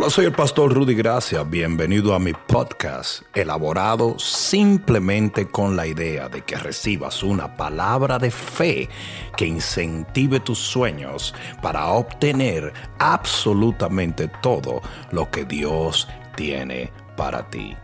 Hola, 0.00 0.08
soy 0.08 0.24
el 0.24 0.32
pastor 0.32 0.72
Rudy 0.72 0.94
Gracia. 0.94 1.42
Bienvenido 1.42 2.14
a 2.14 2.18
mi 2.18 2.32
podcast, 2.32 3.20
elaborado 3.34 4.18
simplemente 4.18 5.46
con 5.46 5.76
la 5.76 5.86
idea 5.86 6.30
de 6.30 6.42
que 6.42 6.56
recibas 6.56 7.22
una 7.22 7.54
palabra 7.54 8.18
de 8.18 8.30
fe 8.30 8.88
que 9.36 9.44
incentive 9.44 10.40
tus 10.40 10.58
sueños 10.58 11.34
para 11.60 11.88
obtener 11.88 12.72
absolutamente 12.98 14.28
todo 14.40 14.80
lo 15.12 15.30
que 15.30 15.44
Dios 15.44 16.08
tiene 16.34 16.90
para 17.14 17.50
ti. 17.50 17.76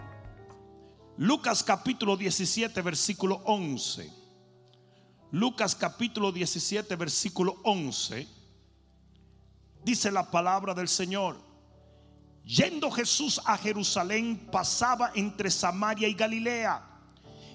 Lucas 1.18 1.62
capítulo 1.62 2.16
17, 2.16 2.80
versículo 2.80 3.42
11. 3.44 4.10
Lucas 5.32 5.74
capítulo 5.74 6.32
17, 6.32 6.96
versículo 6.96 7.56
11. 7.62 8.26
Dice 9.84 10.10
la 10.10 10.30
palabra 10.30 10.72
del 10.72 10.88
Señor. 10.88 11.45
Yendo 12.46 12.92
Jesús 12.92 13.41
a 13.45 13.59
Jerusalén, 13.59 14.48
pasaba 14.52 15.10
entre 15.16 15.50
Samaria 15.50 16.06
y 16.06 16.14
Galilea. 16.14 16.80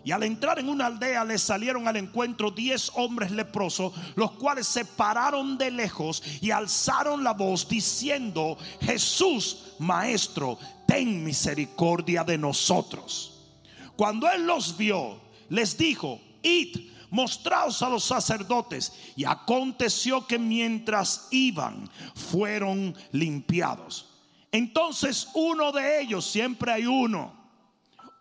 Y 0.04 0.12
al 0.12 0.24
entrar 0.24 0.60
en 0.60 0.68
una 0.68 0.88
aldea 0.88 1.24
le 1.24 1.38
salieron 1.38 1.88
al 1.88 1.96
encuentro 1.96 2.52
diez 2.52 2.92
hombres 2.96 3.32
leprosos, 3.32 3.94
los 4.16 4.32
cuales 4.32 4.68
se 4.68 4.84
pararon 4.84 5.58
de 5.58 5.72
lejos 5.72 6.22
y 6.42 6.52
alzaron 6.52 7.24
la 7.24 7.34
voz 7.34 7.70
diciendo, 7.70 8.58
Jesús, 8.82 9.76
Maestro, 9.80 10.58
ten 10.86 11.24
misericordia 11.24 12.26
de 12.26 12.38
nosotros. 12.38 13.48
Cuando 13.96 14.30
él 14.30 14.46
los 14.46 14.76
vio, 14.76 15.22
les 15.48 15.78
dijo, 15.78 16.20
id, 16.42 16.92
mostraos 17.12 17.82
a 17.82 17.90
los 17.90 18.04
sacerdotes. 18.04 18.92
Y 19.16 19.24
aconteció 19.24 20.28
que 20.28 20.40
mientras 20.40 21.28
iban, 21.30 21.90
fueron 22.16 22.96
limpiados. 23.12 24.11
Entonces 24.52 25.30
uno 25.34 25.72
de 25.72 26.02
ellos, 26.02 26.26
siempre 26.26 26.72
hay 26.72 26.86
uno, 26.86 27.34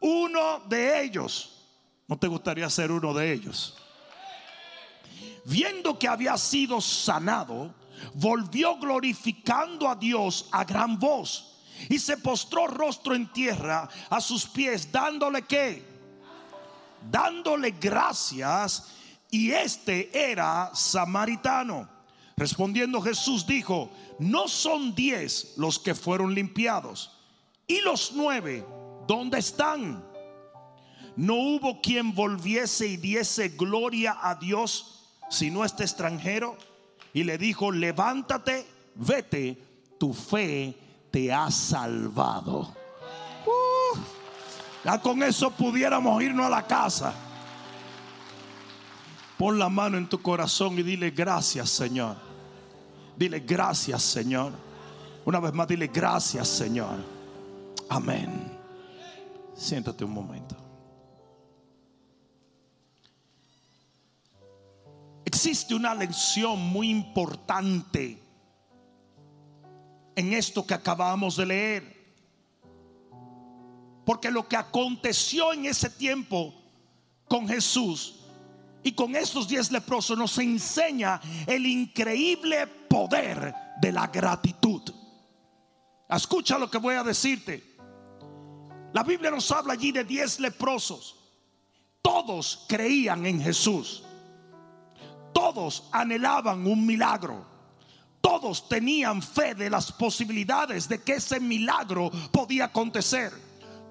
uno 0.00 0.60
de 0.68 1.02
ellos, 1.02 1.66
¿no 2.06 2.16
te 2.16 2.28
gustaría 2.28 2.70
ser 2.70 2.92
uno 2.92 3.12
de 3.12 3.32
ellos? 3.32 3.76
Viendo 5.44 5.98
que 5.98 6.06
había 6.06 6.38
sido 6.38 6.80
sanado, 6.80 7.74
volvió 8.14 8.76
glorificando 8.76 9.88
a 9.88 9.94
Dios 9.94 10.48
a 10.52 10.64
gran 10.64 10.98
voz 10.98 11.58
y 11.88 11.98
se 11.98 12.16
postró 12.16 12.66
rostro 12.66 13.14
en 13.14 13.30
tierra 13.32 13.88
a 14.08 14.20
sus 14.20 14.46
pies, 14.46 14.92
dándole 14.92 15.42
que, 15.42 15.84
dándole 17.10 17.72
gracias, 17.72 18.88
y 19.30 19.50
este 19.50 20.10
era 20.30 20.70
samaritano. 20.74 21.99
Respondiendo 22.40 23.02
Jesús 23.02 23.46
dijo, 23.46 23.90
no 24.18 24.48
son 24.48 24.94
diez 24.94 25.52
los 25.58 25.78
que 25.78 25.94
fueron 25.94 26.34
limpiados. 26.34 27.10
¿Y 27.66 27.82
los 27.82 28.12
nueve 28.14 28.64
dónde 29.06 29.38
están? 29.38 30.02
No 31.16 31.34
hubo 31.34 31.82
quien 31.82 32.14
volviese 32.14 32.86
y 32.86 32.96
diese 32.96 33.50
gloria 33.50 34.16
a 34.22 34.36
Dios 34.36 35.04
sino 35.28 35.66
este 35.66 35.82
extranjero. 35.82 36.56
Y 37.12 37.24
le 37.24 37.36
dijo, 37.36 37.70
levántate, 37.70 38.66
vete, 38.94 39.62
tu 39.98 40.14
fe 40.14 40.74
te 41.10 41.30
ha 41.30 41.50
salvado. 41.50 42.74
Uh, 43.44 43.98
ya 44.82 44.98
con 44.98 45.22
eso 45.22 45.50
pudiéramos 45.50 46.22
irnos 46.22 46.46
a 46.46 46.48
la 46.48 46.66
casa. 46.66 47.12
Pon 49.36 49.58
la 49.58 49.68
mano 49.68 49.98
en 49.98 50.08
tu 50.08 50.22
corazón 50.22 50.78
y 50.78 50.82
dile 50.82 51.10
gracias 51.10 51.68
Señor. 51.68 52.29
Dile 53.20 53.40
gracias 53.40 54.02
Señor. 54.02 54.50
Una 55.26 55.40
vez 55.40 55.52
más 55.52 55.68
dile 55.68 55.88
gracias 55.88 56.48
Señor. 56.48 56.96
Amén. 57.90 58.58
Siéntate 59.54 60.06
un 60.06 60.12
momento. 60.12 60.56
Existe 65.22 65.74
una 65.74 65.94
lección 65.94 66.58
muy 66.60 66.88
importante 66.88 68.18
en 70.16 70.32
esto 70.32 70.66
que 70.66 70.72
acabamos 70.72 71.36
de 71.36 71.44
leer. 71.44 72.14
Porque 74.06 74.30
lo 74.30 74.48
que 74.48 74.56
aconteció 74.56 75.52
en 75.52 75.66
ese 75.66 75.90
tiempo 75.90 76.54
con 77.28 77.46
Jesús 77.46 78.20
y 78.82 78.92
con 78.92 79.14
estos 79.14 79.46
diez 79.46 79.70
leprosos 79.70 80.16
nos 80.16 80.38
enseña 80.38 81.20
el 81.46 81.66
increíble 81.66 82.79
poder 82.90 83.54
de 83.80 83.92
la 83.92 84.08
gratitud. 84.08 84.82
Escucha 86.08 86.58
lo 86.58 86.68
que 86.68 86.78
voy 86.78 86.96
a 86.96 87.04
decirte. 87.04 87.76
La 88.92 89.04
Biblia 89.04 89.30
nos 89.30 89.48
habla 89.52 89.74
allí 89.74 89.92
de 89.92 90.02
diez 90.02 90.40
leprosos. 90.40 91.16
Todos 92.02 92.66
creían 92.68 93.24
en 93.26 93.40
Jesús. 93.40 94.02
Todos 95.32 95.88
anhelaban 95.92 96.66
un 96.66 96.84
milagro. 96.84 97.46
Todos 98.20 98.68
tenían 98.68 99.22
fe 99.22 99.54
de 99.54 99.70
las 99.70 99.92
posibilidades 99.92 100.88
de 100.88 101.00
que 101.00 101.14
ese 101.14 101.38
milagro 101.38 102.10
podía 102.32 102.64
acontecer. 102.66 103.32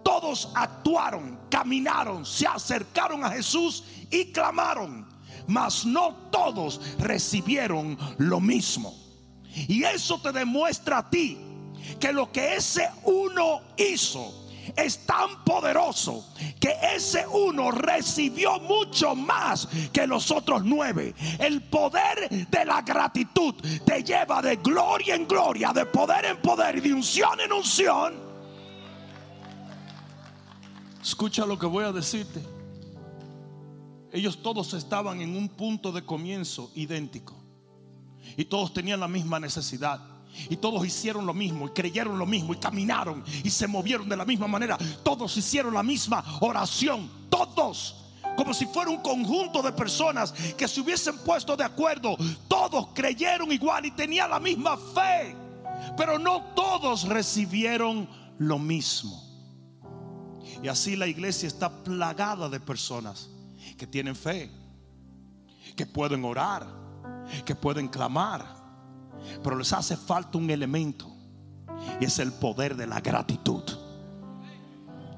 Todos 0.03 0.51
actuaron, 0.55 1.39
caminaron, 1.49 2.25
se 2.25 2.45
acercaron 2.45 3.23
a 3.23 3.31
Jesús 3.31 3.85
y 4.11 4.33
clamaron. 4.33 5.07
Mas 5.49 5.85
no 5.85 6.15
todos 6.31 6.79
recibieron 6.99 7.97
lo 8.17 8.39
mismo. 8.39 8.93
Y 9.67 9.83
eso 9.83 10.21
te 10.21 10.31
demuestra 10.31 10.99
a 10.99 11.09
ti 11.09 11.37
que 11.99 12.13
lo 12.13 12.31
que 12.31 12.55
ese 12.55 12.89
uno 13.03 13.61
hizo 13.77 14.47
es 14.75 15.05
tan 15.05 15.43
poderoso 15.43 16.23
que 16.59 16.75
ese 16.95 17.25
uno 17.27 17.71
recibió 17.71 18.59
mucho 18.59 19.15
más 19.15 19.67
que 19.91 20.05
los 20.05 20.29
otros 20.31 20.63
nueve. 20.63 21.15
El 21.39 21.63
poder 21.63 22.29
de 22.29 22.65
la 22.65 22.81
gratitud 22.81 23.55
te 23.85 24.03
lleva 24.03 24.41
de 24.41 24.57
gloria 24.57 25.15
en 25.15 25.27
gloria, 25.27 25.73
de 25.73 25.85
poder 25.85 26.25
en 26.25 26.37
poder 26.37 26.77
y 26.77 26.81
de 26.81 26.93
unción 26.93 27.39
en 27.39 27.51
unción. 27.51 28.13
Escucha 31.01 31.45
lo 31.45 31.57
que 31.57 31.65
voy 31.65 31.85
a 31.85 31.91
decirte. 31.91 32.58
Ellos 34.11 34.41
todos 34.41 34.73
estaban 34.73 35.21
en 35.21 35.35
un 35.35 35.49
punto 35.49 35.91
de 35.91 36.03
comienzo 36.03 36.71
idéntico. 36.75 37.35
Y 38.37 38.45
todos 38.45 38.73
tenían 38.73 38.99
la 38.99 39.07
misma 39.07 39.39
necesidad. 39.39 39.99
Y 40.49 40.57
todos 40.57 40.85
hicieron 40.85 41.25
lo 41.25 41.33
mismo 41.33 41.67
y 41.67 41.71
creyeron 41.71 42.17
lo 42.17 42.25
mismo 42.25 42.53
y 42.53 42.57
caminaron 42.57 43.23
y 43.43 43.49
se 43.49 43.67
movieron 43.67 44.07
de 44.07 44.15
la 44.15 44.25
misma 44.25 44.47
manera. 44.47 44.77
Todos 45.03 45.35
hicieron 45.37 45.73
la 45.73 45.83
misma 45.83 46.23
oración. 46.41 47.09
Todos. 47.29 47.95
Como 48.37 48.53
si 48.53 48.65
fuera 48.67 48.89
un 48.89 49.01
conjunto 49.01 49.61
de 49.61 49.73
personas 49.73 50.31
que 50.31 50.67
se 50.67 50.81
hubiesen 50.81 51.17
puesto 51.19 51.57
de 51.57 51.63
acuerdo. 51.63 52.15
Todos 52.47 52.89
creyeron 52.93 53.51
igual 53.51 53.85
y 53.85 53.91
tenían 53.91 54.29
la 54.29 54.39
misma 54.39 54.77
fe. 54.77 55.35
Pero 55.97 56.17
no 56.17 56.43
todos 56.55 57.03
recibieron 57.03 58.07
lo 58.37 58.59
mismo. 58.59 59.21
Y 60.63 60.67
así 60.67 60.95
la 60.95 61.07
iglesia 61.07 61.47
está 61.47 61.69
plagada 61.83 62.49
de 62.49 62.59
personas 62.59 63.29
que 63.77 63.87
tienen 63.87 64.15
fe, 64.15 64.51
que 65.75 65.85
pueden 65.85 66.23
orar, 66.25 66.67
que 67.45 67.55
pueden 67.55 67.87
clamar, 67.87 68.45
pero 69.43 69.57
les 69.57 69.71
hace 69.73 69.95
falta 69.95 70.37
un 70.37 70.49
elemento 70.49 71.09
y 71.99 72.05
es 72.05 72.19
el 72.19 72.31
poder 72.33 72.75
de 72.75 72.87
la 72.87 72.99
gratitud. 73.01 73.63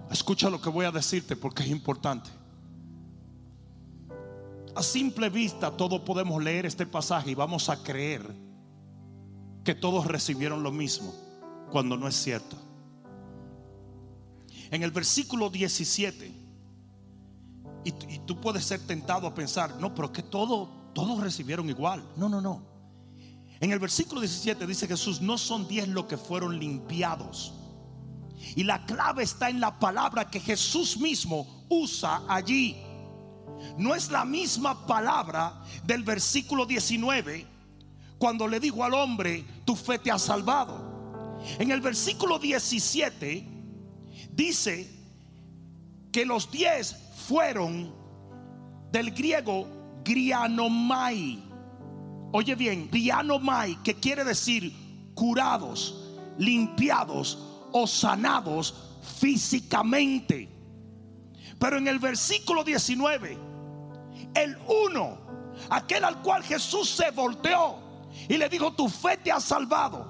Escucha 0.10 0.50
lo 0.50 0.62
que 0.62 0.70
voy 0.70 0.86
a 0.86 0.92
decirte 0.92 1.36
porque 1.36 1.64
es 1.64 1.70
importante. 1.70 2.30
A 4.76 4.84
simple 4.84 5.30
vista 5.30 5.72
todos 5.72 6.02
podemos 6.02 6.42
leer 6.44 6.66
este 6.66 6.86
pasaje 6.86 7.32
y 7.32 7.36
vamos 7.36 7.70
a 7.70 7.82
creer 7.82 8.26
que 9.64 9.76
todos 9.76 10.06
recibieron 10.06 10.64
lo 10.64 10.72
mismo 10.72 11.14
cuando 11.72 11.98
no 11.98 12.08
es 12.08 12.16
cierto. 12.16 12.58
En 14.70 14.84
el 14.84 14.92
versículo 14.92 15.50
17 15.50 16.41
y, 17.84 18.20
tú 18.20 18.40
puedes 18.40 18.66
ser 18.66 18.80
tentado 18.86 19.28
a 19.28 19.34
pensar, 19.34 19.76
no, 19.80 19.94
pero 19.94 20.12
que 20.12 20.24
todo, 20.24 20.70
todos 20.94 21.20
recibieron 21.22 21.70
igual. 21.70 22.04
No, 22.16 22.30
no, 22.30 22.42
no. 22.42 22.64
En 23.60 23.72
el 23.72 23.80
versículo 23.80 24.22
17 24.22 24.66
dice 24.66 24.88
Jesús, 24.88 25.22
no 25.22 25.38
son 25.38 25.68
diez 25.68 25.88
los 25.88 26.06
que 26.06 26.18
fueron 26.18 26.60
limpiados. 26.60 27.54
Y 28.56 28.64
la 28.64 28.86
clave 28.86 29.24
está 29.24 29.50
en 29.50 29.60
la 29.60 29.80
palabra 29.80 30.30
que 30.30 30.40
Jesús 30.40 30.98
mismo 30.98 31.66
usa 31.70 32.24
allí. 32.28 32.78
No 33.78 33.94
es 33.94 34.10
la 34.10 34.26
misma 34.26 34.88
palabra 34.88 35.64
del 35.86 36.04
versículo 36.04 36.66
19 36.66 37.48
cuando 38.18 38.48
le 38.48 38.60
dijo 38.60 38.84
al 38.84 38.94
hombre, 38.94 39.44
tu 39.66 39.76
fe 39.76 39.98
te 39.98 40.12
ha 40.12 40.20
salvado. 40.20 41.40
En 41.58 41.72
el 41.72 41.82
versículo 41.82 42.38
17 42.38 43.48
dice 44.32 45.01
que 46.12 46.26
los 46.26 46.52
diez 46.52 46.96
fueron 47.28 47.94
del 48.92 49.12
griego 49.12 49.68
grianomai. 50.04 51.42
Oye 52.34 52.56
bien, 52.56 52.90
grianomai, 52.90 53.82
que 53.84 53.94
quiere 53.96 54.24
decir 54.24 54.74
curados, 55.16 56.12
limpiados 56.38 57.38
o 57.72 57.88
sanados 57.88 58.98
físicamente. 59.20 60.50
Pero 61.60 61.78
en 61.78 61.88
el 61.88 62.00
versículo 62.00 62.64
19, 62.64 63.38
el 64.34 64.58
uno, 64.68 65.18
aquel 65.70 66.04
al 66.04 66.22
cual 66.22 66.44
Jesús 66.44 66.90
se 66.90 67.12
volteó 67.12 67.78
y 68.28 68.38
le 68.38 68.50
dijo, 68.50 68.74
tu 68.74 68.90
fe 68.90 69.18
te 69.18 69.32
ha 69.32 69.40
salvado. 69.40 70.10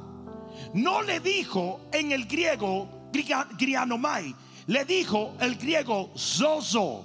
No 0.73 1.01
le 1.01 1.19
dijo 1.19 1.81
en 1.91 2.11
el 2.11 2.25
griego 2.25 2.87
grianomai, 3.57 4.33
le 4.71 4.85
dijo 4.85 5.33
el 5.41 5.57
griego 5.57 6.11
zozo, 6.15 7.03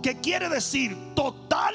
que 0.00 0.20
quiere 0.20 0.48
decir 0.48 0.96
total 1.16 1.74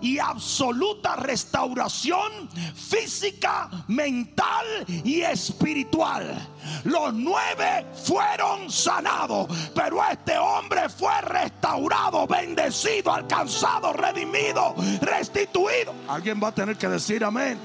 y 0.00 0.18
absoluta 0.18 1.14
restauración 1.14 2.50
física, 2.74 3.70
mental 3.86 4.66
y 4.88 5.20
espiritual. 5.20 6.36
Los 6.82 7.14
nueve 7.14 7.86
fueron 8.02 8.68
sanados, 8.72 9.46
pero 9.72 10.02
este 10.10 10.36
hombre 10.36 10.88
fue 10.88 11.20
restaurado, 11.20 12.26
bendecido, 12.26 13.12
alcanzado, 13.12 13.92
redimido, 13.92 14.74
restituido. 15.00 15.94
Alguien 16.08 16.40
va 16.42 16.48
a 16.48 16.54
tener 16.54 16.76
que 16.76 16.88
decir 16.88 17.22
amén. 17.22 17.56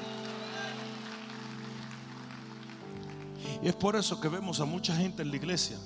Y 3.59 3.69
es 3.69 3.75
por 3.75 3.95
eso 3.95 4.21
que 4.21 4.27
vemos 4.27 4.59
a 4.59 4.65
mucha 4.65 4.95
gente 4.95 5.23
en 5.23 5.31
la 5.31 5.37
iglesia. 5.37 5.77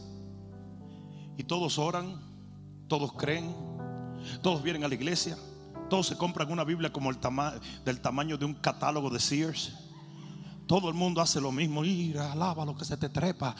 Y 1.37 1.43
todos 1.43 1.77
oran, 1.77 2.19
todos 2.87 3.13
creen, 3.13 3.55
todos 4.41 4.63
vienen 4.63 4.83
a 4.83 4.87
la 4.87 4.95
iglesia 4.95 5.37
todos 5.89 6.07
se 6.07 6.17
compran 6.17 6.51
una 6.51 6.63
Biblia 6.63 6.91
como 6.91 7.09
el 7.09 7.17
del 7.85 8.01
tamaño 8.01 8.37
de 8.37 8.45
un 8.45 8.55
catálogo 8.55 9.09
de 9.09 9.19
Sears. 9.19 9.73
Todo 10.65 10.89
el 10.89 10.95
mundo 10.95 11.21
hace 11.21 11.39
lo 11.39 11.51
mismo. 11.51 11.85
Y 11.85 12.15
alaba 12.17 12.65
lo 12.65 12.75
que 12.75 12.85
se 12.85 12.97
te 12.97 13.09
trepa. 13.09 13.55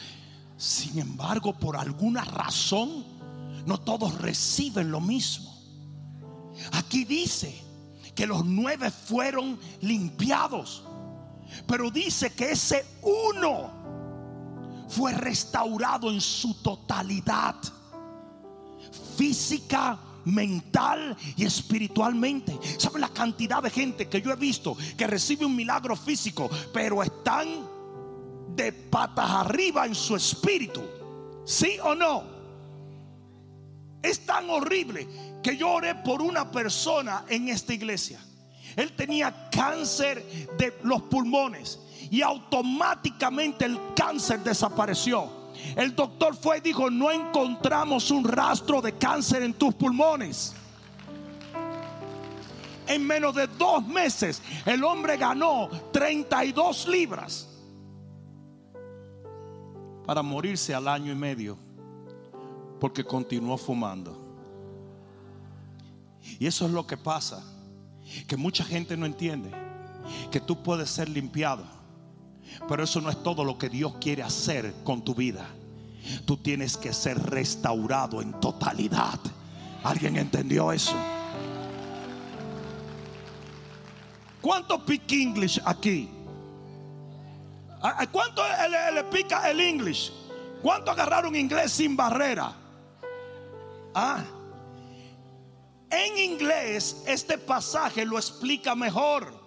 Sin 0.56 0.98
embargo, 0.98 1.54
por 1.54 1.76
alguna 1.76 2.24
razón, 2.24 3.04
no 3.64 3.78
todos 3.78 4.20
reciben 4.20 4.90
lo 4.90 5.00
mismo. 5.00 5.54
Aquí 6.72 7.04
dice 7.04 7.62
que 8.14 8.26
los 8.26 8.44
nueve 8.44 8.90
fueron 8.90 9.58
limpiados. 9.80 10.82
Pero 11.66 11.90
dice 11.90 12.34
que 12.34 12.52
ese 12.52 12.84
uno 13.02 13.70
fue 14.88 15.12
restaurado 15.12 16.10
en 16.10 16.20
su 16.20 16.54
totalidad. 16.54 17.56
Física, 19.16 19.98
mental 20.24 21.16
y 21.36 21.44
espiritualmente. 21.44 22.58
¿Saben 22.78 23.00
la 23.00 23.08
cantidad 23.08 23.62
de 23.62 23.70
gente 23.70 24.08
que 24.08 24.22
yo 24.22 24.32
he 24.32 24.36
visto 24.36 24.76
que 24.96 25.06
recibe 25.06 25.44
un 25.44 25.56
milagro 25.56 25.96
físico, 25.96 26.50
pero 26.72 27.02
están 27.02 27.48
de 28.54 28.72
patas 28.72 29.30
arriba 29.30 29.86
en 29.86 29.94
su 29.94 30.16
espíritu? 30.16 30.82
¿Sí 31.44 31.78
o 31.82 31.94
no? 31.94 32.38
Es 34.02 34.24
tan 34.24 34.48
horrible 34.48 35.08
que 35.42 35.56
yo 35.56 35.70
oré 35.70 35.94
por 35.96 36.22
una 36.22 36.50
persona 36.50 37.24
en 37.28 37.48
esta 37.48 37.74
iglesia. 37.74 38.20
Él 38.76 38.92
tenía 38.92 39.48
cáncer 39.50 40.24
de 40.56 40.78
los 40.84 41.02
pulmones 41.02 41.80
y 42.10 42.22
automáticamente 42.22 43.64
el 43.64 43.78
cáncer 43.94 44.42
desapareció. 44.42 45.38
El 45.76 45.94
doctor 45.94 46.36
fue 46.36 46.58
y 46.58 46.60
dijo, 46.60 46.90
no 46.90 47.10
encontramos 47.10 48.10
un 48.10 48.24
rastro 48.24 48.80
de 48.80 48.92
cáncer 48.92 49.42
en 49.42 49.54
tus 49.54 49.74
pulmones. 49.74 50.54
En 52.86 53.06
menos 53.06 53.34
de 53.34 53.46
dos 53.46 53.86
meses 53.86 54.42
el 54.64 54.82
hombre 54.82 55.16
ganó 55.16 55.68
32 55.92 56.88
libras 56.88 57.48
para 60.06 60.22
morirse 60.22 60.74
al 60.74 60.88
año 60.88 61.12
y 61.12 61.14
medio 61.14 61.58
porque 62.80 63.04
continuó 63.04 63.58
fumando. 63.58 64.16
Y 66.38 66.46
eso 66.46 66.66
es 66.66 66.72
lo 66.72 66.86
que 66.86 66.96
pasa, 66.96 67.42
que 68.26 68.36
mucha 68.36 68.64
gente 68.64 68.96
no 68.96 69.04
entiende, 69.04 69.50
que 70.30 70.40
tú 70.40 70.62
puedes 70.62 70.88
ser 70.88 71.08
limpiado 71.08 71.77
pero 72.68 72.84
eso 72.84 73.00
no 73.00 73.10
es 73.10 73.22
todo 73.22 73.44
lo 73.44 73.58
que 73.58 73.68
Dios 73.68 73.94
quiere 74.00 74.22
hacer 74.22 74.74
con 74.84 75.02
tu 75.02 75.14
vida. 75.14 75.46
Tú 76.24 76.36
tienes 76.36 76.76
que 76.76 76.92
ser 76.92 77.18
restaurado 77.18 78.22
en 78.22 78.32
totalidad. 78.40 79.18
¿Alguien 79.82 80.16
entendió 80.16 80.72
eso? 80.72 80.96
¿Cuánto 84.40 84.84
pick 84.84 85.10
English 85.12 85.60
aquí? 85.64 86.08
¿Cuánto 88.10 88.42
le, 88.94 89.04
pica 89.04 89.48
el 89.50 89.60
English? 89.60 90.12
¿Cuánto 90.62 90.90
agarraron 90.90 91.36
inglés 91.36 91.72
sin 91.72 91.96
barrera? 91.96 92.52
Ah, 93.94 94.24
en 95.90 96.18
inglés 96.18 97.02
este 97.06 97.38
pasaje 97.38 98.04
lo 98.04 98.18
explica 98.18 98.74
mejor. 98.74 99.37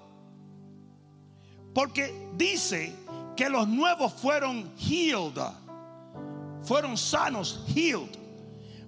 Porque 1.73 2.13
dice 2.37 2.93
que 3.35 3.49
los 3.49 3.67
nuevos 3.67 4.13
fueron 4.13 4.71
healed, 4.77 5.39
fueron 6.63 6.97
sanos, 6.97 7.65
healed. 7.73 8.17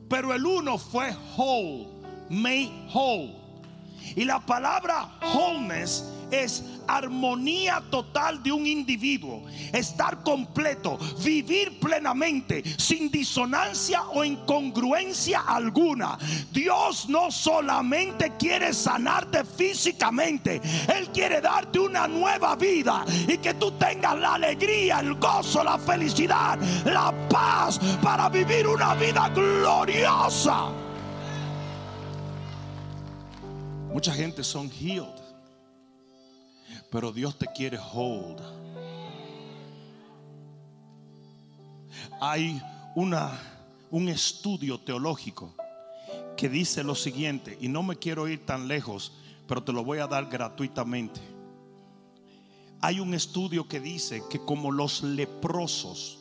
Pero 0.09 0.33
el 0.33 0.45
uno 0.45 0.77
fue 0.77 1.15
whole, 1.37 1.87
made 2.29 2.71
whole. 2.93 3.35
Y 4.15 4.25
la 4.25 4.39
palabra 4.45 5.09
wholeness 5.21 6.03
es 6.33 6.63
armonía 6.87 7.81
total 7.89 8.41
de 8.41 8.51
un 8.51 8.65
individuo, 8.65 9.43
estar 9.71 10.23
completo, 10.23 10.97
vivir 11.23 11.79
plenamente, 11.79 12.63
sin 12.77 13.09
disonancia 13.09 14.03
o 14.09 14.23
incongruencia 14.23 15.41
alguna. 15.41 16.17
Dios 16.51 17.07
no 17.07 17.31
solamente 17.31 18.33
quiere 18.37 18.73
sanarte 18.73 19.43
físicamente, 19.43 20.61
Él 20.93 21.09
quiere 21.13 21.41
darte 21.41 21.79
una 21.79 22.07
nueva 22.07 22.55
vida 22.55 23.05
y 23.27 23.37
que 23.37 23.53
tú 23.53 23.71
tengas 23.71 24.17
la 24.17 24.35
alegría, 24.35 24.99
el 24.99 25.15
gozo, 25.15 25.63
la 25.63 25.77
felicidad, 25.77 26.59
la 26.85 27.13
paz 27.29 27.79
para 28.01 28.29
vivir 28.29 28.67
una 28.67 28.95
vida 28.95 29.29
gloriosa. 29.29 30.69
Mucha 33.93 34.11
gente 34.11 34.43
son 34.43 34.71
healed 34.71 35.12
pero 36.93 37.11
Dios 37.11 37.39
te 37.39 37.47
quiere 37.47 37.79
hold. 37.79 38.39
Hay 42.21 42.61
una, 42.93 43.31
un 43.89 44.09
estudio 44.09 44.79
teológico 44.79 45.55
que 46.37 46.49
dice 46.49 46.83
lo 46.83 46.93
siguiente, 46.93 47.57
y 47.59 47.67
no 47.67 47.81
me 47.81 47.95
quiero 47.95 48.27
ir 48.27 48.45
tan 48.45 48.67
lejos, 48.67 49.11
pero 49.47 49.63
te 49.63 49.73
lo 49.73 49.83
voy 49.83 49.97
a 49.97 50.07
dar 50.07 50.27
gratuitamente. 50.27 51.19
Hay 52.79 52.99
un 52.99 53.15
estudio 53.15 53.67
que 53.67 53.79
dice 53.79 54.21
que 54.29 54.37
como 54.37 54.71
los 54.71 55.01
leprosos 55.01 56.19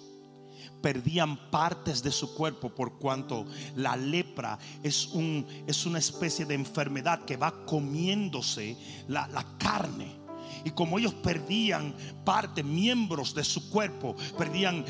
perdían 0.81 1.51
partes 1.51 2.03
de 2.03 2.13
su 2.13 2.35
cuerpo 2.35 2.71
por 2.71 2.99
cuanto 2.99 3.45
la 3.77 3.95
lepra 3.95 4.59
es, 4.83 5.09
un, 5.09 5.47
es 5.67 5.85
una 5.85 5.99
especie 5.99 6.47
de 6.47 6.55
enfermedad 6.55 7.27
que 7.27 7.37
va 7.37 7.67
comiéndose 7.67 8.75
la, 9.07 9.29
la 9.29 9.45
carne 9.59 10.22
y 10.65 10.71
como 10.71 10.99
ellos 10.99 11.15
perdían 11.15 11.95
parte, 12.25 12.63
miembros 12.63 13.35
de 13.35 13.45
su 13.45 13.71
cuerpo, 13.71 14.17
perdían 14.37 14.85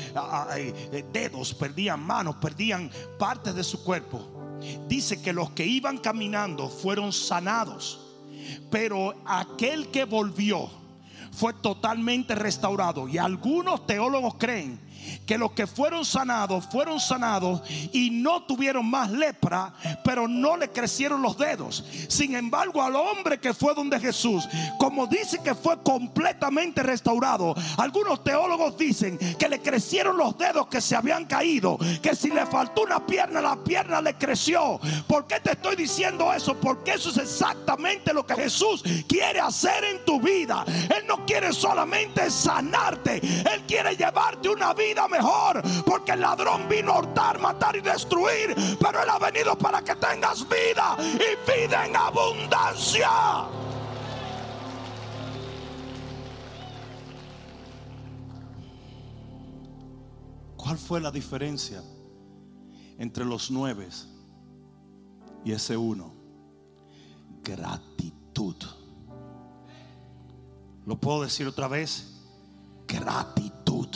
eh, 0.57 1.05
dedos, 1.11 1.53
perdían 1.53 2.01
manos, 2.05 2.35
perdían 2.37 2.91
partes 3.17 3.55
de 3.55 3.63
su 3.63 3.83
cuerpo, 3.83 4.59
dice 4.87 5.21
que 5.21 5.33
los 5.33 5.51
que 5.51 5.65
iban 5.65 5.97
caminando 5.97 6.69
fueron 6.69 7.11
sanados. 7.11 7.99
Pero 8.69 9.13
aquel 9.25 9.89
que 9.89 10.03
volvió 10.03 10.69
fue 11.31 11.53
totalmente 11.53 12.35
restaurado. 12.35 13.07
Y 13.07 13.17
algunos 13.17 13.85
teólogos 13.87 14.35
creen 14.35 14.79
que 15.25 15.37
los 15.37 15.51
que 15.51 15.67
fueron 15.67 16.05
sanados 16.05 16.67
fueron 16.71 16.99
sanados 16.99 17.61
y 17.91 18.09
no 18.09 18.43
tuvieron 18.43 18.89
más 18.89 19.11
lepra, 19.11 19.73
pero 20.03 20.27
no 20.27 20.57
le 20.57 20.69
crecieron 20.69 21.21
los 21.21 21.37
dedos. 21.37 21.83
Sin 22.07 22.35
embargo, 22.35 22.81
al 22.81 22.95
hombre 22.95 23.39
que 23.39 23.53
fue 23.53 23.73
donde 23.73 23.99
Jesús, 23.99 24.47
como 24.79 25.07
dice 25.07 25.39
que 25.43 25.55
fue 25.55 25.81
completamente 25.83 26.83
restaurado, 26.83 27.55
algunos 27.77 28.23
teólogos 28.23 28.77
dicen 28.77 29.17
que 29.37 29.49
le 29.49 29.61
crecieron 29.61 30.17
los 30.17 30.37
dedos 30.37 30.67
que 30.67 30.81
se 30.81 30.95
habían 30.95 31.25
caído, 31.25 31.77
que 32.01 32.15
si 32.15 32.29
le 32.29 32.45
faltó 32.45 32.83
una 32.83 33.05
pierna, 33.05 33.41
la 33.41 33.55
pierna 33.55 34.01
le 34.01 34.15
creció. 34.15 34.79
¿Por 35.07 35.27
qué 35.27 35.39
te 35.39 35.51
estoy 35.51 35.75
diciendo 35.75 36.33
eso? 36.33 36.55
Porque 36.59 36.93
eso 36.93 37.09
es 37.09 37.17
exactamente 37.17 38.13
lo 38.13 38.25
que 38.25 38.35
Jesús 38.35 38.83
quiere 39.07 39.39
hacer 39.39 39.83
en 39.83 40.05
tu 40.05 40.19
vida. 40.19 40.65
Él 40.67 41.05
no 41.07 41.25
quiere 41.25 41.53
solamente 41.53 42.29
sanarte, 42.29 43.17
Él 43.17 43.63
quiere 43.67 43.95
llevarte 43.95 44.49
una 44.49 44.73
vida 44.73 44.92
mejor. 45.07 45.61
Porque 45.85 46.13
el 46.13 46.21
ladrón 46.21 46.67
vino 46.69 46.93
a 46.93 46.99
hurtar, 46.99 47.39
matar 47.39 47.75
y 47.75 47.81
destruir. 47.81 48.55
Pero 48.79 49.03
Él 49.03 49.09
ha 49.09 49.19
venido 49.19 49.57
para 49.57 49.81
que 49.81 49.95
tengas 49.95 50.47
vida 50.47 50.97
y 50.99 51.51
vida 51.51 51.85
en 51.85 51.95
abundancia. 51.95 53.09
¿Cuál 60.63 60.77
fue 60.77 61.01
la 61.01 61.11
diferencia 61.11 61.83
entre 62.97 63.25
los 63.25 63.51
nueve 63.51 63.89
y 65.43 65.51
ese 65.51 65.75
uno? 65.75 66.13
Gratitud. 67.43 68.55
¿Lo 70.85 70.97
puedo 70.97 71.23
decir 71.23 71.47
otra 71.47 71.67
vez? 71.67 72.13
Gratitud. 72.87 73.89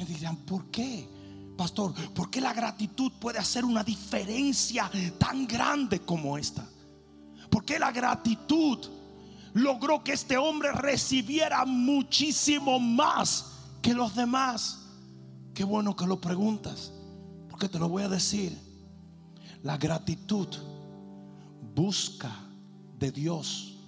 Ustedes 0.00 0.20
dirán, 0.20 0.36
¿por 0.36 0.66
qué? 0.66 1.08
Pastor, 1.56 1.92
¿por 2.14 2.30
qué 2.30 2.40
la 2.40 2.52
gratitud 2.52 3.10
puede 3.18 3.40
hacer 3.40 3.64
una 3.64 3.82
diferencia 3.82 4.88
tan 5.18 5.44
grande 5.44 5.98
como 6.00 6.38
esta? 6.38 6.64
¿Por 7.50 7.64
qué 7.64 7.80
la 7.80 7.90
gratitud 7.90 8.78
logró 9.54 10.04
que 10.04 10.12
este 10.12 10.36
hombre 10.36 10.70
recibiera 10.70 11.64
muchísimo 11.64 12.78
más 12.78 13.46
que 13.82 13.92
los 13.92 14.14
demás? 14.14 14.78
Qué 15.52 15.64
bueno 15.64 15.96
que 15.96 16.06
lo 16.06 16.20
preguntas, 16.20 16.92
porque 17.50 17.68
te 17.68 17.80
lo 17.80 17.88
voy 17.88 18.04
a 18.04 18.08
decir. 18.08 18.56
La 19.64 19.78
gratitud 19.78 20.46
busca 21.74 22.30
de 23.00 23.10
Dios, 23.10 23.78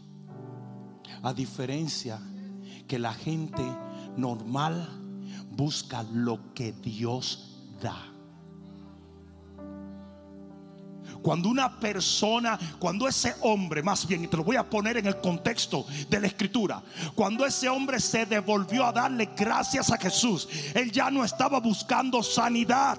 a 1.22 1.32
diferencia 1.32 2.20
que 2.88 2.98
la 2.98 3.14
gente 3.14 3.62
normal 4.16 4.99
busca 5.50 6.02
lo 6.12 6.54
que 6.54 6.72
Dios 6.72 7.58
da. 7.82 8.06
Cuando 11.22 11.50
una 11.50 11.78
persona, 11.78 12.58
cuando 12.78 13.06
ese 13.06 13.34
hombre, 13.42 13.82
más 13.82 14.06
bien, 14.06 14.24
y 14.24 14.26
te 14.26 14.38
lo 14.38 14.44
voy 14.44 14.56
a 14.56 14.68
poner 14.68 14.96
en 14.96 15.06
el 15.06 15.20
contexto 15.20 15.84
de 16.08 16.18
la 16.18 16.26
escritura, 16.28 16.82
cuando 17.14 17.44
ese 17.44 17.68
hombre 17.68 18.00
se 18.00 18.24
devolvió 18.24 18.86
a 18.86 18.92
darle 18.92 19.30
gracias 19.36 19.90
a 19.90 19.98
Jesús, 19.98 20.48
él 20.74 20.90
ya 20.90 21.10
no 21.10 21.24
estaba 21.24 21.60
buscando 21.60 22.22
sanidad. 22.22 22.98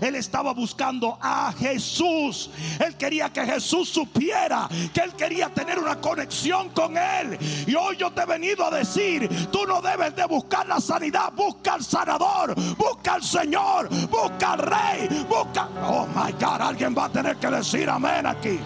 Él 0.00 0.14
estaba 0.14 0.52
buscando 0.52 1.18
a 1.20 1.52
Jesús. 1.52 2.50
Él 2.84 2.96
quería 2.96 3.32
que 3.32 3.44
Jesús 3.44 3.88
supiera 3.88 4.68
que 4.92 5.00
él 5.00 5.12
quería 5.14 5.48
tener 5.48 5.78
una 5.78 6.00
conexión 6.00 6.70
con 6.70 6.96
él. 6.96 7.38
Y 7.66 7.74
hoy 7.74 7.96
yo 7.96 8.10
te 8.12 8.22
he 8.22 8.26
venido 8.26 8.64
a 8.64 8.70
decir, 8.70 9.28
tú 9.50 9.66
no 9.66 9.80
debes 9.80 10.14
de 10.16 10.24
buscar 10.26 10.66
la 10.66 10.80
sanidad, 10.80 11.32
busca 11.34 11.74
al 11.74 11.84
sanador, 11.84 12.54
busca 12.76 13.14
al 13.14 13.22
Señor, 13.22 13.88
busca 14.08 14.52
al 14.52 14.58
rey, 14.58 15.26
busca... 15.28 15.68
Oh 15.84 16.06
my 16.06 16.32
God, 16.32 16.60
alguien 16.60 16.94
va 16.96 17.06
a 17.06 17.12
tener 17.12 17.36
que 17.36 17.48
decir 17.48 17.88
amén 17.88 18.26
aquí. 18.26 18.58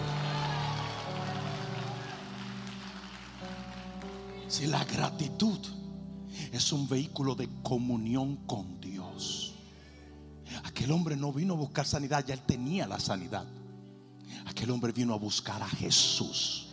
Si 4.47 4.65
la 4.67 4.83
gratitud 4.85 5.59
es 6.51 6.71
un 6.71 6.87
vehículo 6.87 7.35
de 7.35 7.49
comunión 7.63 8.37
con. 8.47 8.76
Aquel 10.63 10.91
hombre 10.91 11.15
no 11.15 11.31
vino 11.31 11.53
a 11.53 11.57
buscar 11.57 11.85
sanidad, 11.85 12.25
ya 12.25 12.33
él 12.33 12.41
tenía 12.41 12.87
la 12.87 12.99
sanidad. 12.99 13.45
Aquel 14.45 14.71
hombre 14.71 14.91
vino 14.91 15.13
a 15.13 15.17
buscar 15.17 15.61
a 15.61 15.67
Jesús. 15.67 16.67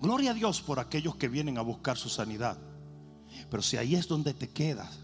Gloria 0.00 0.32
a 0.32 0.34
Dios 0.34 0.60
por 0.60 0.80
aquellos 0.80 1.16
que 1.16 1.28
vienen 1.28 1.58
a 1.58 1.62
buscar 1.62 1.96
su 1.96 2.08
sanidad. 2.08 2.58
Pero 3.50 3.62
si 3.62 3.76
ahí 3.76 3.94
es 3.94 4.08
donde 4.08 4.34
te 4.34 4.50
quedas, 4.50 4.98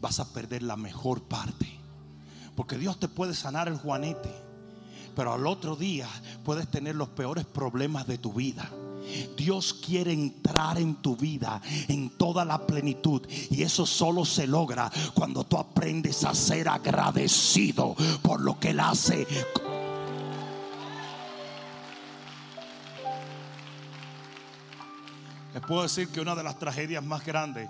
vas 0.00 0.18
a 0.20 0.32
perder 0.32 0.62
la 0.62 0.76
mejor 0.76 1.22
parte. 1.22 1.78
Porque 2.56 2.76
Dios 2.76 2.98
te 2.98 3.08
puede 3.08 3.34
sanar 3.34 3.68
el 3.68 3.76
juanete, 3.76 4.30
pero 5.14 5.32
al 5.32 5.46
otro 5.46 5.76
día 5.76 6.08
puedes 6.44 6.68
tener 6.70 6.96
los 6.96 7.10
peores 7.10 7.46
problemas 7.46 8.06
de 8.06 8.18
tu 8.18 8.32
vida. 8.32 8.70
Dios 9.36 9.74
quiere 9.74 10.12
entrar 10.12 10.78
en 10.78 10.96
tu 10.96 11.16
vida 11.16 11.60
en 11.88 12.10
toda 12.10 12.44
la 12.44 12.66
plenitud. 12.66 13.26
Y 13.50 13.62
eso 13.62 13.86
solo 13.86 14.24
se 14.24 14.46
logra 14.46 14.90
cuando 15.14 15.44
tú 15.44 15.56
aprendes 15.56 16.24
a 16.24 16.34
ser 16.34 16.68
agradecido 16.68 17.96
por 18.22 18.40
lo 18.40 18.58
que 18.58 18.70
Él 18.70 18.80
hace. 18.80 19.26
Les 25.54 25.62
puedo 25.62 25.82
decir 25.82 26.08
que 26.08 26.20
una 26.20 26.34
de 26.34 26.42
las 26.42 26.58
tragedias 26.58 27.04
más 27.04 27.24
grandes 27.26 27.68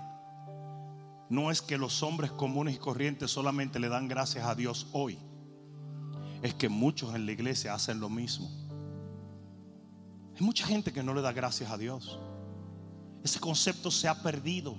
no 1.29 1.51
es 1.51 1.61
que 1.61 1.77
los 1.77 2.03
hombres 2.03 2.31
comunes 2.31 2.75
y 2.75 2.77
corrientes 2.77 3.31
solamente 3.31 3.79
le 3.79 3.89
dan 3.89 4.07
gracias 4.07 4.45
a 4.45 4.55
Dios 4.55 4.87
hoy. 4.93 5.17
Es 6.41 6.53
que 6.53 6.69
muchos 6.69 7.15
en 7.15 7.25
la 7.25 7.31
iglesia 7.31 7.73
hacen 7.73 7.99
lo 7.99 8.09
mismo. 8.09 8.62
Hay 10.35 10.45
mucha 10.45 10.65
gente 10.65 10.91
que 10.91 11.03
no 11.03 11.13
le 11.13 11.21
da 11.21 11.31
gracias 11.31 11.69
a 11.69 11.77
Dios. 11.77 12.19
Ese 13.23 13.39
concepto 13.39 13.91
se 13.91 14.07
ha 14.07 14.21
perdido. 14.21 14.75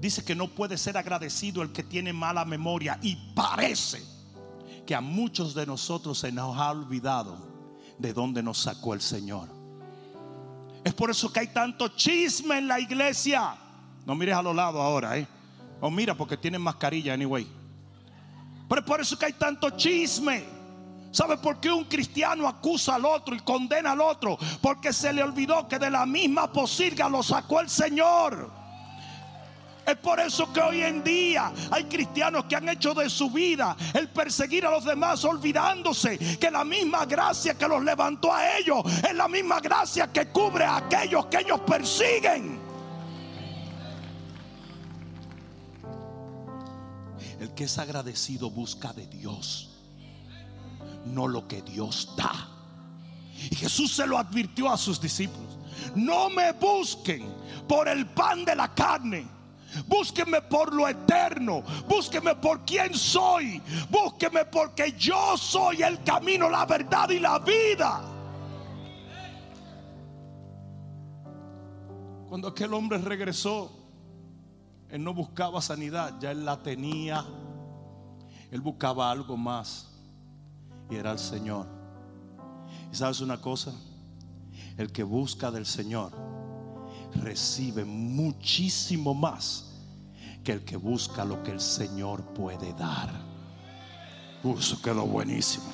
Dice 0.00 0.24
que 0.24 0.34
no 0.34 0.48
puede 0.48 0.78
ser 0.78 0.96
agradecido 0.96 1.62
el 1.62 1.72
que 1.72 1.82
tiene 1.82 2.12
mala 2.12 2.44
memoria 2.44 2.98
y 3.02 3.16
parece 3.34 4.02
que 4.86 4.94
a 4.94 5.00
muchos 5.00 5.54
de 5.54 5.66
nosotros 5.66 6.18
se 6.18 6.30
nos 6.30 6.56
ha 6.56 6.70
olvidado 6.70 7.36
de 7.98 8.12
dónde 8.12 8.42
nos 8.42 8.58
sacó 8.58 8.94
el 8.94 9.00
Señor. 9.00 9.48
Es 10.84 10.94
por 10.94 11.10
eso 11.10 11.32
que 11.32 11.40
hay 11.40 11.48
tanto 11.48 11.88
chisme 11.88 12.58
en 12.58 12.68
la 12.68 12.78
iglesia. 12.78 13.56
No 14.04 14.14
mires 14.14 14.36
a 14.36 14.42
los 14.42 14.54
lados 14.54 14.80
ahora, 14.80 15.18
¿eh? 15.18 15.26
O 15.80 15.90
mira 15.90 16.16
porque 16.16 16.36
tienen 16.36 16.62
mascarilla, 16.62 17.14
anyway. 17.14 17.46
Pero 18.68 18.80
es 18.80 18.86
por 18.86 19.00
eso 19.00 19.18
que 19.18 19.26
hay 19.26 19.32
tanto 19.32 19.70
chisme. 19.70 20.55
¿Sabe 21.10 21.38
por 21.38 21.60
qué 21.60 21.72
un 21.72 21.84
cristiano 21.84 22.46
acusa 22.46 22.96
al 22.96 23.04
otro 23.04 23.34
y 23.34 23.40
condena 23.40 23.92
al 23.92 24.00
otro? 24.00 24.38
Porque 24.60 24.92
se 24.92 25.12
le 25.12 25.22
olvidó 25.22 25.66
que 25.66 25.78
de 25.78 25.90
la 25.90 26.04
misma 26.04 26.52
posilga 26.52 27.08
lo 27.08 27.22
sacó 27.22 27.60
el 27.60 27.70
Señor. 27.70 28.50
Es 29.86 29.96
por 29.98 30.18
eso 30.18 30.52
que 30.52 30.60
hoy 30.60 30.82
en 30.82 31.04
día 31.04 31.52
hay 31.70 31.84
cristianos 31.84 32.46
que 32.46 32.56
han 32.56 32.68
hecho 32.68 32.92
de 32.92 33.08
su 33.08 33.30
vida 33.30 33.76
el 33.94 34.08
perseguir 34.08 34.66
a 34.66 34.70
los 34.70 34.84
demás 34.84 35.24
olvidándose 35.24 36.18
que 36.38 36.50
la 36.50 36.64
misma 36.64 37.06
gracia 37.06 37.54
que 37.54 37.68
los 37.68 37.84
levantó 37.84 38.32
a 38.32 38.58
ellos 38.58 38.82
es 39.08 39.14
la 39.14 39.28
misma 39.28 39.60
gracia 39.60 40.12
que 40.12 40.26
cubre 40.26 40.64
a 40.64 40.78
aquellos 40.78 41.26
que 41.26 41.38
ellos 41.38 41.60
persiguen. 41.60 42.60
El 47.38 47.54
que 47.54 47.64
es 47.64 47.78
agradecido 47.78 48.50
busca 48.50 48.92
de 48.92 49.06
Dios 49.06 49.75
no 51.06 51.28
lo 51.28 51.46
que 51.46 51.62
Dios 51.62 52.14
da. 52.16 52.48
Y 53.50 53.54
Jesús 53.54 53.94
se 53.94 54.06
lo 54.06 54.18
advirtió 54.18 54.70
a 54.70 54.76
sus 54.76 55.00
discípulos. 55.00 55.58
No 55.94 56.30
me 56.30 56.52
busquen 56.52 57.26
por 57.68 57.88
el 57.88 58.06
pan 58.06 58.44
de 58.44 58.54
la 58.54 58.74
carne. 58.74 59.26
Búsquenme 59.86 60.40
por 60.42 60.72
lo 60.72 60.88
eterno. 60.88 61.62
Búsquenme 61.88 62.34
por 62.36 62.64
quién 62.64 62.94
soy. 62.94 63.60
Búsquenme 63.90 64.46
porque 64.46 64.92
yo 64.92 65.36
soy 65.36 65.82
el 65.82 66.02
camino, 66.02 66.48
la 66.48 66.64
verdad 66.64 67.10
y 67.10 67.18
la 67.18 67.38
vida. 67.38 68.02
Cuando 72.28 72.48
aquel 72.48 72.72
hombre 72.74 72.98
regresó, 72.98 73.70
él 74.88 75.04
no 75.04 75.14
buscaba 75.14 75.60
sanidad, 75.60 76.14
ya 76.20 76.30
él 76.30 76.44
la 76.44 76.62
tenía. 76.62 77.24
Él 78.50 78.60
buscaba 78.60 79.10
algo 79.10 79.36
más 79.36 79.95
y 80.90 80.96
era 80.96 81.12
el 81.12 81.18
Señor. 81.18 81.66
¿Y 82.92 82.96
sabes 82.96 83.20
una 83.20 83.40
cosa? 83.40 83.72
El 84.76 84.92
que 84.92 85.02
busca 85.02 85.50
del 85.50 85.66
Señor 85.66 86.12
recibe 87.14 87.84
muchísimo 87.84 89.14
más 89.14 89.72
que 90.44 90.52
el 90.52 90.64
que 90.64 90.76
busca 90.76 91.24
lo 91.24 91.42
que 91.42 91.50
el 91.50 91.60
Señor 91.60 92.22
puede 92.34 92.72
dar. 92.74 93.10
Uh, 94.42 94.58
eso 94.58 94.80
quedó 94.80 95.06
buenísimo. 95.06 95.66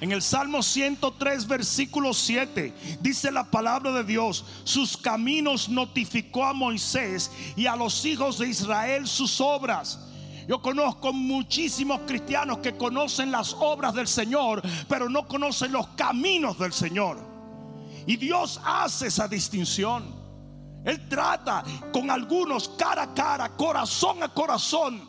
En 0.00 0.12
el 0.12 0.22
Salmo 0.22 0.62
103, 0.62 1.46
versículo 1.46 2.14
7, 2.14 2.72
dice 3.00 3.30
la 3.30 3.50
palabra 3.50 3.92
de 3.92 4.04
Dios, 4.04 4.46
sus 4.64 4.96
caminos 4.96 5.68
notificó 5.68 6.44
a 6.46 6.54
Moisés 6.54 7.30
y 7.54 7.66
a 7.66 7.76
los 7.76 8.04
hijos 8.06 8.38
de 8.38 8.48
Israel 8.48 9.06
sus 9.06 9.40
obras. 9.42 10.09
Yo 10.50 10.60
conozco 10.60 11.12
muchísimos 11.12 12.00
cristianos 12.08 12.58
que 12.58 12.76
conocen 12.76 13.30
las 13.30 13.54
obras 13.60 13.94
del 13.94 14.08
Señor, 14.08 14.60
pero 14.88 15.08
no 15.08 15.28
conocen 15.28 15.70
los 15.70 15.86
caminos 15.90 16.58
del 16.58 16.72
Señor. 16.72 17.18
Y 18.04 18.16
Dios 18.16 18.60
hace 18.64 19.06
esa 19.06 19.28
distinción. 19.28 20.12
Él 20.84 21.08
trata 21.08 21.62
con 21.92 22.10
algunos 22.10 22.68
cara 22.70 23.02
a 23.02 23.14
cara, 23.14 23.56
corazón 23.56 24.24
a 24.24 24.28
corazón. 24.28 25.08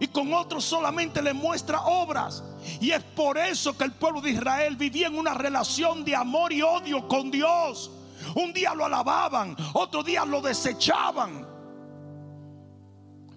Y 0.00 0.06
con 0.06 0.32
otros 0.32 0.64
solamente 0.64 1.20
le 1.20 1.34
muestra 1.34 1.82
obras. 1.82 2.42
Y 2.80 2.92
es 2.92 3.02
por 3.02 3.36
eso 3.36 3.76
que 3.76 3.84
el 3.84 3.92
pueblo 3.92 4.22
de 4.22 4.30
Israel 4.30 4.76
vivía 4.76 5.08
en 5.08 5.18
una 5.18 5.34
relación 5.34 6.02
de 6.02 6.16
amor 6.16 6.50
y 6.50 6.62
odio 6.62 7.06
con 7.08 7.30
Dios. 7.30 7.90
Un 8.34 8.54
día 8.54 8.74
lo 8.74 8.86
alababan, 8.86 9.54
otro 9.74 10.02
día 10.02 10.24
lo 10.24 10.40
desechaban. 10.40 11.51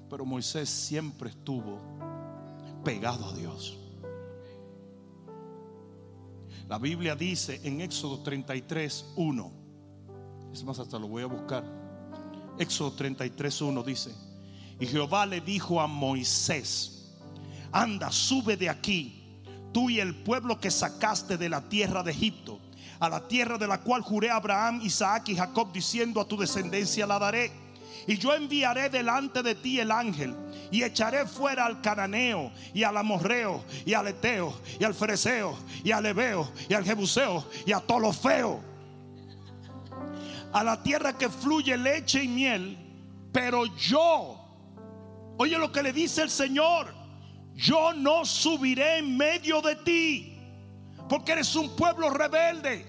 Pero 0.09 0.25
Moisés 0.25 0.69
siempre 0.69 1.29
estuvo 1.29 1.79
pegado 2.83 3.27
a 3.27 3.33
Dios. 3.33 3.77
La 6.67 6.79
Biblia 6.79 7.15
dice 7.15 7.61
en 7.63 7.81
Éxodo 7.81 8.21
33, 8.23 9.13
1. 9.15 9.51
Es 10.51 10.63
más, 10.63 10.79
hasta 10.79 10.97
lo 10.97 11.07
voy 11.07 11.23
a 11.23 11.27
buscar. 11.27 11.63
Éxodo 12.57 12.93
33, 12.93 13.61
1 13.61 13.83
dice, 13.83 14.15
y 14.79 14.85
Jehová 14.85 15.25
le 15.25 15.41
dijo 15.41 15.81
a 15.81 15.87
Moisés, 15.87 17.13
anda, 17.71 18.11
sube 18.11 18.55
de 18.55 18.69
aquí, 18.69 19.41
tú 19.73 19.89
y 19.89 19.99
el 19.99 20.15
pueblo 20.15 20.59
que 20.59 20.71
sacaste 20.71 21.37
de 21.37 21.49
la 21.49 21.67
tierra 21.67 22.01
de 22.01 22.11
Egipto, 22.11 22.59
a 22.99 23.09
la 23.09 23.27
tierra 23.27 23.57
de 23.57 23.67
la 23.67 23.81
cual 23.81 24.01
juré 24.01 24.29
a 24.29 24.37
Abraham, 24.37 24.79
Isaac 24.83 25.29
y 25.29 25.35
Jacob, 25.35 25.71
diciendo 25.73 26.21
a 26.21 26.27
tu 26.27 26.37
descendencia 26.37 27.05
la 27.05 27.19
daré. 27.19 27.51
Y 28.07 28.17
yo 28.17 28.33
enviaré 28.33 28.89
delante 28.89 29.41
de 29.41 29.55
ti 29.55 29.79
el 29.79 29.91
ángel 29.91 30.35
y 30.71 30.83
echaré 30.83 31.25
fuera 31.25 31.65
al 31.65 31.81
cananeo 31.81 32.51
y 32.73 32.83
al 32.83 32.97
amorreo 32.97 33.63
y 33.85 33.93
al 33.93 34.07
eteo 34.07 34.53
y 34.79 34.83
al 34.83 34.93
fereceo 34.93 35.57
y 35.83 35.91
al 35.91 36.05
ebeo 36.05 36.51
y 36.69 36.73
al 36.73 36.83
jebuseo 36.83 37.45
y 37.65 37.71
a 37.71 37.79
todos 37.79 38.01
los 38.01 38.17
feos. 38.17 38.59
A 40.53 40.63
la 40.63 40.81
tierra 40.81 41.17
que 41.17 41.29
fluye 41.29 41.75
leche 41.77 42.23
y 42.23 42.27
miel, 42.27 42.77
pero 43.31 43.65
yo, 43.75 44.39
oye 45.37 45.57
lo 45.57 45.71
que 45.71 45.83
le 45.83 45.91
dice 45.91 46.21
el 46.21 46.29
Señor, 46.29 46.93
yo 47.55 47.93
no 47.93 48.25
subiré 48.25 48.99
en 48.99 49.17
medio 49.17 49.61
de 49.61 49.75
ti, 49.77 50.37
porque 51.09 51.33
eres 51.33 51.55
un 51.55 51.75
pueblo 51.75 52.09
rebelde. 52.09 52.85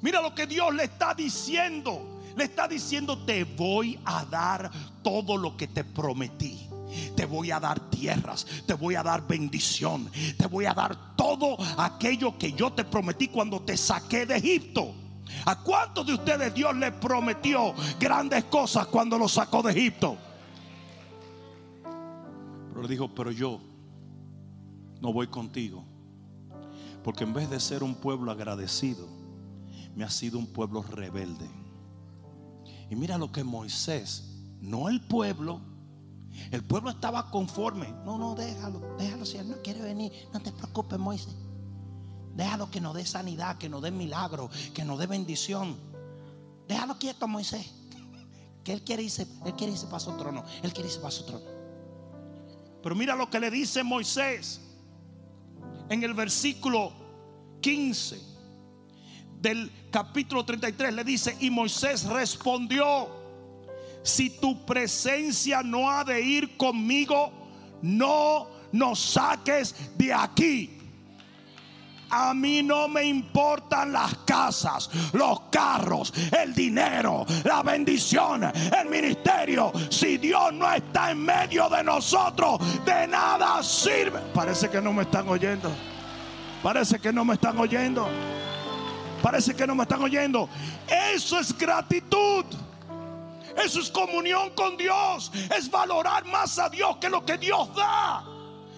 Mira 0.00 0.20
lo 0.20 0.34
que 0.34 0.46
Dios 0.46 0.74
le 0.74 0.84
está 0.84 1.14
diciendo. 1.14 2.13
Le 2.36 2.44
está 2.44 2.66
diciendo, 2.66 3.18
te 3.24 3.44
voy 3.44 3.98
a 4.04 4.24
dar 4.24 4.70
todo 5.02 5.36
lo 5.36 5.56
que 5.56 5.68
te 5.68 5.84
prometí. 5.84 6.68
Te 7.16 7.26
voy 7.26 7.50
a 7.50 7.58
dar 7.58 7.90
tierras, 7.90 8.46
te 8.66 8.74
voy 8.74 8.94
a 8.94 9.02
dar 9.02 9.26
bendición, 9.26 10.08
te 10.36 10.46
voy 10.46 10.64
a 10.66 10.74
dar 10.74 11.16
todo 11.16 11.56
aquello 11.76 12.38
que 12.38 12.52
yo 12.52 12.72
te 12.72 12.84
prometí 12.84 13.28
cuando 13.28 13.60
te 13.60 13.76
saqué 13.76 14.26
de 14.26 14.36
Egipto. 14.36 14.94
¿A 15.46 15.60
cuántos 15.60 16.06
de 16.06 16.14
ustedes 16.14 16.54
Dios 16.54 16.74
le 16.76 16.92
prometió 16.92 17.74
grandes 17.98 18.44
cosas 18.44 18.86
cuando 18.86 19.18
los 19.18 19.32
sacó 19.32 19.62
de 19.62 19.72
Egipto? 19.72 20.16
Pero 22.68 22.82
le 22.82 22.88
dijo, 22.88 23.12
pero 23.14 23.30
yo 23.30 23.60
no 25.00 25.12
voy 25.12 25.26
contigo. 25.26 25.84
Porque 27.02 27.24
en 27.24 27.34
vez 27.34 27.50
de 27.50 27.60
ser 27.60 27.82
un 27.82 27.94
pueblo 27.94 28.30
agradecido, 28.30 29.08
me 29.94 30.04
ha 30.04 30.10
sido 30.10 30.38
un 30.38 30.46
pueblo 30.46 30.82
rebelde. 30.82 31.48
Y 32.90 32.96
mira 32.96 33.18
lo 33.18 33.32
que 33.32 33.44
Moisés, 33.44 34.24
no 34.60 34.88
el 34.88 35.00
pueblo, 35.00 35.60
el 36.50 36.64
pueblo 36.64 36.90
estaba 36.90 37.30
conforme. 37.30 37.88
No, 38.04 38.18
no, 38.18 38.34
déjalo, 38.34 38.80
déjalo. 38.98 39.24
Si 39.24 39.36
él 39.38 39.48
no 39.48 39.56
quiere 39.62 39.80
venir, 39.80 40.12
no 40.32 40.40
te 40.40 40.52
preocupes, 40.52 40.98
Moisés. 40.98 41.34
Déjalo 42.34 42.70
que 42.70 42.80
nos 42.80 42.94
dé 42.94 43.06
sanidad, 43.06 43.58
que 43.58 43.68
nos 43.68 43.82
dé 43.82 43.90
milagro, 43.90 44.50
que 44.72 44.84
nos 44.84 44.98
dé 44.98 45.06
bendición. 45.06 45.76
Déjalo 46.68 46.98
quieto, 46.98 47.28
Moisés. 47.28 47.70
Que 48.64 48.72
él 48.72 48.82
quiere 48.82 49.02
irse, 49.02 49.26
él 49.44 49.52
quiere 49.52 49.74
irse 49.74 49.84
para 49.86 50.00
su 50.00 50.16
trono. 50.16 50.42
Él 50.62 50.72
quiere 50.72 50.88
irse 50.88 50.98
para 50.98 51.10
su 51.10 51.26
trono. 51.26 51.44
Pero 52.82 52.94
mira 52.94 53.14
lo 53.14 53.28
que 53.28 53.38
le 53.38 53.50
dice 53.50 53.82
Moisés 53.84 54.58
en 55.90 56.02
el 56.02 56.14
versículo 56.14 56.90
15 57.60 58.33
del 59.44 59.70
capítulo 59.90 60.42
33 60.42 60.94
le 60.94 61.04
dice, 61.04 61.36
y 61.38 61.50
Moisés 61.50 62.04
respondió, 62.04 63.08
si 64.02 64.30
tu 64.30 64.64
presencia 64.64 65.62
no 65.62 65.90
ha 65.90 66.02
de 66.02 66.20
ir 66.20 66.56
conmigo, 66.56 67.30
no 67.82 68.48
nos 68.72 68.98
saques 68.98 69.96
de 69.98 70.14
aquí. 70.14 70.78
A 72.08 72.32
mí 72.32 72.62
no 72.62 72.88
me 72.88 73.04
importan 73.04 73.92
las 73.92 74.14
casas, 74.24 74.88
los 75.12 75.40
carros, 75.50 76.12
el 76.42 76.54
dinero, 76.54 77.26
la 77.44 77.62
bendición, 77.62 78.44
el 78.44 78.88
ministerio. 78.88 79.72
Si 79.90 80.16
Dios 80.16 80.54
no 80.54 80.72
está 80.72 81.10
en 81.10 81.18
medio 81.18 81.68
de 81.68 81.84
nosotros, 81.84 82.60
de 82.84 83.06
nada 83.08 83.62
sirve. 83.62 84.20
Parece 84.32 84.70
que 84.70 84.80
no 84.80 84.92
me 84.92 85.02
están 85.02 85.28
oyendo. 85.28 85.70
Parece 86.62 86.98
que 86.98 87.12
no 87.12 87.26
me 87.26 87.34
están 87.34 87.58
oyendo. 87.58 88.08
Parece 89.24 89.56
que 89.56 89.66
no 89.66 89.74
me 89.74 89.84
están 89.84 90.02
oyendo. 90.02 90.50
Eso 90.86 91.40
es 91.40 91.56
gratitud. 91.56 92.44
Eso 93.56 93.80
es 93.80 93.90
comunión 93.90 94.50
con 94.50 94.76
Dios. 94.76 95.32
Es 95.56 95.70
valorar 95.70 96.26
más 96.26 96.58
a 96.58 96.68
Dios 96.68 96.98
que 96.98 97.08
lo 97.08 97.24
que 97.24 97.38
Dios 97.38 97.74
da. 97.74 98.22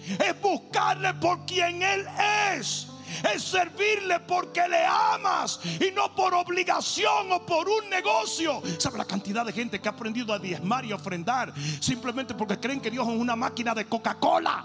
Es 0.06 0.40
buscarle 0.40 1.14
por 1.14 1.44
quien 1.46 1.82
Él 1.82 2.06
es. 2.54 2.87
Es 3.35 3.42
servirle 3.42 4.20
porque 4.20 4.68
le 4.68 4.87
amas 4.87 5.59
y 5.80 5.90
no 5.90 6.14
por 6.14 6.32
obligación 6.32 7.32
o 7.32 7.44
por 7.44 7.68
un 7.68 7.90
negocio. 7.90 8.62
¿Sabe 8.78 8.98
la 8.98 9.04
cantidad 9.04 9.44
de 9.44 9.52
gente 9.52 9.80
que 9.80 9.88
ha 9.88 9.92
aprendido 9.92 10.32
a 10.32 10.38
diezmar 10.38 10.85
y 10.85 10.92
ofrendar 10.92 11.52
simplemente 11.80 12.35
porque 12.35 12.61
creen 12.61 12.80
que 12.80 12.92
Dios 12.92 13.09
es 13.09 13.18
una 13.18 13.35
máquina 13.35 13.74
de 13.74 13.87
Coca-Cola? 13.87 14.64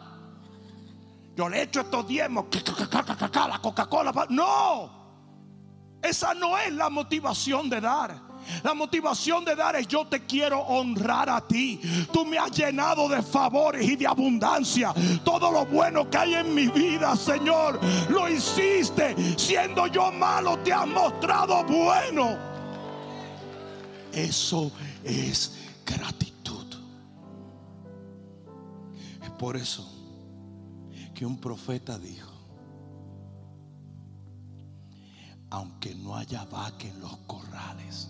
Yo 1.36 1.50
le 1.50 1.58
he 1.58 1.62
hecho 1.63 1.82
estos 1.82 2.08
diezmos, 2.08 2.46
la 3.34 3.60
Coca-Cola. 3.60 4.28
No. 4.30 5.01
Esa 6.02 6.34
no 6.34 6.58
es 6.58 6.74
la 6.74 6.90
motivación 6.90 7.70
de 7.70 7.80
dar. 7.80 8.32
La 8.64 8.74
motivación 8.74 9.46
de 9.46 9.56
dar 9.56 9.76
es 9.76 9.88
yo 9.88 10.06
te 10.06 10.26
quiero 10.26 10.60
honrar 10.62 11.30
a 11.30 11.42
ti. 11.42 11.80
Tú 12.12 12.26
me 12.26 12.38
has 12.38 12.52
llenado 12.52 13.08
de 13.08 13.22
favores 13.22 13.88
y 13.88 13.96
de 13.96 14.08
abundancia. 14.08 14.94
Todo 15.24 15.52
lo 15.52 15.66
bueno 15.66 16.10
que 16.10 16.18
hay 16.18 16.34
en 16.36 16.54
mi 16.54 16.68
vida, 16.68 17.16
Señor, 17.16 17.80
lo 18.10 18.28
hiciste. 18.28 19.16
Siendo 19.38 19.88
yo 19.88 20.12
malo, 20.12 20.58
te 20.60 20.74
has 20.74 20.88
mostrado 20.88 21.64
bueno. 21.64 22.38
Eso 24.12 24.72
es 25.04 25.58
gratitud. 25.86 26.66
Es 29.24 29.30
por 29.32 29.56
eso 29.56 29.88
que 31.14 31.26
un 31.26 31.40
profeta 31.40 31.98
dijo, 31.98 32.31
aunque 35.52 35.94
no 35.96 36.16
haya 36.16 36.46
vaca 36.46 36.88
en 36.88 37.00
los 37.02 37.16
corrales, 37.28 38.10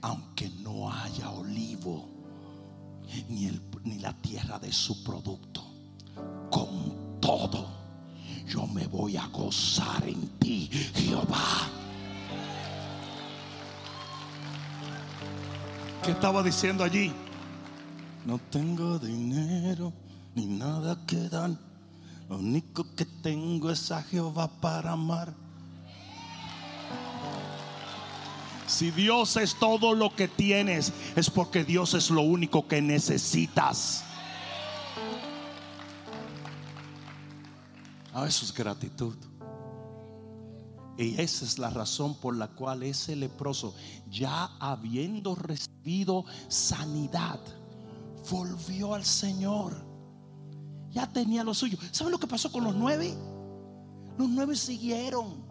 aunque 0.00 0.48
no 0.62 0.90
haya 0.90 1.30
olivo, 1.30 2.08
ni, 3.28 3.50
ni 3.84 3.98
la 3.98 4.12
tierra 4.22 4.58
de 4.58 4.72
su 4.72 5.02
producto, 5.02 5.62
con 6.50 7.20
todo, 7.20 7.66
yo 8.46 8.66
me 8.68 8.86
voy 8.86 9.16
a 9.16 9.26
gozar 9.26 10.08
en 10.08 10.28
ti, 10.38 10.68
Jehová. 10.94 11.68
¿Qué 16.04 16.12
estaba 16.12 16.42
diciendo 16.42 16.84
allí? 16.84 17.12
No 18.24 18.38
tengo 18.50 18.98
dinero 18.98 19.92
ni 20.34 20.46
nada 20.46 21.04
que 21.06 21.28
dar. 21.28 21.50
Lo 22.30 22.38
único 22.38 22.86
que 22.94 23.04
tengo 23.04 23.72
es 23.72 23.90
a 23.90 24.04
Jehová 24.04 24.46
para 24.60 24.92
amar. 24.92 25.34
Si 28.68 28.92
Dios 28.92 29.36
es 29.36 29.56
todo 29.56 29.94
lo 29.94 30.14
que 30.14 30.28
tienes, 30.28 30.92
es 31.16 31.28
porque 31.28 31.64
Dios 31.64 31.92
es 31.94 32.08
lo 32.08 32.22
único 32.22 32.68
que 32.68 32.80
necesitas. 32.80 34.04
Ah, 38.14 38.26
eso 38.28 38.44
es 38.44 38.54
gratitud. 38.54 39.16
Y 40.96 41.20
esa 41.20 41.44
es 41.44 41.58
la 41.58 41.70
razón 41.70 42.14
por 42.14 42.36
la 42.36 42.46
cual 42.46 42.84
ese 42.84 43.16
leproso, 43.16 43.74
ya 44.08 44.44
habiendo 44.60 45.34
recibido 45.34 46.24
sanidad, 46.46 47.40
volvió 48.30 48.94
al 48.94 49.04
Señor. 49.04 49.89
Ya 50.92 51.06
tenía 51.06 51.44
lo 51.44 51.54
suyo. 51.54 51.78
¿Saben 51.92 52.12
lo 52.12 52.18
que 52.18 52.26
pasó 52.26 52.50
con 52.50 52.64
los 52.64 52.74
nueve? 52.74 53.14
Los 54.18 54.28
nueve 54.28 54.56
siguieron. 54.56 55.48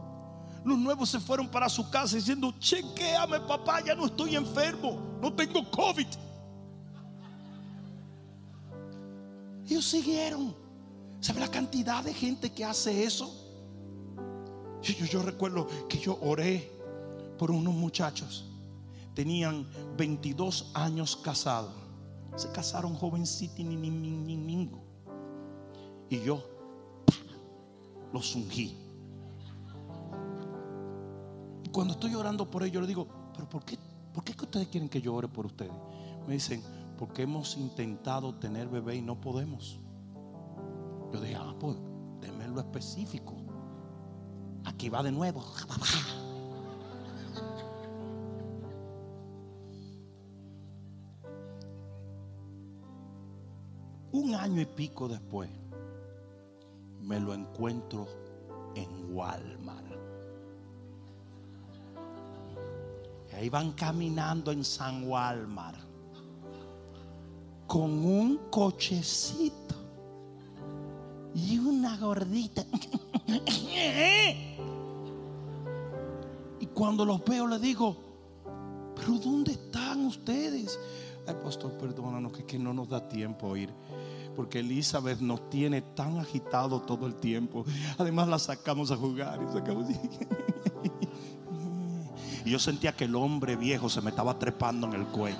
Los 0.65 0.77
nuevos 0.77 1.09
se 1.09 1.19
fueron 1.19 1.47
para 1.49 1.69
su 1.69 1.89
casa 1.89 2.17
diciendo, 2.17 2.53
chequeame 2.59 3.39
papá, 3.41 3.83
ya 3.83 3.95
no 3.95 4.07
estoy 4.07 4.35
enfermo, 4.35 4.99
no 5.21 5.33
tengo 5.33 5.69
COVID. 5.71 6.07
Ellos 9.69 9.85
siguieron. 9.85 10.55
¿Sabe 11.21 11.39
la 11.41 11.47
cantidad 11.49 12.03
de 12.03 12.13
gente 12.13 12.51
que 12.51 12.65
hace 12.65 13.03
eso? 13.03 13.33
Yo, 14.81 15.21
recuerdo 15.21 15.67
que 15.87 15.99
yo 15.99 16.17
oré 16.21 16.71
por 17.37 17.51
unos 17.51 17.73
muchachos. 17.73 18.45
Tenían 19.13 19.67
22 19.97 20.71
años 20.73 21.17
casados. 21.17 21.73
Se 22.35 22.49
casaron 22.51 22.95
jovencitos 22.95 23.59
y 26.09 26.21
yo 26.21 26.43
los 28.11 28.35
ungí. 28.35 28.75
Cuando 31.71 31.93
estoy 31.93 32.15
orando 32.15 32.49
por 32.49 32.63
ellos, 32.63 32.73
yo 32.73 32.81
le 32.81 32.87
digo, 32.87 33.07
pero 33.33 33.47
¿por 33.47 33.63
qué, 33.63 33.77
por 34.13 34.23
qué 34.23 34.33
que 34.33 34.45
ustedes 34.45 34.67
quieren 34.69 34.89
que 34.89 35.01
yo 35.01 35.13
ore 35.13 35.27
por 35.27 35.45
ustedes? 35.45 35.71
Me 36.27 36.33
dicen, 36.33 36.63
porque 36.97 37.21
hemos 37.21 37.55
intentado 37.57 38.35
tener 38.35 38.67
bebé 38.67 38.95
y 38.95 39.01
no 39.01 39.21
podemos. 39.21 39.79
Yo 41.13 41.21
dije, 41.21 41.35
ah, 41.35 41.55
pues, 41.59 41.77
denme 42.21 42.47
lo 42.47 42.59
específico. 42.59 43.35
Aquí 44.65 44.89
va 44.89 45.03
de 45.03 45.11
nuevo. 45.11 45.43
Un 54.11 54.33
año 54.35 54.59
y 54.59 54.65
pico 54.65 55.07
después, 55.07 55.49
me 57.09 57.19
lo 57.19 57.33
encuentro 57.33 58.07
en 58.75 59.15
Walmart. 59.15 59.87
Ahí 63.35 63.49
van 63.49 63.71
caminando 63.71 64.51
en 64.51 64.63
San 64.63 65.07
Walmart 65.07 65.79
con 67.65 68.05
un 68.05 68.37
cochecito 68.51 69.73
y 71.33 71.57
una 71.57 71.97
gordita. 71.97 72.63
y 76.59 76.65
cuando 76.67 77.05
los 77.05 77.25
veo 77.25 77.47
le 77.47 77.57
digo, 77.57 77.97
pero 78.95 79.17
¿dónde 79.17 79.53
están 79.53 80.05
ustedes? 80.05 80.79
Ay, 81.25 81.35
pastor, 81.43 81.71
perdónanos 81.71 82.33
que, 82.33 82.45
que 82.45 82.59
no 82.59 82.71
nos 82.71 82.87
da 82.87 83.07
tiempo 83.07 83.57
ir. 83.57 83.73
Porque 84.35 84.59
Elizabeth 84.59 85.19
nos 85.19 85.49
tiene 85.49 85.81
tan 85.81 86.19
agitado 86.19 86.81
todo 86.81 87.07
el 87.07 87.15
tiempo. 87.15 87.65
Además 87.97 88.27
la 88.27 88.39
sacamos 88.39 88.91
a 88.91 88.95
jugar 88.95 89.39
y. 89.41 89.45
Y 92.45 92.51
yo 92.51 92.59
sentía 92.59 92.95
que 92.95 93.05
el 93.05 93.15
hombre 93.15 93.55
viejo 93.55 93.89
se 93.89 94.01
me 94.01 94.09
estaba 94.11 94.39
trepando 94.39 94.87
en 94.87 94.93
el 94.93 95.05
cuello. 95.07 95.37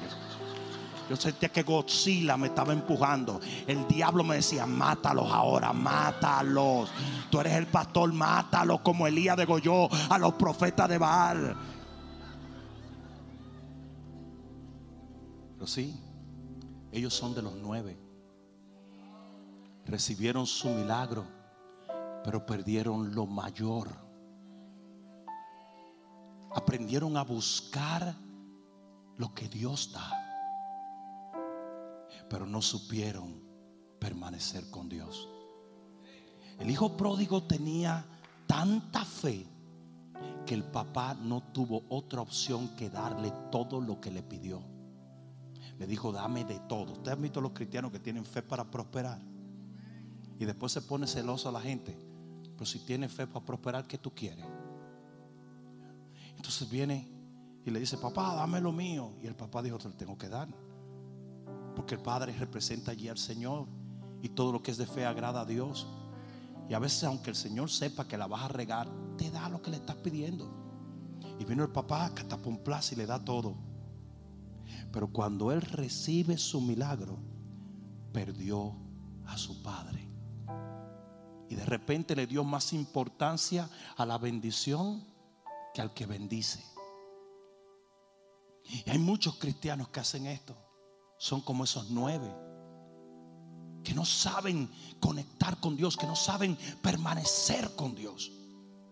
Yo 1.10 1.15
sentía 1.15 1.49
que 1.49 1.63
Godzilla 1.63 2.38
me 2.38 2.47
estaba 2.47 2.71
empujando. 2.71 3.39
El 3.65 3.88
diablo 3.88 4.23
me 4.23 4.36
decía, 4.36 4.67
mátalos 4.67 5.32
ahora, 5.32 5.73
mátalos. 5.73 6.91
Tú 7.32 7.39
eres 7.39 7.54
el 7.54 7.65
pastor, 7.65 8.13
mátalos 8.13 8.82
como 8.82 9.08
Elías 9.08 9.36
degolló 9.36 9.89
a 9.91 10.19
los 10.19 10.34
profetas 10.34 10.88
de 10.88 10.97
Baal. 10.99 11.58
Pero 15.56 15.65
sí, 15.65 15.99
ellos 16.91 17.13
son 17.13 17.34
de 17.34 17.41
los 17.41 17.56
nueve. 17.56 17.97
Recibieron 19.89 20.45
su 20.45 20.69
milagro, 20.69 21.25
pero 22.23 22.45
perdieron 22.45 23.15
lo 23.15 23.25
mayor. 23.25 23.88
Aprendieron 26.54 27.17
a 27.17 27.23
buscar 27.23 28.15
lo 29.17 29.34
que 29.34 29.49
Dios 29.49 29.91
da, 29.91 30.12
pero 32.30 32.45
no 32.45 32.62
supieron 32.62 33.41
permanecer 33.99 34.69
con 34.69 34.89
Dios. 34.89 35.28
El 36.60 36.69
hijo 36.69 36.95
pródigo 36.95 37.41
tenía 37.43 38.06
tanta 38.45 39.04
fe 39.04 39.47
que 40.45 40.54
el 40.54 40.65
papá 40.65 41.15
no 41.15 41.41
tuvo 41.52 41.86
otra 41.89 42.21
opción 42.21 42.75
que 42.75 42.91
darle 42.91 43.34
todo 43.52 43.82
lo 43.82 43.99
que 43.99 44.12
le 44.12 44.21
pidió. 44.21 44.62
Le 45.80 45.88
dijo, 45.88 46.12
dame 46.12 46.45
de 46.45 46.60
todo. 46.60 46.93
Usted 46.93 47.12
ha 47.12 47.15
visto 47.15 47.41
los 47.41 47.54
cristianos 47.54 47.91
que 47.91 47.99
tienen 47.99 48.23
fe 48.23 48.43
para 48.43 48.69
prosperar. 48.69 49.19
Y 50.39 50.45
después 50.45 50.71
se 50.71 50.82
pone 50.82 51.06
celoso 51.06 51.49
a 51.49 51.52
la 51.52 51.60
gente. 51.60 51.95
Pero 52.54 52.65
si 52.65 52.80
tiene 52.80 53.10
fe 53.10 53.28
para 53.28 53.45
prosperar, 53.45 53.86
¿qué 53.86 53.97
tú 53.97 54.15
quieres? 54.15 54.45
Entonces 56.38 56.69
viene 56.69 57.12
y 57.65 57.69
le 57.69 57.80
dice, 57.80 57.97
papá, 57.97 58.34
dame 58.36 58.62
lo 58.62 58.71
mío. 58.71 59.13
Y 59.21 59.28
el 59.28 59.36
papá 59.36 59.62
dijo, 59.62 59.78
te 59.78 59.89
lo 59.89 59.95
tengo 59.95 60.17
que 60.17 60.30
dar. 60.30 60.47
Porque 61.75 61.95
el 61.95 62.02
Padre 62.02 62.34
representa 62.38 62.91
allí 62.91 63.10
al 63.10 63.17
Señor. 63.17 63.67
Y 64.21 64.30
todo 64.30 64.54
lo 64.54 64.63
que 64.63 64.71
es 64.71 64.78
de 64.78 64.88
fe 64.88 65.06
agrada 65.06 65.41
a 65.41 65.45
Dios. 65.45 65.88
Y 66.69 66.73
a 66.73 66.80
veces, 66.80 67.04
aunque 67.04 67.30
el 67.30 67.36
Señor 67.36 67.69
sepa 67.69 68.08
que 68.08 68.17
la 68.17 68.28
vas 68.28 68.43
a 68.43 68.47
regar, 68.47 68.89
te 69.17 69.30
da 69.32 69.49
lo 69.49 69.62
que 69.62 69.71
le 69.71 69.78
estás 69.78 69.97
pidiendo. 69.97 70.49
Y 71.38 71.45
vino 71.45 71.63
el 71.63 71.71
papá, 71.71 72.12
plaza 72.63 72.93
y 72.93 72.97
le 72.97 73.06
da 73.06 73.23
todo. 73.23 73.56
Pero 74.91 75.12
cuando 75.12 75.52
él 75.52 75.62
recibe 75.62 76.38
su 76.38 76.62
milagro, 76.62 77.17
perdió 78.13 78.75
a 79.25 79.38
su 79.38 79.62
padre. 79.62 80.09
Y 81.49 81.55
de 81.55 81.65
repente 81.65 82.15
le 82.15 82.27
dio 82.27 82.43
más 82.43 82.73
importancia 82.73 83.69
a 83.97 84.05
la 84.05 84.17
bendición 84.17 85.03
que 85.73 85.81
al 85.81 85.93
que 85.93 86.05
bendice. 86.05 86.63
Y 88.63 88.89
hay 88.89 88.99
muchos 88.99 89.35
cristianos 89.35 89.89
que 89.89 89.99
hacen 89.99 90.27
esto. 90.27 90.55
Son 91.17 91.41
como 91.41 91.63
esos 91.63 91.89
nueve. 91.89 92.31
Que 93.83 93.93
no 93.93 94.05
saben 94.05 94.69
conectar 94.99 95.59
con 95.59 95.75
Dios, 95.75 95.97
que 95.97 96.05
no 96.05 96.15
saben 96.15 96.55
permanecer 96.81 97.75
con 97.75 97.95
Dios. 97.95 98.31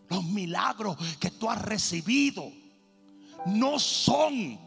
Los 0.09 0.23
milagros 0.23 0.97
que 1.19 1.29
tú 1.29 1.49
has 1.49 1.61
recibido 1.61 2.51
no 3.45 3.77
son 3.77 4.59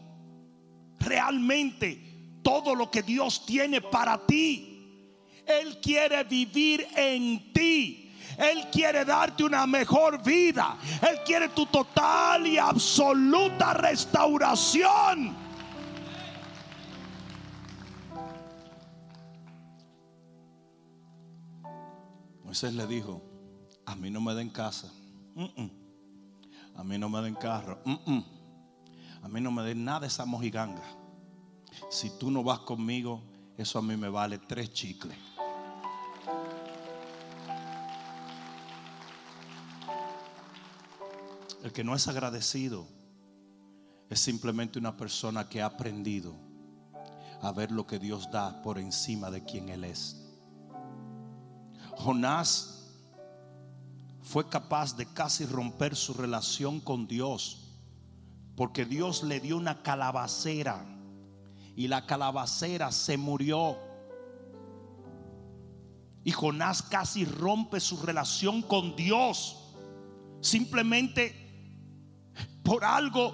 realmente 0.99 2.39
todo 2.41 2.73
lo 2.73 2.89
que 2.89 3.03
Dios 3.03 3.45
tiene 3.45 3.81
para 3.81 4.25
ti. 4.25 4.70
Él 5.45 5.79
quiere 5.81 6.23
vivir 6.23 6.87
en 6.95 7.51
ti. 7.53 8.13
Él 8.37 8.69
quiere 8.71 9.05
darte 9.05 9.43
una 9.43 9.67
mejor 9.67 10.23
vida. 10.23 10.77
Él 11.01 11.19
quiere 11.25 11.49
tu 11.49 11.65
total 11.65 12.47
y 12.47 12.57
absoluta 12.57 13.73
restauración. 13.73 15.35
Moisés 22.43 22.73
le 22.73 22.87
dijo, 22.87 23.21
a 23.85 23.95
mí 23.95 24.09
no 24.09 24.21
me 24.21 24.33
den 24.33 24.49
casa. 24.49 24.91
A 26.75 26.83
mí 26.83 26.97
no 26.97 27.09
me 27.09 27.21
den 27.21 27.35
carro. 27.35 27.79
A 29.21 29.27
mí 29.27 29.39
no 29.39 29.51
me 29.51 29.63
den 29.63 29.85
nada 29.85 30.07
esa 30.07 30.25
mojiganga. 30.25 30.83
Si 31.89 32.17
tú 32.17 32.31
no 32.31 32.43
vas 32.43 32.59
conmigo, 32.59 33.21
eso 33.57 33.79
a 33.79 33.81
mí 33.81 33.95
me 33.95 34.09
vale 34.09 34.39
tres 34.39 34.73
chicles. 34.73 35.15
El 41.63 41.71
que 41.71 41.83
no 41.83 41.95
es 41.95 42.07
agradecido 42.07 42.87
es 44.09 44.19
simplemente 44.19 44.79
una 44.79 44.97
persona 44.97 45.47
que 45.47 45.61
ha 45.61 45.67
aprendido 45.67 46.35
a 47.41 47.51
ver 47.51 47.71
lo 47.71 47.85
que 47.85 47.99
Dios 47.99 48.29
da 48.31 48.61
por 48.61 48.79
encima 48.79 49.29
de 49.29 49.43
quien 49.43 49.69
Él 49.69 49.83
es. 49.83 50.17
Jonás 51.97 52.89
fue 54.23 54.47
capaz 54.49 54.95
de 54.97 55.05
casi 55.05 55.45
romper 55.45 55.95
su 55.95 56.13
relación 56.13 56.79
con 56.79 57.07
Dios 57.07 57.61
porque 58.55 58.85
Dios 58.85 59.23
le 59.23 59.39
dio 59.39 59.57
una 59.57 59.81
calabacera 59.81 60.85
y 61.75 61.87
la 61.87 62.05
calabacera 62.05 62.91
se 62.91 63.17
murió. 63.17 63.77
Y 66.23 66.31
Jonás 66.31 66.81
casi 66.83 67.25
rompe 67.25 67.79
su 67.79 67.97
relación 67.97 68.61
con 68.61 68.95
Dios 68.95 69.57
simplemente 70.41 71.40
por 72.63 72.83
algo 72.83 73.33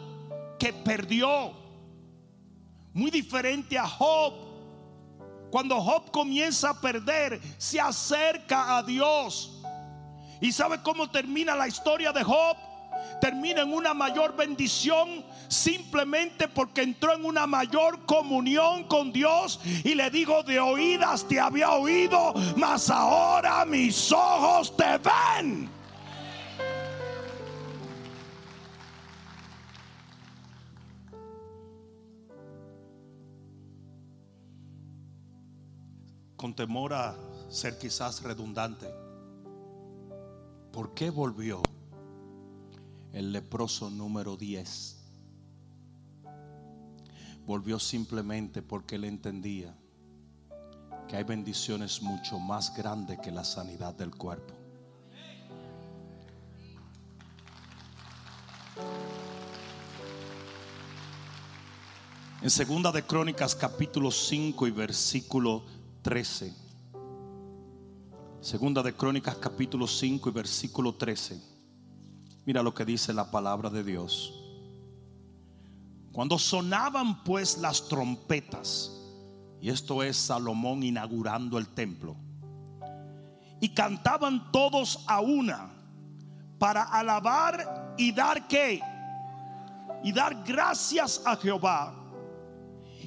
que 0.59 0.73
perdió. 0.73 1.53
Muy 2.93 3.11
diferente 3.11 3.77
a 3.77 3.87
Job. 3.87 4.33
Cuando 5.51 5.79
Job 5.79 6.11
comienza 6.11 6.71
a 6.71 6.81
perder, 6.81 7.39
se 7.57 7.79
acerca 7.79 8.77
a 8.77 8.83
Dios. 8.83 9.61
¿Y 10.41 10.51
sabe 10.51 10.81
cómo 10.81 11.09
termina 11.09 11.55
la 11.55 11.67
historia 11.67 12.11
de 12.11 12.23
Job? 12.23 12.57
termina 13.21 13.61
en 13.61 13.73
una 13.73 13.93
mayor 13.93 14.35
bendición 14.35 15.23
simplemente 15.47 16.47
porque 16.47 16.81
entró 16.81 17.13
en 17.13 17.25
una 17.25 17.47
mayor 17.47 18.05
comunión 18.05 18.83
con 18.85 19.11
Dios 19.11 19.59
y 19.83 19.95
le 19.95 20.09
digo 20.09 20.43
de 20.43 20.59
oídas 20.59 21.27
te 21.27 21.39
había 21.39 21.71
oído, 21.71 22.33
mas 22.55 22.89
ahora 22.89 23.65
mis 23.65 24.11
ojos 24.11 24.75
te 24.75 24.97
ven. 24.97 25.76
Con 36.37 36.55
temor 36.55 36.93
a 36.93 37.15
ser 37.49 37.77
quizás 37.77 38.23
redundante, 38.23 38.87
¿por 40.71 40.93
qué 40.93 41.09
volvió? 41.09 41.61
el 43.17 43.31
leproso 43.31 43.89
número 43.89 44.37
10. 44.37 44.95
Volvió 47.47 47.79
simplemente 47.79 48.61
porque 48.61 48.95
él 48.95 49.05
entendía 49.05 49.75
que 51.07 51.15
hay 51.15 51.23
bendiciones 51.23 52.01
mucho 52.01 52.37
más 52.37 52.75
grandes 52.75 53.17
que 53.19 53.31
la 53.31 53.43
sanidad 53.43 53.95
del 53.95 54.15
cuerpo. 54.15 54.53
En 62.43 62.51
segunda 62.51 62.91
de 62.91 63.01
Crónicas 63.03 63.55
capítulo 63.55 64.11
5 64.11 64.67
y 64.67 64.71
versículo 64.71 65.63
13. 66.07 66.53
Segunda 68.39 68.81
de 68.81 68.93
Crónicas 68.93 69.35
capítulo 69.35 69.85
5 69.85 70.29
y 70.29 70.31
versículo 70.31 70.95
13. 70.95 71.37
Mira 72.45 72.63
lo 72.63 72.73
que 72.73 72.85
dice 72.85 73.11
la 73.11 73.29
palabra 73.29 73.69
de 73.69 73.83
Dios. 73.83 74.33
Cuando 76.13 76.39
sonaban 76.39 77.25
pues 77.25 77.57
las 77.57 77.89
trompetas 77.89 78.93
Y 79.59 79.69
esto 79.69 80.01
es 80.01 80.15
Salomón 80.15 80.81
inaugurando 80.81 81.57
el 81.57 81.67
templo. 81.67 82.15
Y 83.59 83.67
cantaban 83.73 84.49
todos 84.53 85.03
a 85.07 85.19
una 85.19 85.73
para 86.57 86.83
alabar 86.83 87.95
y 87.97 88.13
dar 88.13 88.47
qué? 88.47 88.79
Y 90.05 90.13
dar 90.13 90.41
gracias 90.45 91.21
a 91.25 91.35
Jehová. 91.35 91.96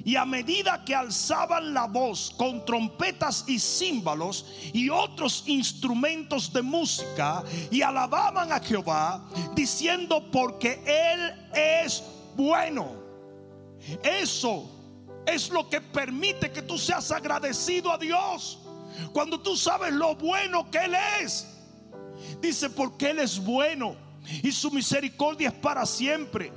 Y 0.05 0.17
a 0.17 0.25
medida 0.25 0.85
que 0.85 0.95
alzaban 0.95 1.75
la 1.75 1.87
voz 1.87 2.35
con 2.37 2.65
trompetas 2.65 3.45
y 3.47 3.59
címbalos 3.59 4.47
y 4.73 4.89
otros 4.89 5.45
instrumentos 5.47 6.53
de 6.53 6.63
música 6.63 7.43
y 7.71 7.83
alababan 7.83 8.53
a 8.53 8.61
Jehová 8.61 9.25
diciendo 9.55 10.31
porque 10.31 10.83
Él 10.87 11.51
es 11.55 12.03
bueno. 12.37 12.89
Eso 14.03 14.71
es 15.27 15.51
lo 15.51 15.69
que 15.69 15.81
permite 15.81 16.51
que 16.51 16.63
tú 16.63 16.79
seas 16.79 17.11
agradecido 17.11 17.93
a 17.93 17.99
Dios. 17.99 18.59
Cuando 19.13 19.41
tú 19.41 19.57
sabes 19.57 19.93
lo 19.93 20.15
bueno 20.15 20.71
que 20.71 20.79
Él 20.79 20.97
es. 21.23 21.47
Dice, 22.41 22.71
porque 22.71 23.11
Él 23.11 23.19
es 23.19 23.39
bueno 23.39 23.97
y 24.43 24.53
su 24.53 24.71
misericordia 24.71 25.49
es 25.49 25.55
para 25.55 25.87
siempre. 25.87 26.53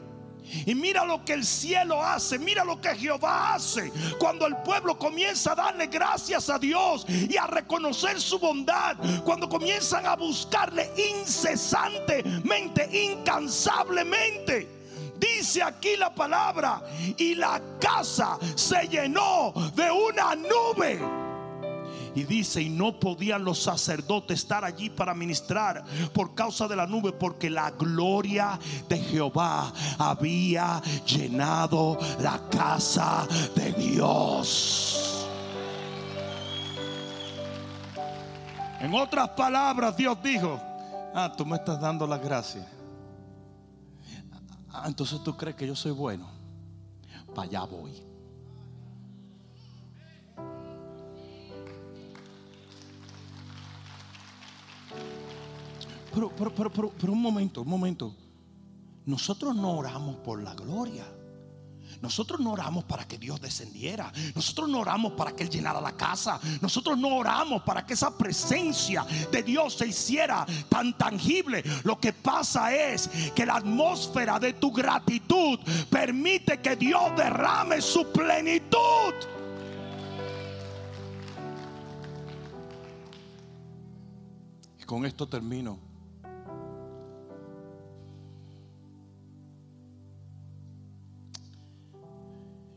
Y 0.66 0.76
mira 0.76 1.06
lo 1.06 1.24
que 1.24 1.34
el 1.34 1.46
cielo 1.46 2.02
hace, 2.02 2.40
mira 2.40 2.64
lo 2.64 2.80
que 2.80 2.96
Jehová 2.96 3.56
hace. 3.56 3.92
Cuando 4.20 4.46
el 4.46 4.56
pueblo 4.58 4.98
comienza 4.98 5.54
a 5.54 5.56
darle 5.56 5.88
gracias 5.88 6.50
a 6.50 6.60
Dios 6.60 7.06
y 7.08 7.36
a 7.38 7.48
reconocer 7.48 8.20
su 8.20 8.40
bondad, 8.40 8.98
cuando 9.24 9.50
comienzan 9.50 10.06
a 10.06 10.16
buscarle 10.16 10.92
incesantemente, 10.98 12.90
incansablemente. 12.92 14.68
Dice 15.18 15.64
aquí 15.64 15.96
la 15.96 16.14
palabra, 16.14 16.82
y 17.18 17.36
la 17.36 17.62
casa 17.80 18.38
se 18.56 18.88
llenó 18.88 19.54
de 19.76 19.90
una 19.90 20.36
nube 20.36 21.00
y 22.16 22.24
dice, 22.24 22.62
y 22.62 22.70
no 22.70 23.00
podían 23.00 23.44
los 23.44 23.62
sacerdotes 23.62 24.40
estar 24.40 24.64
allí 24.64 24.90
para 24.90 25.14
ministrar 25.14 25.84
por 26.14 26.36
causa 26.36 26.68
de 26.68 26.76
la 26.76 26.88
nube, 26.88 27.12
porque 27.12 27.50
la 27.50 27.72
gloria 27.72 28.60
de 28.88 28.98
Jehová 29.00 29.72
había 29.98 30.82
llenado 31.06 31.98
la 32.20 32.40
casa 32.50 33.28
de 33.56 33.72
Dios. 33.74 35.28
En 38.80 38.94
otras 38.94 39.30
palabras, 39.30 39.96
Dios 39.96 40.18
dijo, 40.22 40.60
ah, 41.14 41.32
tú 41.36 41.46
me 41.46 41.56
estás 41.56 41.80
dando 41.80 42.06
la 42.06 42.18
gracia. 42.18 42.68
Ah, 44.74 44.84
entonces 44.88 45.24
tú 45.24 45.38
crees 45.38 45.56
que 45.56 45.68
yo 45.68 45.76
soy 45.76 45.92
bueno. 45.92 46.28
Para 47.34 47.48
allá 47.48 47.64
voy. 47.64 48.13
Pero, 56.14 56.30
pero, 56.36 56.54
pero, 56.54 56.92
pero, 56.92 57.14
un 57.14 57.22
momento, 57.22 57.62
un 57.62 57.70
momento. 57.70 58.16
Nosotros 59.06 59.56
no 59.56 59.78
oramos 59.78 60.18
por 60.18 60.42
la 60.42 60.54
gloria. 60.54 61.06
Nosotros 62.02 62.40
no 62.40 62.52
oramos 62.52 62.84
para 62.84 63.08
que 63.08 63.18
Dios 63.18 63.40
descendiera. 63.40 64.12
Nosotros 64.36 64.70
no 64.70 64.80
oramos 64.80 65.14
para 65.14 65.32
que 65.34 65.44
Él 65.44 65.50
llenara 65.50 65.80
la 65.82 65.96
casa. 65.96 66.40
Nosotros 66.62 66.98
no 66.98 67.16
oramos 67.16 67.64
para 67.64 67.86
que 67.86 67.94
esa 67.94 68.18
presencia 68.18 69.06
de 69.32 69.44
Dios 69.44 69.76
se 69.76 69.88
hiciera 69.88 70.46
tan 70.70 70.98
tangible. 70.98 71.64
Lo 71.84 72.00
que 72.00 72.14
pasa 72.14 72.74
es 72.76 73.10
que 73.34 73.46
la 73.46 73.56
atmósfera 73.56 74.40
de 74.40 74.54
tu 74.54 74.72
gratitud 74.72 75.60
permite 75.90 76.62
que 76.62 76.76
Dios 76.76 77.16
derrame 77.16 77.82
su 77.82 78.12
plenitud. 78.12 79.14
Y 84.80 84.84
con 84.84 85.06
esto 85.06 85.28
termino. 85.28 85.93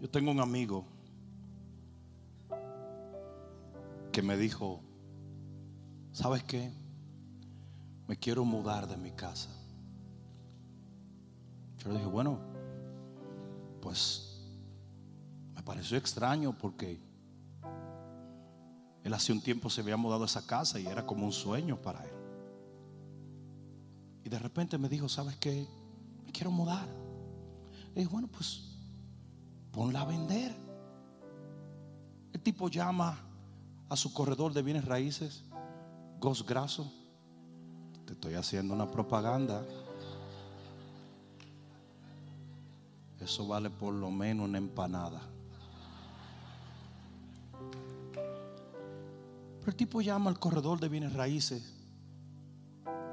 Yo 0.06 0.10
tengo 0.10 0.30
un 0.30 0.38
amigo 0.38 0.84
que 4.12 4.22
me 4.22 4.36
dijo, 4.36 4.80
¿sabes 6.12 6.44
qué? 6.44 6.72
Me 8.06 8.16
quiero 8.16 8.44
mudar 8.44 8.86
de 8.86 8.96
mi 8.96 9.10
casa. 9.10 9.50
Yo 11.78 11.88
le 11.88 11.96
dije, 11.96 12.06
bueno, 12.06 12.38
pues 13.82 14.46
me 15.56 15.64
pareció 15.64 15.98
extraño 15.98 16.56
porque 16.56 17.00
él 19.02 19.12
hace 19.12 19.32
un 19.32 19.40
tiempo 19.40 19.68
se 19.70 19.80
había 19.80 19.96
mudado 19.96 20.22
a 20.22 20.26
esa 20.26 20.46
casa 20.46 20.78
y 20.78 20.86
era 20.86 21.04
como 21.04 21.26
un 21.26 21.32
sueño 21.32 21.82
para 21.82 22.04
él. 22.04 22.14
Y 24.22 24.28
de 24.28 24.38
repente 24.38 24.78
me 24.78 24.88
dijo, 24.88 25.08
¿sabes 25.08 25.34
qué? 25.34 25.66
Me 26.24 26.30
quiero 26.30 26.52
mudar. 26.52 26.86
Le 27.92 28.02
dije, 28.02 28.12
bueno, 28.12 28.28
pues 28.28 28.75
ponla 29.76 30.00
a 30.00 30.04
vender. 30.06 30.56
El 32.32 32.40
tipo 32.40 32.68
llama 32.70 33.18
a 33.90 33.96
su 33.96 34.14
corredor 34.14 34.54
de 34.54 34.62
bienes 34.62 34.86
raíces, 34.86 35.44
Gos 36.18 36.46
Graso. 36.46 36.90
Te 38.06 38.14
estoy 38.14 38.34
haciendo 38.34 38.72
una 38.72 38.90
propaganda. 38.90 39.62
Eso 43.20 43.46
vale 43.46 43.68
por 43.68 43.92
lo 43.92 44.10
menos 44.10 44.48
una 44.48 44.56
empanada. 44.56 45.20
Pero 49.60 49.70
el 49.70 49.76
tipo 49.76 50.00
llama 50.00 50.30
al 50.30 50.38
corredor 50.38 50.80
de 50.80 50.88
bienes 50.88 51.12
raíces. 51.12 51.74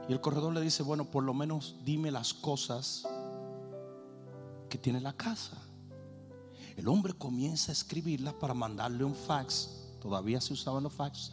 Y 0.07 0.13
el 0.13 0.21
corredor 0.21 0.53
le 0.53 0.61
dice, 0.61 0.81
bueno, 0.81 1.03
por 1.03 1.25
lo 1.25 1.33
menos 1.33 1.75
dime 1.83 2.09
las 2.09 2.33
cosas 2.33 3.05
que 4.69 4.77
tiene 4.77 5.01
la 5.01 5.11
casa. 5.11 5.57
El 6.75 6.87
hombre 6.87 7.13
comienza 7.13 7.71
a 7.71 7.73
escribirlas 7.73 8.33
para 8.35 8.53
mandarle 8.53 9.03
un 9.03 9.15
fax. 9.15 9.69
Todavía 10.01 10.41
se 10.41 10.53
usaban 10.53 10.83
los 10.83 10.93
fax. 10.93 11.31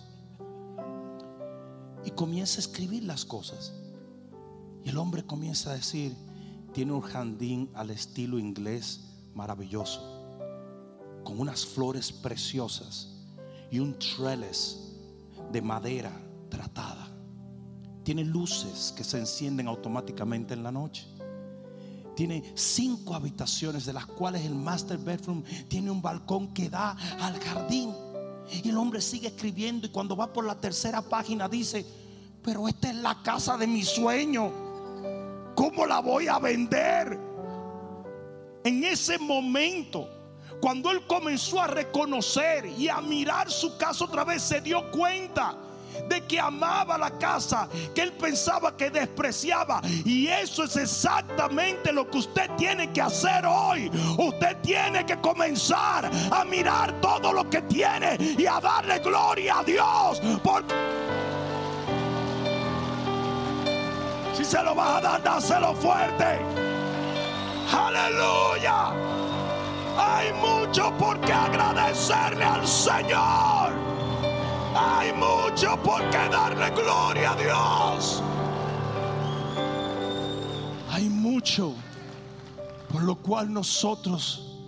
Y 2.04 2.10
comienza 2.10 2.58
a 2.58 2.60
escribir 2.60 3.04
las 3.04 3.24
cosas. 3.24 3.72
Y 4.84 4.90
el 4.90 4.98
hombre 4.98 5.24
comienza 5.24 5.70
a 5.70 5.74
decir, 5.74 6.14
tiene 6.72 6.92
un 6.92 7.00
jardín 7.00 7.70
al 7.74 7.90
estilo 7.90 8.38
inglés 8.38 9.00
maravilloso, 9.34 10.00
con 11.24 11.40
unas 11.40 11.64
flores 11.64 12.12
preciosas 12.12 13.08
y 13.70 13.78
un 13.78 13.98
trellis 13.98 14.78
de 15.52 15.62
madera 15.62 16.12
tratada. 16.48 17.08
Tiene 18.02 18.24
luces 18.24 18.92
que 18.96 19.04
se 19.04 19.18
encienden 19.18 19.68
automáticamente 19.68 20.54
en 20.54 20.62
la 20.62 20.72
noche 20.72 21.06
tiene 22.20 22.52
cinco 22.54 23.14
habitaciones, 23.14 23.86
de 23.86 23.94
las 23.94 24.04
cuales 24.04 24.44
el 24.44 24.54
master 24.54 24.98
bedroom 24.98 25.42
tiene 25.68 25.90
un 25.90 26.02
balcón 26.02 26.52
que 26.52 26.68
da 26.68 26.94
al 27.18 27.40
jardín. 27.40 27.94
Y 28.62 28.68
el 28.68 28.76
hombre 28.76 29.00
sigue 29.00 29.28
escribiendo 29.28 29.86
y 29.86 29.90
cuando 29.90 30.14
va 30.14 30.30
por 30.30 30.44
la 30.44 30.54
tercera 30.54 31.00
página 31.00 31.48
dice, 31.48 31.82
pero 32.44 32.68
esta 32.68 32.90
es 32.90 32.96
la 32.96 33.22
casa 33.22 33.56
de 33.56 33.66
mi 33.66 33.82
sueño. 33.82 34.52
¿Cómo 35.54 35.86
la 35.86 36.00
voy 36.00 36.28
a 36.28 36.38
vender? 36.38 37.18
En 38.64 38.84
ese 38.84 39.18
momento, 39.18 40.06
cuando 40.60 40.90
él 40.90 41.06
comenzó 41.06 41.58
a 41.58 41.68
reconocer 41.68 42.66
y 42.66 42.90
a 42.90 43.00
mirar 43.00 43.50
su 43.50 43.78
casa 43.78 44.04
otra 44.04 44.24
vez, 44.24 44.42
se 44.42 44.60
dio 44.60 44.90
cuenta 44.90 45.56
de 46.10 46.26
que 46.26 46.38
amaba 46.38 46.98
la 46.98 47.10
casa 47.12 47.68
que 47.94 48.02
él 48.02 48.12
pensaba 48.12 48.76
que 48.76 48.90
despreciaba. 48.90 49.80
Y 50.04 50.26
eso 50.26 50.64
es 50.64 50.76
exactamente 50.76 51.92
lo 51.92 52.10
que 52.10 52.18
usted 52.18 52.50
tiene 52.58 52.92
que 52.92 53.00
hacer 53.00 53.46
hoy. 53.46 53.90
Usted 54.18 54.56
tiene 54.60 55.06
que 55.06 55.18
comenzar 55.20 56.10
a 56.30 56.44
mirar 56.44 57.00
todo 57.00 57.32
lo 57.32 57.48
que 57.48 57.62
tiene 57.62 58.16
y 58.36 58.44
a 58.44 58.60
darle 58.60 58.98
gloria 58.98 59.60
a 59.60 59.64
Dios. 59.64 60.20
Porque 60.42 60.74
si 64.36 64.44
se 64.44 64.62
lo 64.62 64.74
vas 64.74 64.96
a 64.96 65.00
dar, 65.00 65.22
dáselo 65.22 65.74
fuerte. 65.74 66.40
Aleluya. 67.72 68.90
Hay 69.96 70.32
mucho 70.32 70.92
por 70.98 71.20
qué 71.20 71.32
agradecerle 71.32 72.44
al 72.44 72.66
Señor. 72.66 73.89
Hay 74.82 75.12
mucho 75.12 75.76
por 75.82 76.00
qué 76.10 76.28
darle 76.30 76.70
gloria 76.70 77.32
a 77.32 77.36
Dios. 77.36 78.22
Hay 80.90 81.08
mucho 81.10 81.74
por 82.90 83.02
lo 83.02 83.16
cual 83.16 83.52
nosotros 83.52 84.58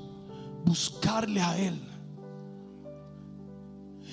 buscarle 0.67 1.41
a 1.41 1.57
Él. 1.57 1.89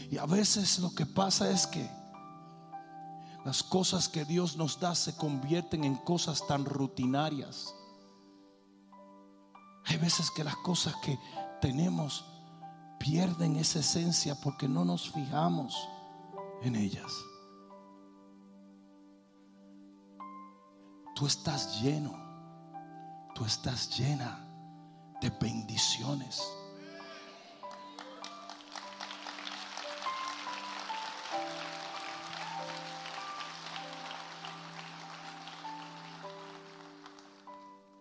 Y 0.10 0.18
a 0.18 0.26
veces 0.26 0.80
lo 0.80 0.96
que 0.96 1.06
pasa 1.06 1.52
es 1.52 1.68
que 1.68 1.88
las 3.44 3.62
cosas 3.62 4.08
que 4.08 4.24
Dios 4.24 4.56
nos 4.56 4.80
da 4.80 4.96
se 4.96 5.16
convierten 5.18 5.84
en 5.84 5.96
cosas 5.96 6.48
tan 6.48 6.64
rutinarias. 6.64 7.76
Hay 9.86 9.98
veces 9.98 10.32
que 10.32 10.44
las 10.44 10.56
cosas 10.58 10.96
que 11.04 11.20
tenemos 11.60 12.26
pierden 13.00 13.56
esa 13.56 13.80
esencia 13.80 14.36
porque 14.36 14.68
no 14.68 14.86
nos 14.86 15.10
fijamos 15.10 15.76
en 16.62 16.76
ellas. 16.76 17.12
Tú 21.16 21.26
estás 21.26 21.82
lleno, 21.82 22.14
tú 23.34 23.46
estás 23.46 23.98
llena 23.98 24.46
de 25.22 25.30
bendiciones. 25.30 26.44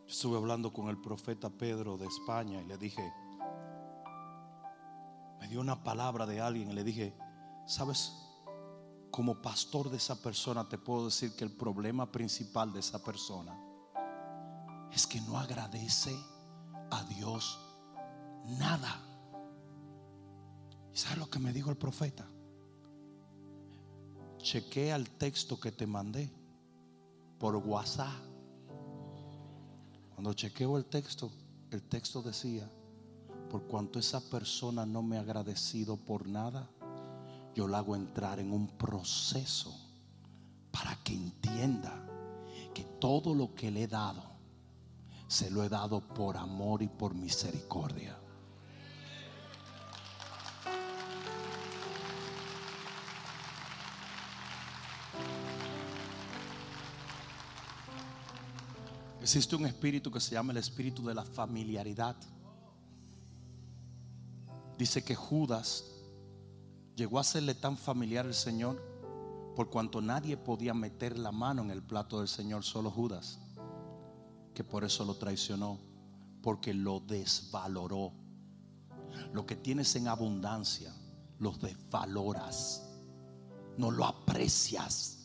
Estuve 0.06 0.36
hablando 0.36 0.72
con 0.72 0.88
el 0.88 0.98
profeta 0.98 1.48
Pedro 1.48 1.96
de 1.96 2.06
España 2.06 2.60
y 2.60 2.64
le 2.64 2.76
dije, 2.76 3.12
me 5.40 5.48
dio 5.48 5.60
una 5.60 5.82
palabra 5.82 6.26
de 6.26 6.40
alguien 6.40 6.70
y 6.70 6.74
le 6.74 6.84
dije, 6.84 7.14
¿sabes? 7.66 8.12
Como 9.10 9.40
pastor 9.40 9.90
de 9.90 9.96
esa 9.96 10.20
persona 10.20 10.68
te 10.68 10.78
puedo 10.78 11.06
decir 11.06 11.34
que 11.34 11.44
el 11.44 11.52
problema 11.52 12.10
principal 12.10 12.72
de 12.72 12.80
esa 12.80 13.02
persona 13.02 13.58
es 14.92 15.06
que 15.06 15.20
no 15.22 15.38
agradece 15.38 16.16
a 16.90 17.02
Dios 17.04 17.58
nada. 18.58 19.00
¿Y 20.92 20.98
sabes 20.98 21.18
lo 21.18 21.30
que 21.30 21.38
me 21.38 21.52
dijo 21.52 21.70
el 21.70 21.76
profeta? 21.76 22.26
Chequea 24.38 24.96
el 24.96 25.10
texto 25.10 25.58
que 25.58 25.72
te 25.72 25.86
mandé 25.86 26.30
por 27.38 27.56
WhatsApp. 27.56 28.28
Cuando 30.14 30.32
chequeo 30.32 30.76
el 30.76 30.86
texto, 30.86 31.30
el 31.70 31.82
texto 31.82 32.22
decía, 32.22 32.68
por 33.50 33.62
cuanto 33.62 33.98
esa 33.98 34.20
persona 34.20 34.84
no 34.84 35.02
me 35.02 35.16
ha 35.16 35.20
agradecido 35.20 35.96
por 35.96 36.26
nada, 36.26 36.68
yo 37.54 37.66
la 37.66 37.78
hago 37.78 37.96
entrar 37.96 38.38
en 38.38 38.52
un 38.52 38.68
proceso 38.68 39.74
para 40.70 40.96
que 41.02 41.14
entienda 41.14 41.94
que 42.74 42.84
todo 42.84 43.34
lo 43.34 43.54
que 43.54 43.70
le 43.70 43.84
he 43.84 43.88
dado, 43.88 44.22
se 45.26 45.50
lo 45.50 45.64
he 45.64 45.68
dado 45.68 46.00
por 46.00 46.36
amor 46.36 46.82
y 46.82 46.88
por 46.88 47.14
misericordia. 47.14 48.16
Existe 59.20 59.56
un 59.56 59.66
espíritu 59.66 60.10
que 60.10 60.20
se 60.20 60.30
llama 60.32 60.52
el 60.52 60.58
espíritu 60.58 61.04
de 61.04 61.14
la 61.14 61.24
familiaridad. 61.24 62.16
Dice 64.78 65.02
que 65.02 65.16
Judas 65.16 65.84
llegó 66.94 67.18
a 67.18 67.24
serle 67.24 67.54
tan 67.54 67.76
familiar 67.76 68.26
al 68.26 68.34
Señor 68.34 68.80
por 69.56 69.70
cuanto 69.70 70.00
nadie 70.00 70.36
podía 70.36 70.72
meter 70.72 71.18
la 71.18 71.32
mano 71.32 71.62
en 71.62 71.72
el 71.72 71.82
plato 71.82 72.20
del 72.20 72.28
Señor, 72.28 72.62
solo 72.62 72.92
Judas, 72.92 73.40
que 74.54 74.62
por 74.62 74.84
eso 74.84 75.04
lo 75.04 75.16
traicionó, 75.16 75.80
porque 76.40 76.72
lo 76.72 77.00
desvaloró. 77.00 78.12
Lo 79.32 79.44
que 79.46 79.56
tienes 79.56 79.96
en 79.96 80.06
abundancia, 80.06 80.94
lo 81.40 81.50
desvaloras, 81.50 82.88
no 83.76 83.90
lo 83.90 84.04
aprecias. 84.04 85.18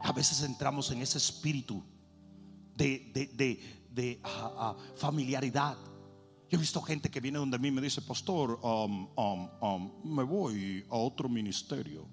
A 0.00 0.12
veces 0.12 0.42
entramos 0.42 0.90
en 0.90 1.00
ese 1.00 1.16
espíritu 1.16 1.82
de, 2.74 4.20
ah, 4.24 4.52
ah, 4.58 4.76
familiaridad. 4.94 5.78
Yo 6.48 6.58
he 6.58 6.60
visto 6.60 6.80
gente 6.80 7.10
que 7.10 7.20
viene 7.20 7.38
donde 7.38 7.58
mí 7.58 7.68
y 7.68 7.72
me 7.72 7.80
dice, 7.80 8.00
pastor, 8.02 8.60
um, 8.62 9.08
um, 9.16 9.48
um, 9.60 9.90
me 10.04 10.22
voy 10.22 10.84
a 10.90 10.96
otro 10.96 11.28
ministerio. 11.28 12.06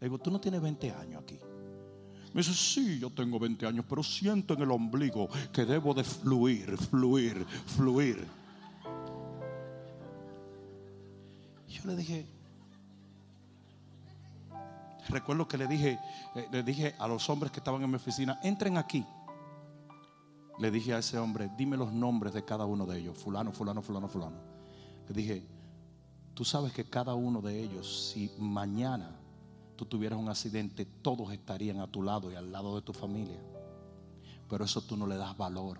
Le 0.00 0.06
digo, 0.06 0.18
tú 0.18 0.30
no 0.30 0.40
tienes 0.40 0.60
20 0.60 0.92
años 0.92 1.22
aquí. 1.22 1.38
Me 2.32 2.42
dice, 2.42 2.54
sí, 2.54 2.98
yo 3.00 3.10
tengo 3.10 3.38
20 3.38 3.66
años, 3.66 3.84
pero 3.88 4.02
siento 4.02 4.54
en 4.54 4.62
el 4.62 4.70
ombligo 4.70 5.28
que 5.52 5.64
debo 5.64 5.94
de 5.94 6.04
fluir, 6.04 6.76
fluir, 6.76 7.44
fluir. 7.66 8.24
yo 11.68 11.90
le 11.90 11.96
dije, 11.96 12.26
recuerdo 15.08 15.48
que 15.48 15.58
le 15.58 15.66
dije, 15.66 15.98
eh, 16.34 16.48
le 16.50 16.62
dije 16.62 16.94
a 16.98 17.08
los 17.08 17.28
hombres 17.28 17.52
que 17.52 17.60
estaban 17.60 17.82
en 17.82 17.90
mi 17.90 17.96
oficina, 17.96 18.38
entren 18.42 18.76
aquí. 18.76 19.04
Le 20.58 20.70
dije 20.70 20.94
a 20.94 20.98
ese 20.98 21.18
hombre, 21.18 21.50
dime 21.56 21.76
los 21.76 21.92
nombres 21.92 22.32
de 22.32 22.44
cada 22.44 22.64
uno 22.64 22.86
de 22.86 22.98
ellos, 22.98 23.18
fulano, 23.18 23.52
fulano, 23.52 23.82
fulano, 23.82 24.08
fulano. 24.08 24.36
Le 25.08 25.14
dije, 25.14 25.46
tú 26.34 26.44
sabes 26.44 26.72
que 26.72 26.84
cada 26.84 27.14
uno 27.14 27.42
de 27.42 27.62
ellos, 27.62 28.10
si 28.12 28.30
mañana 28.38 29.16
tú 29.76 29.84
tuvieras 29.84 30.18
un 30.18 30.28
accidente, 30.28 30.86
todos 30.86 31.32
estarían 31.32 31.80
a 31.80 31.86
tu 31.86 32.02
lado 32.02 32.32
y 32.32 32.34
al 32.34 32.50
lado 32.50 32.74
de 32.74 32.82
tu 32.82 32.92
familia. 32.92 33.38
Pero 34.48 34.64
eso 34.64 34.80
tú 34.80 34.96
no 34.96 35.06
le 35.06 35.16
das 35.16 35.36
valor. 35.36 35.78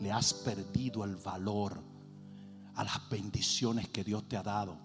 Le 0.00 0.10
has 0.10 0.34
perdido 0.34 1.04
el 1.04 1.16
valor 1.16 1.80
a 2.74 2.84
las 2.84 3.08
bendiciones 3.08 3.88
que 3.88 4.02
Dios 4.04 4.28
te 4.28 4.36
ha 4.36 4.42
dado. 4.42 4.76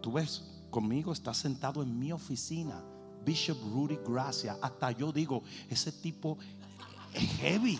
Tú 0.00 0.12
ves, 0.12 0.64
conmigo 0.70 1.12
está 1.12 1.34
sentado 1.34 1.82
en 1.82 1.98
mi 1.98 2.12
oficina 2.12 2.82
Bishop 3.24 3.58
Rudy 3.72 3.98
Gracia. 4.06 4.56
Hasta 4.62 4.92
yo 4.92 5.12
digo, 5.12 5.42
ese 5.68 5.92
tipo 5.92 6.38
es 7.14 7.30
heavy. 7.38 7.78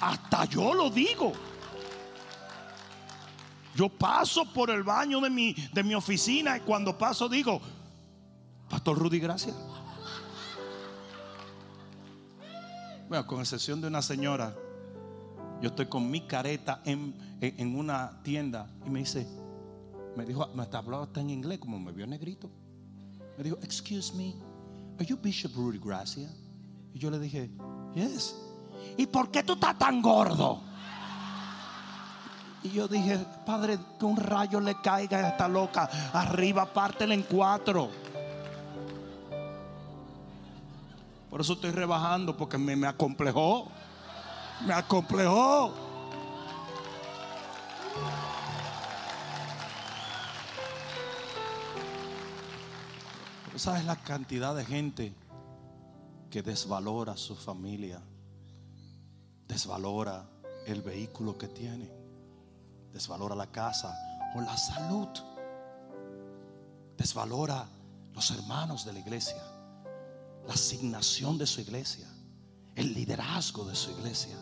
Hasta 0.00 0.44
yo 0.46 0.74
lo 0.74 0.90
digo. 0.90 1.32
Yo 3.74 3.88
paso 3.88 4.44
por 4.52 4.70
el 4.70 4.82
baño 4.82 5.20
de 5.20 5.30
mi, 5.30 5.54
de 5.72 5.82
mi 5.82 5.94
oficina 5.94 6.56
y 6.56 6.60
cuando 6.60 6.96
paso 6.98 7.28
digo, 7.28 7.60
Pastor 8.68 8.98
Rudy, 8.98 9.18
gracias. 9.18 9.56
Bueno, 13.08 13.26
con 13.26 13.40
excepción 13.40 13.80
de 13.80 13.88
una 13.88 14.02
señora, 14.02 14.54
yo 15.60 15.68
estoy 15.68 15.86
con 15.86 16.10
mi 16.10 16.26
careta 16.26 16.80
en, 16.84 17.14
en, 17.40 17.76
una 17.76 18.22
tienda 18.22 18.70
y 18.86 18.90
me 18.90 19.00
dice, 19.00 19.26
me 20.16 20.24
dijo, 20.24 20.46
me 20.54 20.62
hablando 20.62 21.02
hasta 21.02 21.20
en 21.20 21.30
inglés, 21.30 21.58
como 21.58 21.78
me 21.78 21.90
vio 21.92 22.06
negrito. 22.06 22.50
Me 23.36 23.44
dijo, 23.44 23.58
excuse 23.62 24.14
me. 24.14 24.49
¿Are 25.00 25.06
you 25.06 25.16
Bishop 25.16 25.56
Rudy 25.56 25.78
Gracia? 25.78 26.28
Y 26.92 26.98
yo 26.98 27.10
le 27.10 27.18
dije, 27.18 27.50
Yes. 27.94 28.36
¿Y 28.98 29.06
por 29.06 29.30
qué 29.30 29.42
tú 29.42 29.54
estás 29.54 29.78
tan 29.78 30.02
gordo? 30.02 30.60
Y 32.62 32.68
yo 32.68 32.86
dije, 32.86 33.18
Padre, 33.46 33.78
que 33.98 34.04
un 34.04 34.18
rayo 34.18 34.60
le 34.60 34.78
caiga 34.82 35.16
a 35.16 35.28
esta 35.30 35.48
loca. 35.48 35.88
Arriba, 36.12 36.66
pártela 36.66 37.14
en 37.14 37.22
cuatro. 37.22 37.88
Por 41.30 41.40
eso 41.40 41.54
estoy 41.54 41.70
rebajando, 41.70 42.36
porque 42.36 42.58
me, 42.58 42.76
me 42.76 42.86
acomplejó. 42.86 43.68
Me 44.66 44.74
acomplejó. 44.74 45.72
¿Sabes 53.56 53.84
la 53.84 53.96
cantidad 53.96 54.54
de 54.54 54.64
gente 54.64 55.14
que 56.30 56.42
desvalora 56.42 57.16
su 57.16 57.34
familia? 57.34 58.00
Desvalora 59.46 60.24
el 60.66 60.82
vehículo 60.82 61.36
que 61.36 61.48
tiene. 61.48 61.90
Desvalora 62.92 63.34
la 63.34 63.50
casa 63.50 63.94
o 64.34 64.40
la 64.40 64.56
salud. 64.56 65.08
Desvalora 66.96 67.68
los 68.14 68.30
hermanos 68.30 68.84
de 68.84 68.92
la 68.92 69.00
iglesia. 69.00 69.42
La 70.46 70.54
asignación 70.54 71.36
de 71.36 71.46
su 71.46 71.60
iglesia. 71.60 72.08
El 72.76 72.94
liderazgo 72.94 73.64
de 73.64 73.74
su 73.74 73.90
iglesia. 73.90 74.38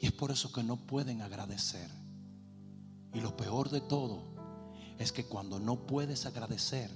Y 0.00 0.06
es 0.06 0.12
por 0.12 0.30
eso 0.30 0.52
que 0.52 0.62
no 0.62 0.76
pueden 0.76 1.22
agradecer. 1.22 1.88
Y 3.14 3.20
lo 3.20 3.36
peor 3.36 3.70
de 3.70 3.80
todo 3.80 4.20
es 4.98 5.12
que 5.12 5.24
cuando 5.24 5.58
no 5.58 5.86
puedes 5.86 6.26
agradecer, 6.26 6.90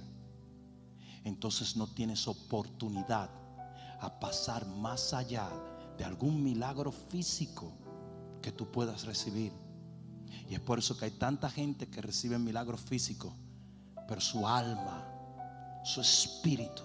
entonces 1.23 1.75
no 1.75 1.87
tienes 1.87 2.27
oportunidad 2.27 3.29
a 3.99 4.19
pasar 4.19 4.65
más 4.65 5.13
allá 5.13 5.49
de 5.97 6.03
algún 6.03 6.43
milagro 6.43 6.91
físico 6.91 7.71
que 8.41 8.51
tú 8.51 8.71
puedas 8.71 9.05
recibir. 9.05 9.51
Y 10.49 10.55
es 10.55 10.59
por 10.59 10.79
eso 10.79 10.97
que 10.97 11.05
hay 11.05 11.11
tanta 11.11 11.49
gente 11.49 11.87
que 11.87 12.01
recibe 12.01 12.39
milagros 12.39 12.81
físicos, 12.81 13.33
pero 14.07 14.19
su 14.19 14.47
alma, 14.47 15.07
su 15.83 16.01
espíritu, 16.01 16.81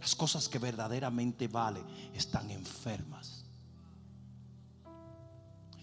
las 0.00 0.14
cosas 0.14 0.48
que 0.48 0.58
verdaderamente 0.58 1.48
valen, 1.48 1.84
están 2.12 2.50
enfermas. 2.50 3.44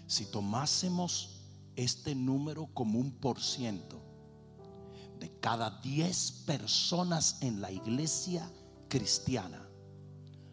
Si 0.05 0.25
tomásemos 0.25 1.41
este 1.75 2.13
número 2.13 2.67
como 2.73 2.99
un 2.99 3.11
por 3.11 3.41
ciento, 3.41 4.10
de 5.21 5.29
cada 5.39 5.69
10 5.81 6.31
personas 6.47 7.37
en 7.41 7.61
la 7.61 7.71
iglesia 7.71 8.51
cristiana, 8.89 9.61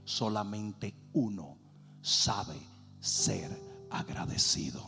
solamente 0.05 0.95
uno 1.15 1.57
sabe 2.03 2.61
ser 3.01 3.51
agradecido. 3.91 4.87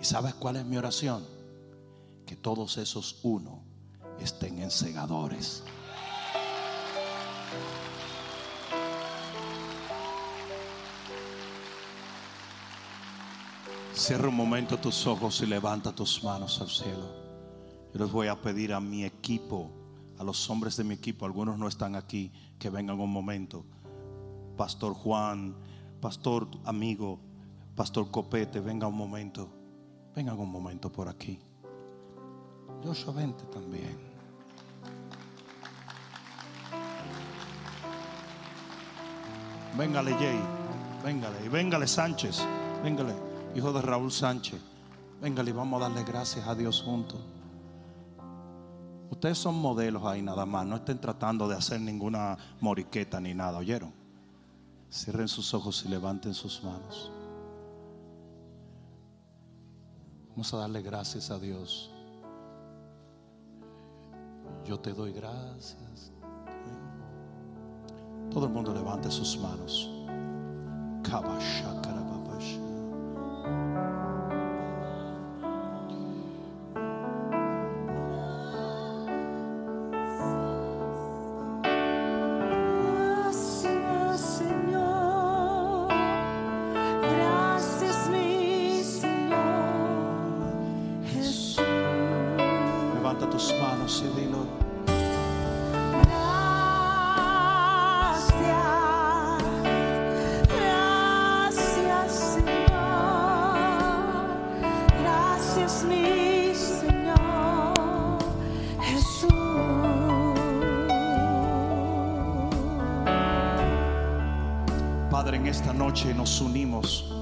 ¿Y 0.00 0.04
sabes 0.04 0.34
cuál 0.34 0.56
es 0.56 0.66
mi 0.66 0.76
oración? 0.76 1.24
Que 2.26 2.34
todos 2.34 2.76
esos 2.76 3.20
uno 3.22 3.62
estén 4.18 4.58
en 4.58 4.72
segadores. 4.72 5.62
Cierra 13.94 14.28
un 14.28 14.34
momento 14.34 14.76
tus 14.76 15.06
ojos 15.06 15.40
y 15.42 15.46
levanta 15.46 15.92
tus 15.92 16.24
manos 16.24 16.60
al 16.60 16.68
cielo. 16.68 17.21
Yo 17.92 18.00
les 18.00 18.10
voy 18.10 18.28
a 18.28 18.40
pedir 18.40 18.72
a 18.72 18.80
mi 18.80 19.04
equipo, 19.04 19.70
a 20.18 20.24
los 20.24 20.48
hombres 20.48 20.76
de 20.78 20.84
mi 20.84 20.94
equipo, 20.94 21.26
algunos 21.26 21.58
no 21.58 21.68
están 21.68 21.94
aquí, 21.94 22.32
que 22.58 22.70
vengan 22.70 22.98
un 22.98 23.10
momento. 23.10 23.64
Pastor 24.56 24.94
Juan, 24.94 25.54
pastor 26.00 26.48
amigo, 26.64 27.18
pastor 27.76 28.10
Copete, 28.10 28.60
venga 28.60 28.86
un 28.86 28.96
momento. 28.96 29.48
Vengan 30.14 30.38
un 30.38 30.50
momento 30.50 30.90
por 30.90 31.08
aquí. 31.08 31.38
Joshua, 32.82 33.12
vente 33.12 33.44
también. 33.44 34.12
Véngale 39.76 40.12
Jay, 40.12 40.38
véngale, 41.02 41.46
y 41.46 41.48
véngale 41.48 41.86
Sánchez, 41.86 42.42
véngale, 42.82 43.14
hijo 43.54 43.72
de 43.72 43.80
Raúl 43.80 44.12
Sánchez. 44.12 44.60
Véngale 45.22 45.52
vamos 45.52 45.80
a 45.80 45.88
darle 45.88 46.04
gracias 46.04 46.46
a 46.46 46.54
Dios 46.54 46.82
juntos. 46.82 47.31
Ustedes 49.12 49.36
son 49.36 49.56
modelos 49.56 50.02
ahí 50.06 50.22
nada 50.22 50.46
más, 50.46 50.64
no 50.64 50.76
estén 50.76 50.98
tratando 50.98 51.46
de 51.46 51.54
hacer 51.54 51.78
ninguna 51.78 52.38
moriqueta 52.60 53.20
ni 53.20 53.34
nada, 53.34 53.58
¿oyeron? 53.58 53.92
Cierren 54.90 55.28
sus 55.28 55.52
ojos 55.52 55.84
y 55.84 55.90
levanten 55.90 56.32
sus 56.32 56.64
manos. 56.64 57.12
Vamos 60.30 60.54
a 60.54 60.56
darle 60.56 60.80
gracias 60.80 61.30
a 61.30 61.38
Dios. 61.38 61.90
Yo 64.66 64.80
te 64.80 64.94
doy 64.94 65.12
gracias. 65.12 66.10
Todo 68.30 68.46
el 68.46 68.52
mundo 68.52 68.72
levante 68.72 69.10
sus 69.10 69.36
manos. 69.36 69.90
Esta 115.52 115.74
noche 115.74 116.14
nos 116.14 116.40
unimos 116.40 117.12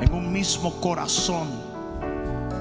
en 0.00 0.14
un 0.14 0.32
mismo 0.32 0.80
corazón 0.80 1.48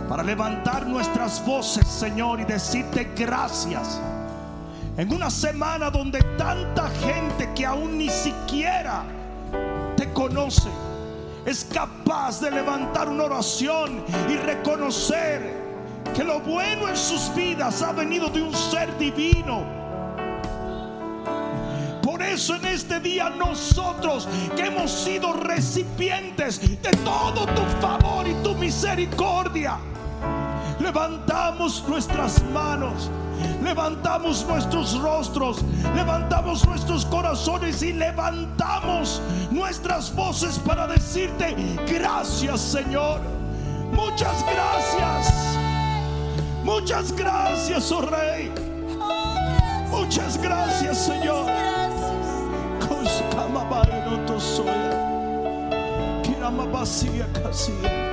para 0.09 0.23
levantar 0.23 0.87
nuestras 0.87 1.45
voces, 1.45 1.87
Señor, 1.87 2.39
y 2.39 2.45
decirte 2.45 3.11
gracias. 3.15 4.01
En 4.97 5.13
una 5.13 5.29
semana 5.29 5.91
donde 5.91 6.19
tanta 6.39 6.89
gente 6.89 7.47
que 7.53 7.67
aún 7.67 7.99
ni 7.99 8.09
siquiera 8.09 9.03
te 9.95 10.11
conoce 10.11 10.69
es 11.45 11.63
capaz 11.65 12.41
de 12.41 12.49
levantar 12.49 13.07
una 13.07 13.25
oración 13.25 14.03
y 14.27 14.37
reconocer 14.37 15.65
que 16.15 16.23
lo 16.23 16.39
bueno 16.39 16.89
en 16.89 16.97
sus 16.97 17.31
vidas 17.35 17.83
ha 17.83 17.91
venido 17.91 18.27
de 18.29 18.41
un 18.41 18.55
ser 18.55 18.97
divino. 18.97 19.74
Este 22.85 22.99
día 22.99 23.31
nosotros 23.31 24.27
que 24.55 24.67
hemos 24.67 24.91
sido 24.91 25.33
recipientes 25.33 26.61
de 26.61 26.91
todo 27.03 27.47
tu 27.47 27.63
favor 27.81 28.27
y 28.27 28.33
tu 28.43 28.53
misericordia, 28.53 29.79
levantamos 30.79 31.83
nuestras 31.87 32.43
manos, 32.53 33.09
levantamos 33.63 34.45
nuestros 34.47 35.01
rostros, 35.01 35.63
levantamos 35.95 36.63
nuestros 36.67 37.07
corazones 37.07 37.81
y 37.81 37.91
levantamos 37.91 39.19
nuestras 39.49 40.13
voces 40.13 40.59
para 40.59 40.85
decirte 40.85 41.55
gracias 41.87 42.61
Señor. 42.61 43.19
Muchas 43.93 44.45
gracias. 44.45 45.57
Muchas 46.63 47.11
gracias, 47.13 47.91
oh 47.91 48.01
Rey. 48.01 48.51
Muchas 49.89 50.39
gracias, 50.39 51.05
Señor. 51.05 51.54
sonha. 54.45 54.91
Que 56.23 56.35
ama 56.43 56.65
bacia, 56.65 57.27
cacia. 57.33 58.04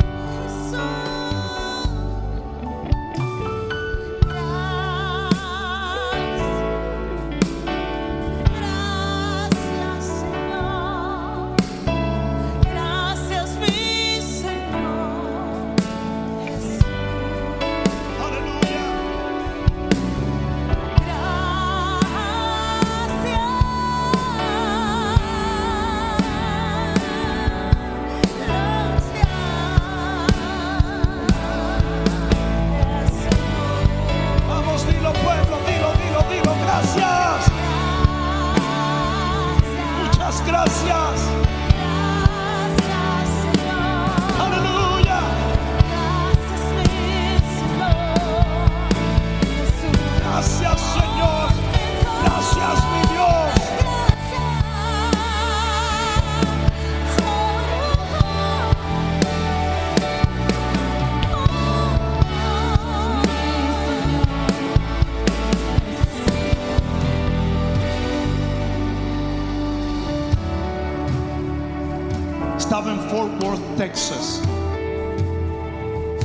Texas. 73.83 74.41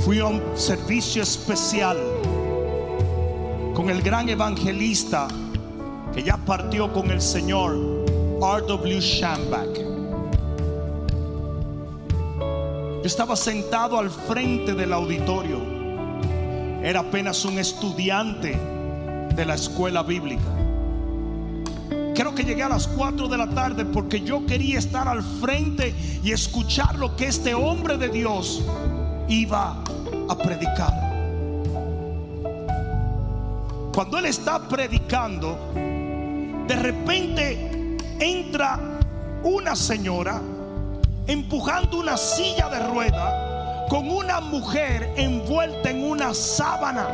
Fui 0.06 0.20
a 0.20 0.28
un 0.28 0.56
servicio 0.56 1.24
especial 1.24 1.98
con 3.74 3.90
el 3.90 4.04
gran 4.04 4.30
evangelista 4.30 5.28
que 6.14 6.22
ya 6.22 6.38
partió 6.38 6.94
con 6.94 7.10
el 7.10 7.20
Señor, 7.20 7.74
R.W. 8.40 9.00
Shambach. 9.02 9.76
Yo 12.98 13.02
estaba 13.04 13.36
sentado 13.36 13.98
al 13.98 14.12
frente 14.12 14.76
del 14.76 14.94
auditorio. 14.94 15.60
Era 16.84 17.00
apenas 17.00 17.44
un 17.44 17.58
estudiante 17.58 18.56
de 19.36 19.46
la 19.46 19.56
escuela 19.56 20.04
bíblica. 20.04 20.57
Creo 22.18 22.34
que 22.34 22.44
llegué 22.44 22.64
a 22.64 22.70
las 22.70 22.88
4 22.88 23.28
de 23.28 23.38
la 23.38 23.48
tarde 23.48 23.86
porque 23.86 24.22
yo 24.22 24.44
quería 24.44 24.80
estar 24.80 25.08
al 25.08 25.22
frente 25.22 25.94
y 26.24 26.32
escuchar 26.32 26.96
lo 26.96 27.16
que 27.16 27.28
este 27.28 27.54
hombre 27.54 27.96
de 27.96 28.10
Dios 28.10 28.64
iba 29.28 29.84
a 30.28 30.36
predicar. 30.36 30.92
Cuando 33.94 34.18
él 34.18 34.26
está 34.26 34.68
predicando, 34.68 35.60
de 35.76 36.76
repente 36.76 37.98
entra 38.20 38.80
una 39.44 39.76
señora 39.76 40.42
empujando 41.28 42.00
una 42.00 42.18
silla 42.18 42.68
de 42.68 42.80
rueda 42.88 43.86
con 43.90 44.10
una 44.10 44.42
mujer 44.42 45.14
envuelta 45.18 45.92
en 45.92 46.04
una 46.04 46.34
sábana. 46.34 47.10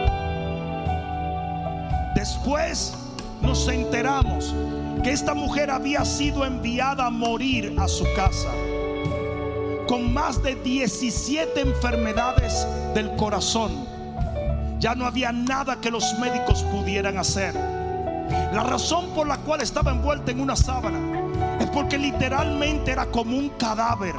Después 2.15 2.93
nos 3.41 3.67
enteramos 3.67 4.55
que 5.03 5.11
esta 5.11 5.33
mujer 5.33 5.69
había 5.69 6.05
sido 6.05 6.45
enviada 6.45 7.07
a 7.07 7.09
morir 7.09 7.75
a 7.77 7.87
su 7.87 8.05
casa 8.15 8.49
con 9.87 10.13
más 10.13 10.41
de 10.41 10.55
17 10.55 11.59
enfermedades 11.59 12.65
del 12.95 13.15
corazón. 13.15 13.85
Ya 14.79 14.95
no 14.95 15.05
había 15.05 15.31
nada 15.31 15.79
que 15.81 15.91
los 15.91 16.17
médicos 16.19 16.63
pudieran 16.63 17.17
hacer. 17.17 17.53
La 18.53 18.63
razón 18.63 19.09
por 19.13 19.27
la 19.27 19.37
cual 19.37 19.61
estaba 19.61 19.91
envuelta 19.91 20.31
en 20.31 20.39
una 20.39 20.55
sábana 20.55 20.99
es 21.59 21.69
porque 21.69 21.97
literalmente 21.97 22.91
era 22.91 23.05
como 23.05 23.37
un 23.37 23.49
cadáver. 23.49 24.15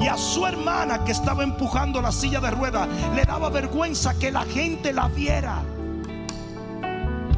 Y 0.00 0.08
a 0.08 0.16
su 0.16 0.44
hermana 0.44 1.04
que 1.04 1.12
estaba 1.12 1.44
empujando 1.44 2.02
la 2.02 2.10
silla 2.10 2.40
de 2.40 2.50
rueda 2.50 2.88
le 3.14 3.24
daba 3.24 3.48
vergüenza 3.48 4.18
que 4.18 4.32
la 4.32 4.42
gente 4.42 4.92
la 4.92 5.06
viera. 5.08 5.62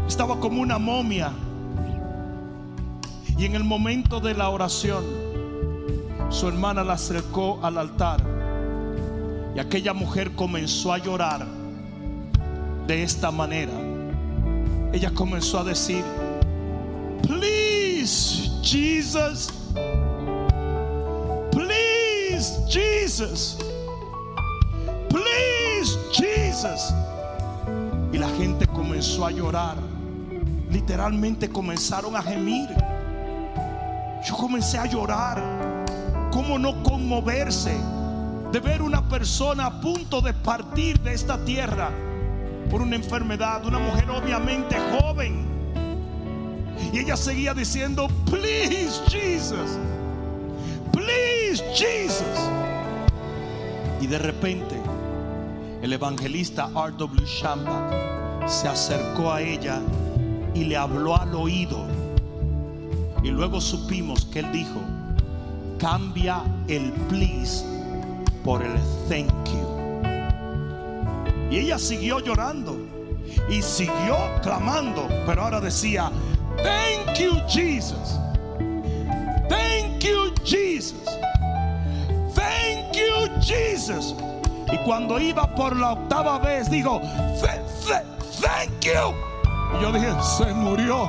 Estaba 0.09 0.41
como 0.41 0.63
una 0.63 0.79
momia. 0.79 1.31
Y 3.37 3.47
en 3.47 3.55
el 3.57 3.65
momento 3.65 4.21
de 4.21 4.35
la 4.35 4.49
oración, 4.49 5.05
su 6.31 6.49
hermana 6.49 6.85
la 6.85 6.95
acercó 6.95 7.59
al 7.63 7.79
altar. 7.79 8.21
Y 9.57 9.59
aquella 9.59 9.93
mujer 9.93 10.33
comenzó 10.33 10.93
a 10.93 10.99
llorar 10.99 11.47
de 12.87 13.03
esta 13.03 13.31
manera. 13.31 13.73
Ella 14.93 15.11
comenzó 15.13 15.59
a 15.59 15.65
decir, 15.65 16.05
please 17.23 18.51
Jesus, 18.63 19.53
please 21.51 22.59
Jesus, 22.69 23.57
please 25.09 25.99
Jesus. 26.13 26.95
Y 28.13 28.19
la 28.19 28.29
gente 28.31 28.67
comenzó 28.69 29.27
a 29.27 29.31
llorar. 29.31 29.77
Literalmente 30.71 31.49
comenzaron 31.49 32.17
a 32.17 32.23
gemir. 32.23 32.69
Yo 34.25 34.37
comencé 34.37 34.79
a 34.79 34.87
llorar. 34.87 35.43
¿Cómo 36.33 36.59
no 36.59 36.83
conmoverse 36.83 37.77
de 38.51 38.59
ver 38.59 38.83
una 38.83 39.09
persona 39.09 39.67
a 39.67 39.81
punto 39.81 40.21
de 40.21 40.33
partir 40.33 40.99
de 41.01 41.13
esta 41.13 41.39
tierra 41.45 41.91
por 42.71 42.83
una 42.83 42.97
enfermedad? 42.97 43.65
Una 43.67 43.79
mujer 43.79 44.11
obviamente 44.11 44.77
joven. 44.99 45.47
Y 46.93 46.99
ella 46.99 47.17
seguía 47.17 47.55
diciendo, 47.55 48.09
please 48.31 49.01
Jesus, 49.09 49.79
please 50.91 51.63
Jesus. 51.75 52.51
Y 54.01 54.07
de 54.07 54.19
repente 54.19 54.81
el 55.83 55.93
evangelista 55.93 56.71
R.W. 56.75 57.27
Shambach 57.27 58.49
se 58.49 58.69
acercó 58.69 59.33
a 59.33 59.43
ella 59.43 59.81
y 60.55 60.65
le 60.65 60.77
habló 60.77 61.15
al 61.15 61.35
oído. 61.35 62.04
Y 63.25 63.31
luego 63.31 63.61
supimos 63.61 64.27
que 64.27 64.41
él 64.41 64.53
dijo, 64.53 64.81
cambia 65.79 66.43
el 66.69 66.93
please 67.09 67.65
por 68.45 68.63
el 68.63 68.75
thank 69.09 69.33
you. 69.49 69.65
Y 71.51 71.59
ella 71.59 71.79
siguió 71.79 72.21
llorando 72.21 72.77
y 73.49 73.63
siguió 73.63 74.17
clamando, 74.43 75.09
pero 75.27 75.43
ahora 75.43 75.61
decía, 75.61 76.11
thank 76.63 77.19
you 77.19 77.33
Jesus. 77.49 78.19
Thank 79.49 80.05
you 80.05 80.33
Jesus. 80.45 80.95
Thank 82.35 82.95
you 82.95 83.29
Jesus. 83.41 84.15
Y 84.73 84.77
cuando 84.85 85.19
iba 85.19 85.47
por 85.55 85.75
la 85.77 85.93
octava 85.93 86.39
vez, 86.39 86.69
digo, 86.71 87.01
"Th- 87.41 87.61
th- 87.87 88.05
thank 88.41 88.85
you. 88.85 89.15
Y 89.79 89.83
yo 89.83 89.93
dije, 89.93 90.13
se 90.23 90.53
murió, 90.53 91.09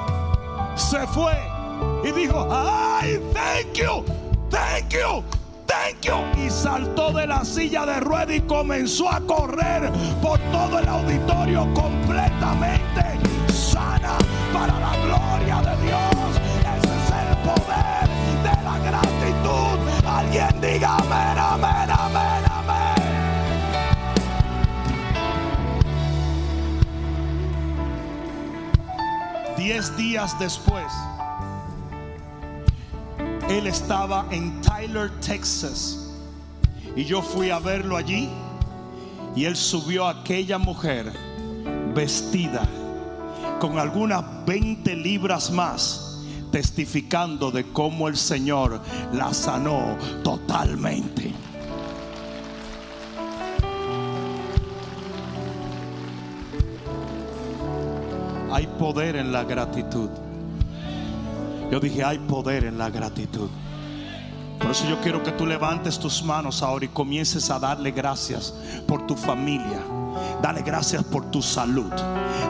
se 0.76 1.06
fue. 1.08 1.55
Y 2.04 2.12
dijo, 2.12 2.48
ay, 2.52 3.20
thank 3.34 3.74
you, 3.74 4.04
thank 4.50 4.90
you, 4.94 5.24
thank 5.66 6.02
you. 6.02 6.16
Y 6.46 6.50
saltó 6.50 7.12
de 7.12 7.28
la 7.28 7.44
silla 7.44 7.86
de 7.86 8.00
rueda 8.00 8.34
y 8.34 8.42
comenzó 8.42 9.10
a 9.10 9.20
correr 9.22 9.92
por 10.22 10.40
todo 10.52 10.80
el 10.80 10.88
auditorio 10.88 11.68
completamente 11.74 13.02
sana 13.50 14.18
para 14.54 14.80
la 14.80 14.96
gloria 14.98 15.62
de 15.62 15.84
Dios. 15.86 16.40
Ese 16.76 16.94
es 16.96 17.10
el 17.22 17.38
poder 17.44 18.08
de 18.44 18.56
la 18.64 18.78
gratitud. 18.80 19.78
Alguien 20.06 20.62
diga 20.62 20.98
amén, 20.98 21.38
amén, 21.38 21.90
amén, 21.90 22.46
amén. 22.52 22.96
Diez 29.58 29.96
días 29.98 30.38
después, 30.38 30.86
él 33.50 33.68
estaba 33.68 34.26
en 34.32 34.62
Tyler, 34.62 35.12
Texas. 35.20 36.12
Y 36.96 37.04
yo 37.06 37.22
fui 37.22 37.50
a 37.50 37.60
verlo 37.60 37.98
allí. 37.98 38.30
Y 39.36 39.46
él 39.46 39.56
subió 39.56 40.06
a 40.06 40.22
aquella 40.22 40.58
mujer 40.58 41.12
vestida 41.94 42.68
con 43.60 43.78
algunas 43.80 44.24
20 44.46 44.96
libras 44.96 45.52
más, 45.52 46.24
testificando 46.52 47.52
de 47.52 47.66
cómo 47.72 48.08
el 48.08 48.16
Señor 48.16 48.82
la 49.12 49.34
sanó 49.34 49.98
totalmente. 50.24 51.34
Hay 58.52 58.68
poder 58.80 59.18
en 59.18 59.34
la 59.34 59.44
gratitud. 59.44 60.25
Yo 61.72 61.80
dije, 61.80 62.04
hay 62.04 62.20
poder 62.20 62.66
en 62.66 62.78
la 62.78 62.90
gratitud. 62.90 63.50
Por 64.60 64.72
eso 64.72 64.88
yo 64.88 65.00
quiero 65.02 65.22
que 65.24 65.32
tú 65.32 65.46
levantes 65.46 66.00
tus 66.00 66.24
manos 66.24 66.64
ahora 66.64 66.86
y 66.86 66.90
comiences 66.90 67.50
a 67.50 67.60
darle 67.60 67.92
gracias 67.92 68.54
por 68.88 69.06
tu 69.06 69.16
familia. 69.16 69.82
Dale 70.42 70.62
gracias 70.62 71.04
por 71.04 71.30
tu 71.32 71.42
salud. 71.42 71.92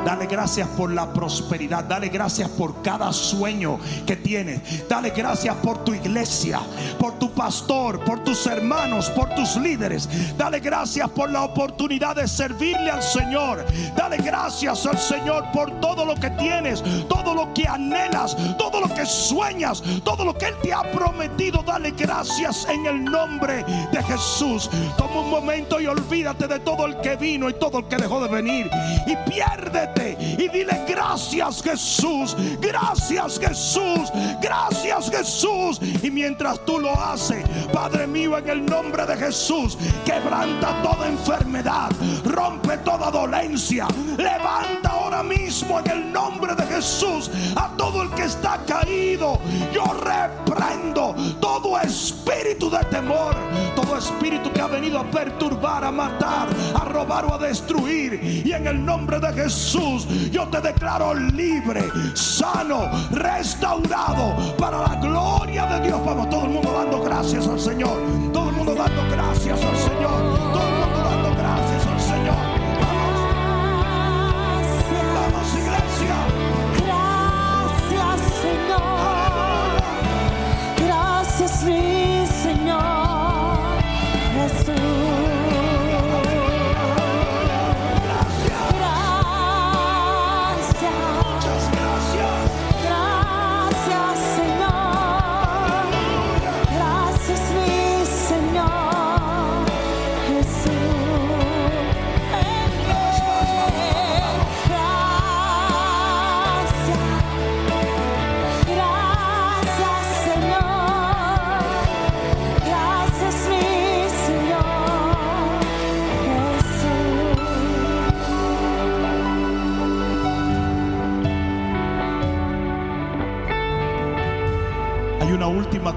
Dale 0.05 0.27
gracias 0.27 0.67
por 0.69 0.91
la 0.91 1.11
prosperidad. 1.11 1.83
Dale 1.85 2.09
gracias 2.09 2.49
por 2.49 2.81
cada 2.81 3.11
sueño 3.11 3.79
que 4.05 4.15
tienes. 4.15 4.87
Dale 4.87 5.09
gracias 5.09 5.55
por 5.57 5.83
tu 5.83 5.93
iglesia, 5.93 6.59
por 6.99 7.17
tu 7.19 7.31
pastor, 7.31 8.03
por 8.03 8.23
tus 8.23 8.45
hermanos, 8.47 9.09
por 9.09 9.33
tus 9.35 9.55
líderes. 9.55 10.07
Dale 10.37 10.59
gracias 10.59 11.09
por 11.09 11.31
la 11.31 11.43
oportunidad 11.43 12.15
de 12.15 12.27
servirle 12.27 12.91
al 12.91 13.01
Señor. 13.01 13.65
Dale 13.95 14.17
gracias 14.17 14.85
al 14.85 14.97
Señor 14.97 15.45
por 15.51 15.71
todo 15.79 16.05
lo 16.05 16.15
que 16.15 16.29
tienes, 16.31 16.83
todo 17.07 17.33
lo 17.33 17.53
que 17.53 17.67
anhelas, 17.67 18.35
todo 18.57 18.81
lo 18.81 18.93
que 18.93 19.05
sueñas, 19.05 19.81
todo 20.03 20.23
lo 20.23 20.37
que 20.37 20.45
Él 20.45 20.55
te 20.61 20.73
ha 20.73 20.83
prometido. 20.91 21.63
Dale 21.63 21.91
gracias 21.91 22.67
en 22.69 22.85
el 22.85 23.05
nombre 23.05 23.63
de 23.91 24.03
Jesús. 24.03 24.69
Toma 24.97 25.21
un 25.21 25.29
momento 25.29 25.79
y 25.79 25.87
olvídate 25.87 26.47
de 26.47 26.59
todo 26.59 26.85
el 26.85 26.99
que 27.01 27.15
vino 27.15 27.49
todo 27.59 27.79
el 27.79 27.87
que 27.87 27.97
dejó 27.97 28.21
de 28.21 28.29
venir. 28.29 28.69
Y 29.05 29.15
piérdete 29.29 30.17
y 30.19 30.47
dile 30.47 30.85
gracias 30.87 31.61
Jesús, 31.61 32.35
gracias 32.59 33.39
Jesús, 33.39 34.11
gracias 34.41 35.09
Jesús. 35.09 35.79
Y 36.01 36.09
mientras 36.11 36.59
tú 36.65 36.79
lo 36.79 36.91
haces, 36.99 37.45
Padre 37.71 38.07
mío, 38.07 38.37
en 38.37 38.49
el 38.49 38.65
nombre 38.65 39.05
de 39.05 39.15
Jesús, 39.17 39.77
quebranta 40.05 40.81
toda 40.81 41.07
enfermedad, 41.07 41.89
rompe 42.23 42.77
toda 42.79 43.11
dolencia, 43.11 43.87
levanta 44.17 44.89
ahora 44.89 45.23
mismo 45.23 45.79
en 45.79 45.91
el 45.91 46.11
nombre 46.11 46.55
de 46.55 46.63
Jesús 46.63 47.29
a 47.55 47.69
todo 47.77 48.03
el 48.03 48.09
que 48.11 48.23
está 48.23 48.59
caído. 48.65 49.39
Yo 49.73 49.83
reprendo 49.85 51.15
todo 51.39 51.79
espíritu 51.79 52.69
de 52.69 52.83
temor, 52.85 53.35
todo 53.75 53.97
espíritu 53.97 54.51
que 54.51 54.61
ha 54.61 54.67
venido 54.67 54.99
a 54.99 55.03
perturbar, 55.09 55.83
a 55.83 55.91
matar, 55.91 56.47
a 56.73 56.85
robar 56.85 57.25
o 57.25 57.33
a 57.33 57.37
destruir. 57.47 58.43
Y 58.45 58.51
en 58.51 58.67
el 58.67 58.83
nombre 58.83 59.19
de 59.19 59.33
Jesús, 59.33 60.07
yo 60.31 60.47
te 60.47 60.61
declaro 60.61 61.13
libre, 61.13 61.83
sano, 62.13 62.89
restaurado 63.11 64.55
para 64.57 64.79
la 64.79 64.95
gloria 64.95 65.65
de 65.65 65.87
Dios. 65.87 66.05
Vamos, 66.05 66.29
todo 66.29 66.45
el 66.45 66.51
mundo 66.51 66.71
dando 66.71 67.01
gracias 67.01 67.47
al 67.47 67.59
Señor. 67.59 67.97
Todo 68.33 68.49
el 68.49 68.55
mundo 68.55 68.75
dando 68.75 69.03
gracias 69.09 69.59
al 69.63 69.77
Señor. 69.77 70.51
Todo 70.53 70.67
el 70.67 70.79
mundo 70.79 71.04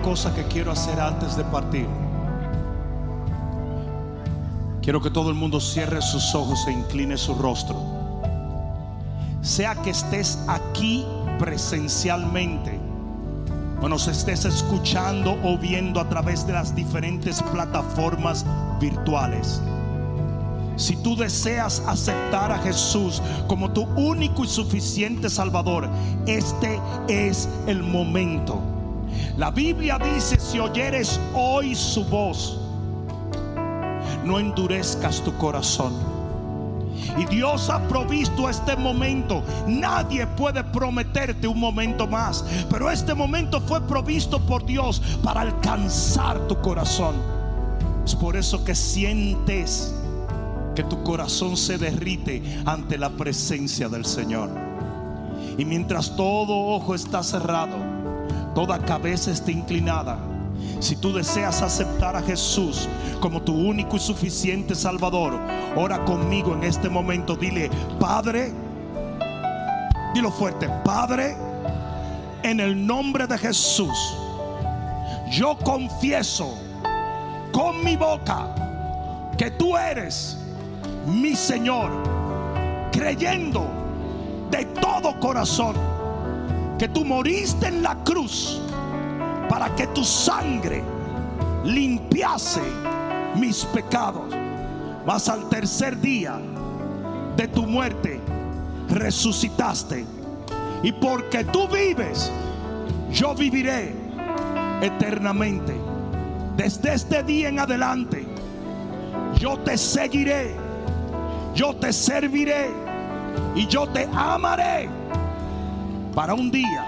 cosa 0.09 0.35
que 0.35 0.43
quiero 0.45 0.73
hacer 0.73 0.99
antes 0.99 1.37
de 1.37 1.45
partir. 1.45 1.87
Quiero 4.81 5.03
que 5.03 5.11
todo 5.11 5.29
el 5.29 5.35
mundo 5.35 5.61
cierre 5.61 6.01
sus 6.01 6.35
ojos 6.35 6.67
e 6.67 6.73
incline 6.73 7.19
su 7.19 7.35
rostro. 7.35 7.77
Sea 9.43 9.75
que 9.75 9.91
estés 9.91 10.39
aquí 10.49 11.05
presencialmente 11.39 12.81
o 13.83 13.87
nos 13.91 14.09
estés 14.09 14.47
escuchando 14.47 15.37
o 15.45 15.59
viendo 15.59 16.01
a 16.01 16.09
través 16.09 16.47
de 16.47 16.55
las 16.55 16.75
diferentes 16.75 17.43
plataformas 17.43 18.47
virtuales. 18.81 19.61
Si 20.77 20.97
tú 20.97 21.17
deseas 21.17 21.83
aceptar 21.87 22.51
a 22.51 22.59
Jesús 22.61 23.21
como 23.47 23.71
tu 23.73 23.83
único 23.83 24.45
y 24.45 24.49
suficiente 24.49 25.29
Salvador, 25.29 25.87
este 26.27 26.81
es 27.09 27.47
el 27.67 27.83
momento. 27.83 28.68
La 29.39 29.53
Biblia 29.53 30.01
dice, 30.01 30.41
si 30.41 30.59
oyeres 30.59 31.21
hoy 31.33 31.73
su 31.73 32.05
voz, 32.05 32.59
no 34.25 34.41
endurezcas 34.41 35.23
tu 35.23 35.33
corazón. 35.37 35.93
Y 37.17 37.25
Dios 37.27 37.71
ha 37.71 37.81
provisto 37.87 38.49
este 38.49 38.75
momento. 38.75 39.45
Nadie 39.69 40.27
puede 40.27 40.65
prometerte 40.65 41.47
un 41.47 41.61
momento 41.61 42.09
más. 42.09 42.45
Pero 42.69 42.91
este 42.91 43.15
momento 43.15 43.61
fue 43.61 43.81
provisto 43.81 44.41
por 44.41 44.67
Dios 44.67 45.01
para 45.23 45.43
alcanzar 45.43 46.41
tu 46.49 46.61
corazón. 46.61 47.15
Es 48.05 48.17
por 48.17 48.37
eso 48.37 48.65
que 48.65 48.75
sientes 48.75 49.95
que 50.75 50.83
tu 50.83 51.01
corazón 51.05 51.57
se 51.57 51.79
derrite 51.79 52.43
ante 52.67 52.99
la 52.99 53.11
presencia 53.11 53.89
del 53.89 54.05
Señor. 54.05 54.51
Y 55.57 55.65
mientras 55.65 56.17
todo 56.17 56.57
ojo 56.57 56.97
está 56.97 57.23
cerrado, 57.23 57.98
toda 58.59 58.77
cabeza 58.81 59.31
está 59.31 59.53
inclinada, 59.53 60.19
si 60.81 60.97
tú 60.97 61.13
deseas 61.13 61.63
aceptar 61.63 62.17
a 62.17 62.23
Jesús 62.23 62.89
como 63.21 63.41
tu 63.41 63.55
único 63.55 63.95
y 63.95 64.01
suficiente 64.01 64.75
Salvador, 64.75 65.39
ora 65.77 66.05
conmigo 66.05 66.55
en 66.55 66.65
este 66.65 66.89
momento. 66.89 67.37
Dile, 67.37 67.71
Padre, 68.01 68.53
dilo 70.13 70.33
fuerte, 70.33 70.69
Padre, 70.85 71.37
en 72.43 72.59
el 72.59 72.85
nombre 72.85 73.29
de 73.29 73.39
Jesús, 73.39 74.17
yo 75.31 75.57
confieso 75.59 76.53
con 77.53 77.85
mi 77.85 77.97
boca 77.97 78.53
que 79.39 79.53
tú 79.53 79.77
eres 79.77 80.37
mi 81.07 81.37
Señor, 81.37 81.93
creyendo 82.91 83.69
de 84.51 84.65
todo 84.65 85.17
corazón 85.21 85.77
que 86.79 86.89
tú 86.89 87.05
moriste 87.05 87.67
en 87.67 87.83
la 87.83 87.97
cruz 88.05 88.61
para 89.49 89.75
que 89.75 89.87
tu 89.89 90.05
sangre 90.05 90.83
limpiase 91.65 92.63
mis 93.35 93.65
pecados. 93.67 94.33
Mas 95.05 95.29
al 95.29 95.49
tercer 95.49 96.01
día 96.01 96.39
de 97.37 97.49
tu 97.49 97.65
muerte 97.65 98.21
resucitaste. 98.91 100.05
Y 100.83 100.93
porque 100.93 101.45
tú 101.45 101.67
vives, 101.67 102.31
yo 103.11 103.35
viviré 103.35 103.95
eternamente. 104.81 105.75
Desde 106.57 106.95
este 106.95 107.23
día 107.25 107.49
en 107.49 107.59
adelante, 107.59 108.25
yo 109.39 109.59
te 109.59 109.77
seguiré, 109.77 110.55
yo 111.55 111.75
te 111.77 111.93
serviré 111.93 112.71
y 113.57 113.67
yo 113.67 113.89
te 113.89 114.09
amaré 114.13 114.98
para 116.19 116.35
un 116.35 116.51
día 116.51 116.85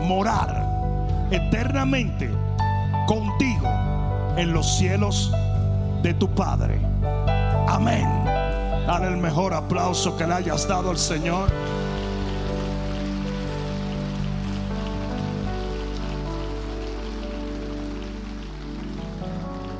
morar 0.00 0.66
eternamente 1.30 2.28
contigo 3.06 3.68
en 4.36 4.52
los 4.52 4.78
cielos 4.78 5.30
de 6.02 6.12
tu 6.14 6.28
Padre. 6.28 6.80
Amén. 7.68 8.04
Dale 8.84 9.06
el 9.06 9.18
mejor 9.18 9.54
aplauso 9.54 10.16
que 10.16 10.26
le 10.26 10.34
hayas 10.34 10.66
dado 10.66 10.90
al 10.90 10.98
Señor. 10.98 11.50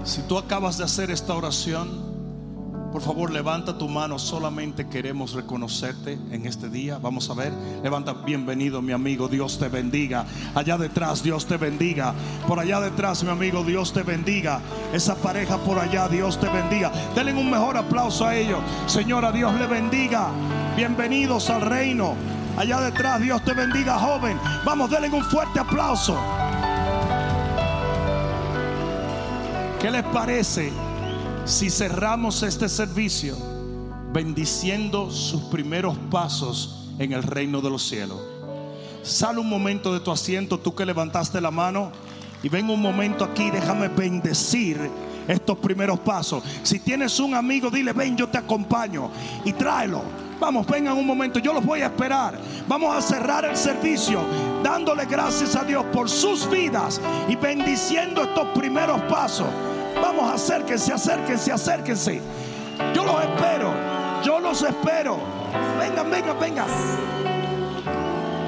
Si 0.05 0.23
tú 0.29 0.39
acabas 0.39 0.79
de 0.79 0.85
hacer 0.85 1.11
esta 1.11 1.35
oración, 1.35 2.12
por 2.93 3.01
favor, 3.01 3.31
levanta 3.31 3.79
tu 3.79 3.89
mano. 3.89 4.19
Solamente 4.19 4.87
queremos 4.87 5.33
reconocerte 5.33 6.19
en 6.31 6.47
este 6.47 6.69
día. 6.69 6.99
Vamos 6.99 7.31
a 7.31 7.35
ver. 7.35 7.53
Levanta, 7.83 8.13
bienvenido, 8.13 8.83
mi 8.83 8.93
amigo. 8.93 9.29
Dios 9.29 9.59
te 9.59 9.69
bendiga. 9.69 10.27
Allá 10.55 10.77
detrás, 10.77 11.23
Dios 11.23 11.47
te 11.47 11.57
bendiga. 11.57 12.15
Por 12.47 12.61
allá 12.61 12.81
detrás, 12.81 13.25
mi 13.25 13.31
amigo, 13.31 13.65
Dios 13.65 13.95
te 13.95 14.03
bendiga. 14.03 14.61
Esa 14.93 15.17
pareja 15.17 15.57
por 15.57 15.79
allá, 15.79 16.07
Dios 16.09 16.39
te 16.39 16.49
bendiga. 16.49 16.93
Denle 17.15 17.33
un 17.33 17.51
mejor 17.51 17.79
aplauso 17.79 18.27
a 18.27 18.37
ellos. 18.37 18.61
Señora, 18.87 19.33
Dios 19.33 19.55
le 19.55 19.67
bendiga. 19.67 20.29
Bienvenidos 20.77 21.49
al 21.49 21.63
reino. 21.63 22.15
Allá 22.59 22.81
detrás, 22.83 23.21
Dios 23.23 23.43
te 23.43 23.55
bendiga, 23.55 23.99
joven. 23.99 24.39
Vamos, 24.67 24.91
denle 24.91 25.09
un 25.09 25.25
fuerte 25.25 25.59
aplauso. 25.59 26.19
¿Qué 29.81 29.91
les 29.91 30.05
parece? 30.05 30.92
Si 31.45 31.71
cerramos 31.71 32.43
este 32.43 32.69
servicio 32.69 33.37
bendiciendo 34.13 35.11
sus 35.11 35.43
primeros 35.45 35.97
pasos 36.11 36.91
en 36.99 37.13
el 37.13 37.23
reino 37.23 37.61
de 37.61 37.71
los 37.71 37.83
cielos. 37.87 38.21
Sal 39.03 39.39
un 39.39 39.49
momento 39.49 39.93
de 39.93 40.01
tu 40.01 40.13
asiento, 40.13 40.59
tú 40.59 40.75
que 40.75 40.87
levantaste 40.87 41.41
la 41.41 41.51
mano, 41.51 41.91
y 42.43 42.49
ven 42.49 42.71
un 42.71 42.81
momento 42.81 43.25
aquí, 43.25 43.51
déjame 43.51 43.89
bendecir 43.89 44.91
estos 45.27 45.59
primeros 45.59 45.99
pasos. 46.01 46.43
Si 46.63 46.79
tienes 46.81 47.19
un 47.19 47.35
amigo, 47.35 47.71
dile, 47.71 47.93
ven, 47.93 48.17
yo 48.17 48.29
te 48.29 48.39
acompaño 48.39 49.11
y 49.45 49.53
tráelo. 49.53 50.03
Vamos, 50.39 50.67
vengan 50.67 50.97
un 50.97 51.07
momento, 51.07 51.39
yo 51.39 51.53
los 51.53 51.65
voy 51.65 51.83
a 51.83 51.87
esperar. 51.87 52.39
Vamos 52.67 52.97
a 52.97 53.01
cerrar 53.01 53.45
el 53.45 53.57
servicio 53.57 54.21
dándole 54.63 55.07
gracias 55.07 55.55
a 55.55 55.65
Dios 55.65 55.85
por 55.93 56.11
sus 56.11 56.51
vidas 56.51 57.01
y 57.29 57.37
bendiciendo 57.37 58.23
estos 58.23 58.49
primeros 58.49 59.01
pasos. 59.03 59.47
Vamos, 60.01 60.33
acérquense, 60.33 60.93
acérquense, 60.93 61.53
acérquense. 61.53 62.21
Yo 62.95 63.05
los 63.05 63.21
espero, 63.23 63.73
yo 64.23 64.41
los 64.41 64.63
espero. 64.63 65.19
Vengan, 65.79 66.11
vengan, 66.11 66.39
vengan. 66.39 66.67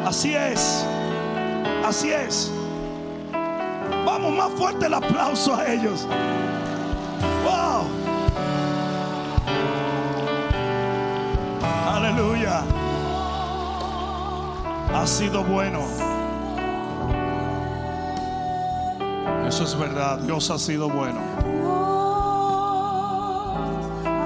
Así 0.06 0.34
es, 0.34 0.84
así 1.86 2.12
es. 2.12 2.50
Vamos, 4.04 4.32
más 4.32 4.50
fuerte 4.52 4.86
el 4.86 4.94
aplauso 4.94 5.54
a 5.54 5.66
ellos. 5.66 6.06
Wow. 7.44 7.86
Aleluya. 11.94 12.62
Ha 14.94 15.06
sido 15.06 15.42
bueno. 15.42 16.13
Eso 19.46 19.64
es 19.64 19.78
verdad. 19.78 20.18
Dios 20.20 20.50
ha 20.50 20.58
sido 20.58 20.88
bueno. 20.88 21.20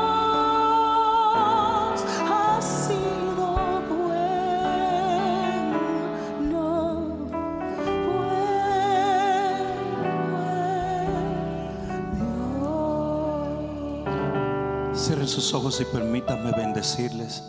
Cierren 14.95 15.29
sus 15.29 15.55
ojos 15.55 15.81
y 15.81 15.85
permítanme 15.87 16.51
bendecirles. 16.53 17.43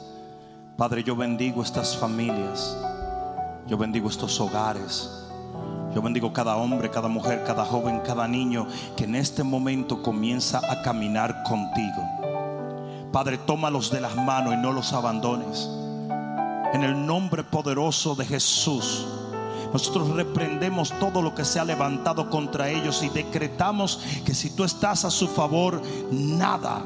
Padre, 0.80 1.04
yo 1.04 1.14
bendigo 1.14 1.62
estas 1.62 1.98
familias. 1.98 2.74
Yo 3.68 3.78
bendigo 3.78 4.08
estos 4.08 4.40
hogares. 4.40 5.28
Yo 5.94 6.02
bendigo 6.02 6.32
cada 6.32 6.56
hombre, 6.56 6.90
cada 6.90 7.10
mujer, 7.10 7.44
cada 7.46 7.66
joven, 7.66 8.00
cada 8.00 8.30
niño 8.30 8.66
que 8.96 9.04
en 9.04 9.16
este 9.16 9.44
momento 9.44 10.02
comienza 10.02 10.62
a 10.72 10.82
caminar 10.82 11.44
contigo. 11.44 12.02
Padre, 13.12 13.38
tómalos 13.40 13.92
de 13.92 14.00
las 14.00 14.16
manos 14.16 14.54
y 14.54 14.56
no 14.56 14.72
los 14.72 14.94
abandones. 14.94 15.70
En 16.72 16.86
el 16.86 17.06
nombre 17.06 17.44
poderoso 17.44 18.16
de 18.16 18.26
Jesús. 18.26 19.06
Nosotros 19.74 20.12
reprendemos 20.12 20.94
todo 20.98 21.22
lo 21.22 21.36
que 21.36 21.44
se 21.44 21.60
ha 21.60 21.66
levantado 21.66 22.30
contra 22.30 22.70
ellos 22.70 23.04
y 23.04 23.10
decretamos 23.10 24.02
que 24.26 24.34
si 24.34 24.52
tú 24.52 24.64
estás 24.64 25.04
a 25.04 25.12
su 25.12 25.28
favor, 25.28 25.82
nada, 26.10 26.82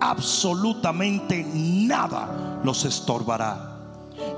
absolutamente 0.00 1.44
nada 1.52 2.51
los 2.64 2.84
estorbará. 2.84 3.76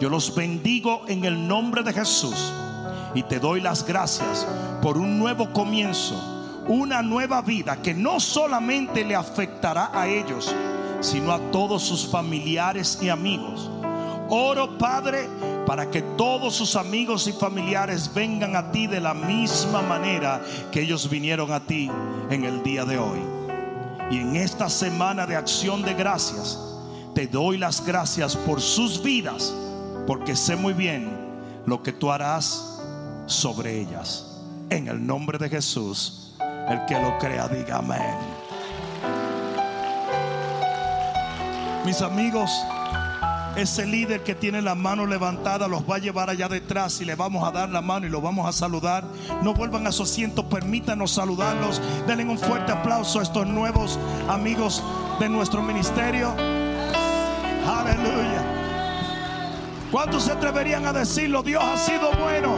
Yo 0.01 0.09
los 0.09 0.35
bendigo 0.35 1.03
en 1.09 1.25
el 1.25 1.47
nombre 1.47 1.83
de 1.83 1.93
Jesús 1.93 2.53
y 3.15 3.23
te 3.23 3.39
doy 3.39 3.61
las 3.61 3.85
gracias 3.87 4.47
por 4.83 4.99
un 4.99 5.19
nuevo 5.19 5.53
comienzo, 5.53 6.15
una 6.69 7.03
nueva 7.03 7.43
vida 7.43 7.81
que 7.81 7.95
no 7.95 8.21
solamente 8.21 9.05
le 9.05 9.15
afectará 9.15 9.91
a 9.93 10.09
ellos, 10.09 10.55
sino 11.01 11.33
a 11.33 11.39
todos 11.51 11.83
sus 11.83 12.07
familiares 12.07 12.99
y 13.01 13.09
amigos. 13.09 13.71
Oro, 14.29 14.79
Padre, 14.79 15.29
para 15.67 15.91
que 15.91 16.03
todos 16.03 16.55
sus 16.55 16.77
amigos 16.77 17.27
y 17.27 17.33
familiares 17.33 18.11
vengan 18.13 18.57
a 18.57 18.71
ti 18.73 18.87
de 18.87 19.01
la 19.01 19.15
misma 19.15 19.83
manera 19.83 20.43
que 20.73 20.81
ellos 20.81 21.09
vinieron 21.09 21.53
a 21.53 21.61
ti 21.61 21.91
en 22.31 22.45
el 22.45 22.63
día 22.63 22.85
de 22.85 22.99
hoy. 22.99 23.21
Y 24.11 24.19
en 24.19 24.37
esta 24.37 24.69
semana 24.69 25.27
de 25.27 25.37
acción 25.37 25.83
de 25.83 25.95
gracias, 25.95 26.59
te 27.15 27.27
doy 27.29 27.59
las 27.59 27.87
gracias 27.87 28.37
por 28.37 28.61
sus 28.61 29.03
vidas, 29.03 29.55
porque 30.07 30.35
sé 30.35 30.57
muy 30.57 30.73
bien 30.73 31.09
lo 31.65 31.83
que 31.83 31.93
tú 31.93 32.11
harás 32.11 32.81
sobre 33.27 33.81
ellas. 33.81 34.27
En 34.71 34.89
el 34.89 35.07
nombre 35.07 35.39
de 35.39 35.49
Jesús, 35.49 36.35
el 36.69 36.85
que 36.87 37.01
lo 37.01 37.17
crea, 37.19 37.47
diga 37.49 37.79
amén. 37.79 38.03
Mis 41.85 42.01
amigos, 42.03 42.51
ese 43.57 43.87
líder 43.87 44.25
que 44.25 44.35
tiene 44.35 44.63
la 44.63 44.75
mano 44.75 45.07
levantada 45.07 45.69
los 45.69 45.89
va 45.89 45.97
a 45.97 45.99
llevar 45.99 46.31
allá 46.31 46.49
detrás 46.49 47.01
y 47.01 47.05
le 47.05 47.15
vamos 47.15 47.47
a 47.47 47.53
dar 47.53 47.69
la 47.69 47.83
mano 47.83 48.07
y 48.07 48.11
lo 48.11 48.21
vamos 48.21 48.49
a 48.49 48.53
saludar. 48.53 49.05
No 49.43 49.55
vuelvan 49.55 49.87
a 49.87 49.93
su 49.93 50.03
asiento, 50.03 50.49
permítanos 50.49 51.13
saludarlos. 51.13 51.81
Denle 52.09 52.25
un 52.25 52.39
fuerte 52.39 52.73
aplauso 52.73 53.21
a 53.21 53.23
estos 53.23 53.47
nuevos 53.47 53.99
amigos 54.29 54.83
de 55.21 55.29
nuestro 55.29 55.63
ministerio. 55.63 56.35
Aleluya. 57.67 58.43
¿Cuántos 59.91 60.25
se 60.25 60.33
atreverían 60.33 60.87
a 60.87 60.93
decirlo? 60.93 61.43
Dios 61.43 61.63
ha 61.65 61.77
sido 61.77 62.11
bueno. 62.13 62.53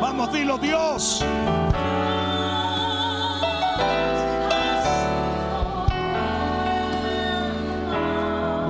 Vamos, 0.00 0.32
dilo 0.32 0.58
Dios. 0.58 1.24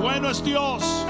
Bueno 0.01 0.29
es 0.29 0.43
Dios. 0.43 1.02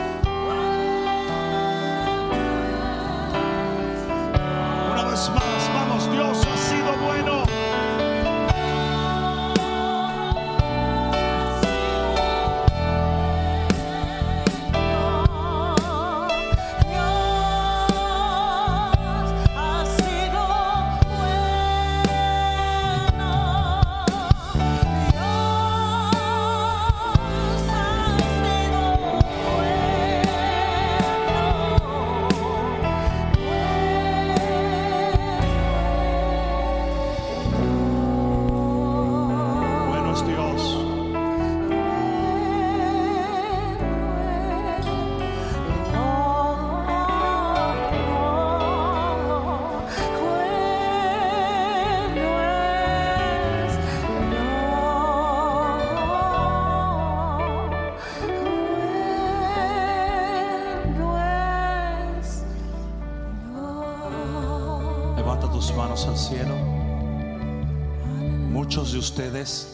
Ustedes 69.14 69.68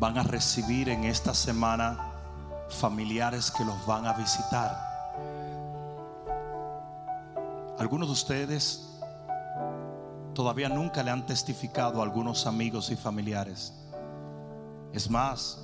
van 0.00 0.18
a 0.18 0.24
recibir 0.24 0.88
en 0.88 1.04
esta 1.04 1.32
semana 1.32 2.12
familiares 2.68 3.52
que 3.52 3.64
los 3.64 3.86
van 3.86 4.04
a 4.04 4.14
visitar. 4.14 4.76
Algunos 7.78 8.08
de 8.08 8.12
ustedes 8.12 8.98
todavía 10.34 10.68
nunca 10.68 11.04
le 11.04 11.12
han 11.12 11.24
testificado 11.24 12.00
a 12.00 12.02
algunos 12.02 12.48
amigos 12.48 12.90
y 12.90 12.96
familiares. 12.96 13.74
Es 14.92 15.08
más, 15.08 15.62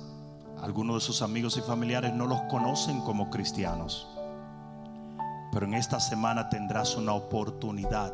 algunos 0.61 1.01
de 1.01 1.05
sus 1.05 1.21
amigos 1.21 1.57
y 1.57 1.61
familiares 1.61 2.13
no 2.13 2.27
los 2.27 2.39
conocen 2.43 3.01
como 3.01 3.29
cristianos. 3.29 4.07
Pero 5.51 5.65
en 5.65 5.73
esta 5.73 5.99
semana 5.99 6.47
tendrás 6.47 6.95
una 6.95 7.11
oportunidad 7.11 8.13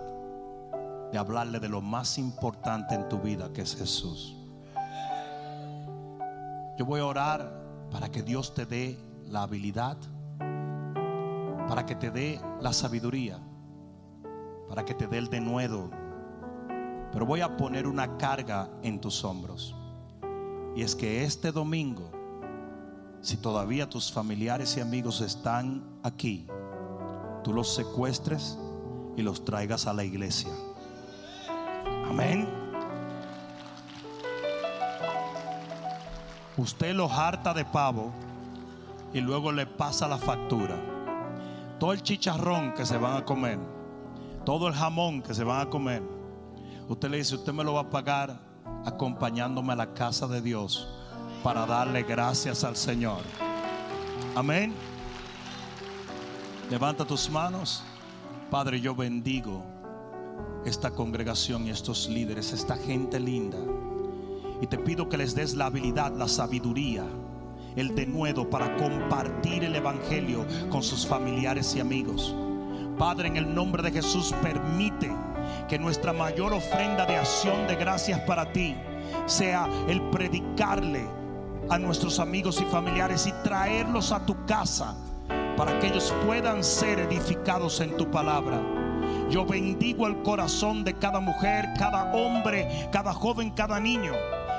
de 1.11 1.19
hablarle 1.19 1.59
de 1.59 1.69
lo 1.69 1.83
más 1.83 2.17
importante 2.17 2.95
en 2.95 3.07
tu 3.07 3.19
vida, 3.19 3.53
que 3.53 3.61
es 3.61 3.75
Jesús. 3.75 4.35
Yo 6.77 6.85
voy 6.85 6.99
a 6.99 7.05
orar 7.05 7.87
para 7.89 8.11
que 8.11 8.21
Dios 8.21 8.53
te 8.53 8.65
dé 8.65 8.99
la 9.27 9.43
habilidad, 9.43 9.97
para 11.69 11.85
que 11.85 11.95
te 11.95 12.11
dé 12.11 12.41
la 12.59 12.73
sabiduría, 12.73 13.39
para 14.67 14.83
que 14.83 14.93
te 14.93 15.07
dé 15.07 15.17
el 15.17 15.29
denuedo. 15.29 15.89
Pero 17.13 17.25
voy 17.25 17.39
a 17.39 17.55
poner 17.55 17.87
una 17.87 18.17
carga 18.17 18.69
en 18.83 18.99
tus 18.99 19.23
hombros. 19.23 19.73
Y 20.75 20.81
es 20.81 20.95
que 20.95 21.23
este 21.23 21.53
domingo, 21.53 22.11
si 23.21 23.37
todavía 23.37 23.89
tus 23.89 24.11
familiares 24.11 24.75
y 24.75 24.81
amigos 24.81 25.21
están 25.21 25.81
aquí, 26.03 26.45
tú 27.43 27.53
los 27.53 27.73
secuestres 27.73 28.59
y 29.15 29.21
los 29.21 29.45
traigas 29.45 29.87
a 29.87 29.93
la 29.93 30.03
iglesia. 30.03 30.51
Amén. 32.09 32.64
Usted 36.57 36.93
los 36.93 37.11
harta 37.11 37.53
de 37.53 37.65
pavo 37.65 38.13
y 39.13 39.19
luego 39.19 39.51
le 39.51 39.65
pasa 39.65 40.07
la 40.07 40.17
factura. 40.17 40.75
Todo 41.79 41.91
el 41.91 42.01
chicharrón 42.01 42.73
que 42.73 42.85
se 42.85 42.97
van 42.97 43.17
a 43.17 43.25
comer, 43.25 43.59
todo 44.45 44.69
el 44.69 44.73
jamón 44.73 45.21
que 45.21 45.33
se 45.33 45.43
van 45.43 45.67
a 45.67 45.69
comer. 45.69 46.01
Usted 46.87 47.09
le 47.09 47.17
dice, 47.17 47.35
usted 47.35 47.51
me 47.51 47.63
lo 47.63 47.73
va 47.73 47.81
a 47.81 47.89
pagar 47.89 48.39
acompañándome 48.85 49.73
a 49.73 49.75
la 49.75 49.93
casa 49.93 50.27
de 50.27 50.41
Dios 50.41 50.87
para 51.43 51.65
darle 51.65 52.03
gracias 52.03 52.63
al 52.63 52.77
Señor. 52.77 53.21
Amén. 54.35 54.73
Levanta 56.69 57.05
tus 57.05 57.29
manos. 57.29 57.83
Padre, 58.49 58.79
yo 58.79 58.95
bendigo 58.95 59.63
esta 60.65 60.91
congregación 60.91 61.67
y 61.67 61.69
estos 61.69 62.07
líderes, 62.07 62.53
esta 62.53 62.77
gente 62.77 63.19
linda. 63.19 63.57
Y 64.61 64.67
te 64.67 64.77
pido 64.77 65.09
que 65.09 65.17
les 65.17 65.35
des 65.35 65.55
la 65.55 65.65
habilidad, 65.65 66.13
la 66.15 66.27
sabiduría, 66.27 67.03
el 67.75 67.93
denuedo 67.95 68.49
para 68.49 68.75
compartir 68.77 69.63
el 69.63 69.75
Evangelio 69.75 70.45
con 70.69 70.81
sus 70.81 71.05
familiares 71.05 71.75
y 71.75 71.79
amigos. 71.79 72.35
Padre, 72.97 73.27
en 73.27 73.37
el 73.37 73.53
nombre 73.53 73.83
de 73.83 73.91
Jesús, 73.91 74.33
permite 74.41 75.11
que 75.67 75.77
nuestra 75.77 76.13
mayor 76.13 76.53
ofrenda 76.53 77.05
de 77.05 77.17
acción 77.17 77.67
de 77.67 77.75
gracias 77.75 78.21
para 78.21 78.51
ti 78.51 78.75
sea 79.25 79.67
el 79.87 80.01
predicarle 80.09 81.05
a 81.69 81.77
nuestros 81.77 82.19
amigos 82.19 82.61
y 82.61 82.65
familiares 82.65 83.27
y 83.27 83.31
traerlos 83.43 84.11
a 84.11 84.25
tu 84.25 84.45
casa 84.45 84.95
para 85.57 85.79
que 85.79 85.87
ellos 85.87 86.13
puedan 86.25 86.63
ser 86.63 86.99
edificados 86.99 87.79
en 87.79 87.95
tu 87.97 88.09
palabra. 88.09 88.61
Yo 89.29 89.45
bendigo 89.45 90.07
el 90.07 90.21
corazón 90.21 90.83
de 90.83 90.93
cada 90.93 91.19
mujer, 91.19 91.65
cada 91.77 92.13
hombre, 92.13 92.87
cada 92.91 93.13
joven, 93.13 93.49
cada 93.51 93.79
niño. 93.79 94.13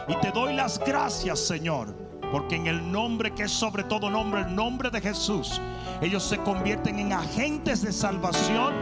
Y 0.09 0.15
te 0.21 0.31
doy 0.31 0.55
las 0.55 0.79
gracias, 0.79 1.41
Señor, 1.41 1.95
porque 2.31 2.57
en 2.57 2.69
el 2.69 2.93
nombre 2.93 3.33
que 3.33 3.45
es 3.45 3.53
sobre 3.53 3.83
todo 3.85 4.09
nombre, 4.09 4.43
el 4.43 4.55
nombre 4.55 4.91
de 4.91 5.01
Jesús, 5.01 5.61
ellos 6.01 6.23
se 6.23 6.39
convierten 6.39 6.99
en 6.99 7.13
agentes 7.13 7.83
de 7.83 7.93
salvación 7.93 8.75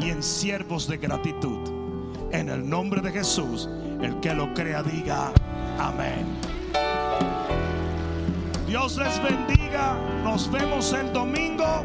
y 0.00 0.10
en 0.10 0.22
siervos 0.22 0.88
de 0.88 0.98
gratitud. 0.98 1.68
En 2.32 2.48
el 2.48 2.68
nombre 2.68 3.00
de 3.00 3.12
Jesús, 3.12 3.68
el 4.02 4.18
que 4.20 4.34
lo 4.34 4.52
crea 4.54 4.82
diga 4.82 5.32
amén. 5.78 6.26
Dios 8.66 8.96
les 8.96 9.22
bendiga. 9.22 9.96
Nos 10.24 10.50
vemos 10.50 10.92
el 10.92 11.12
domingo. 11.12 11.84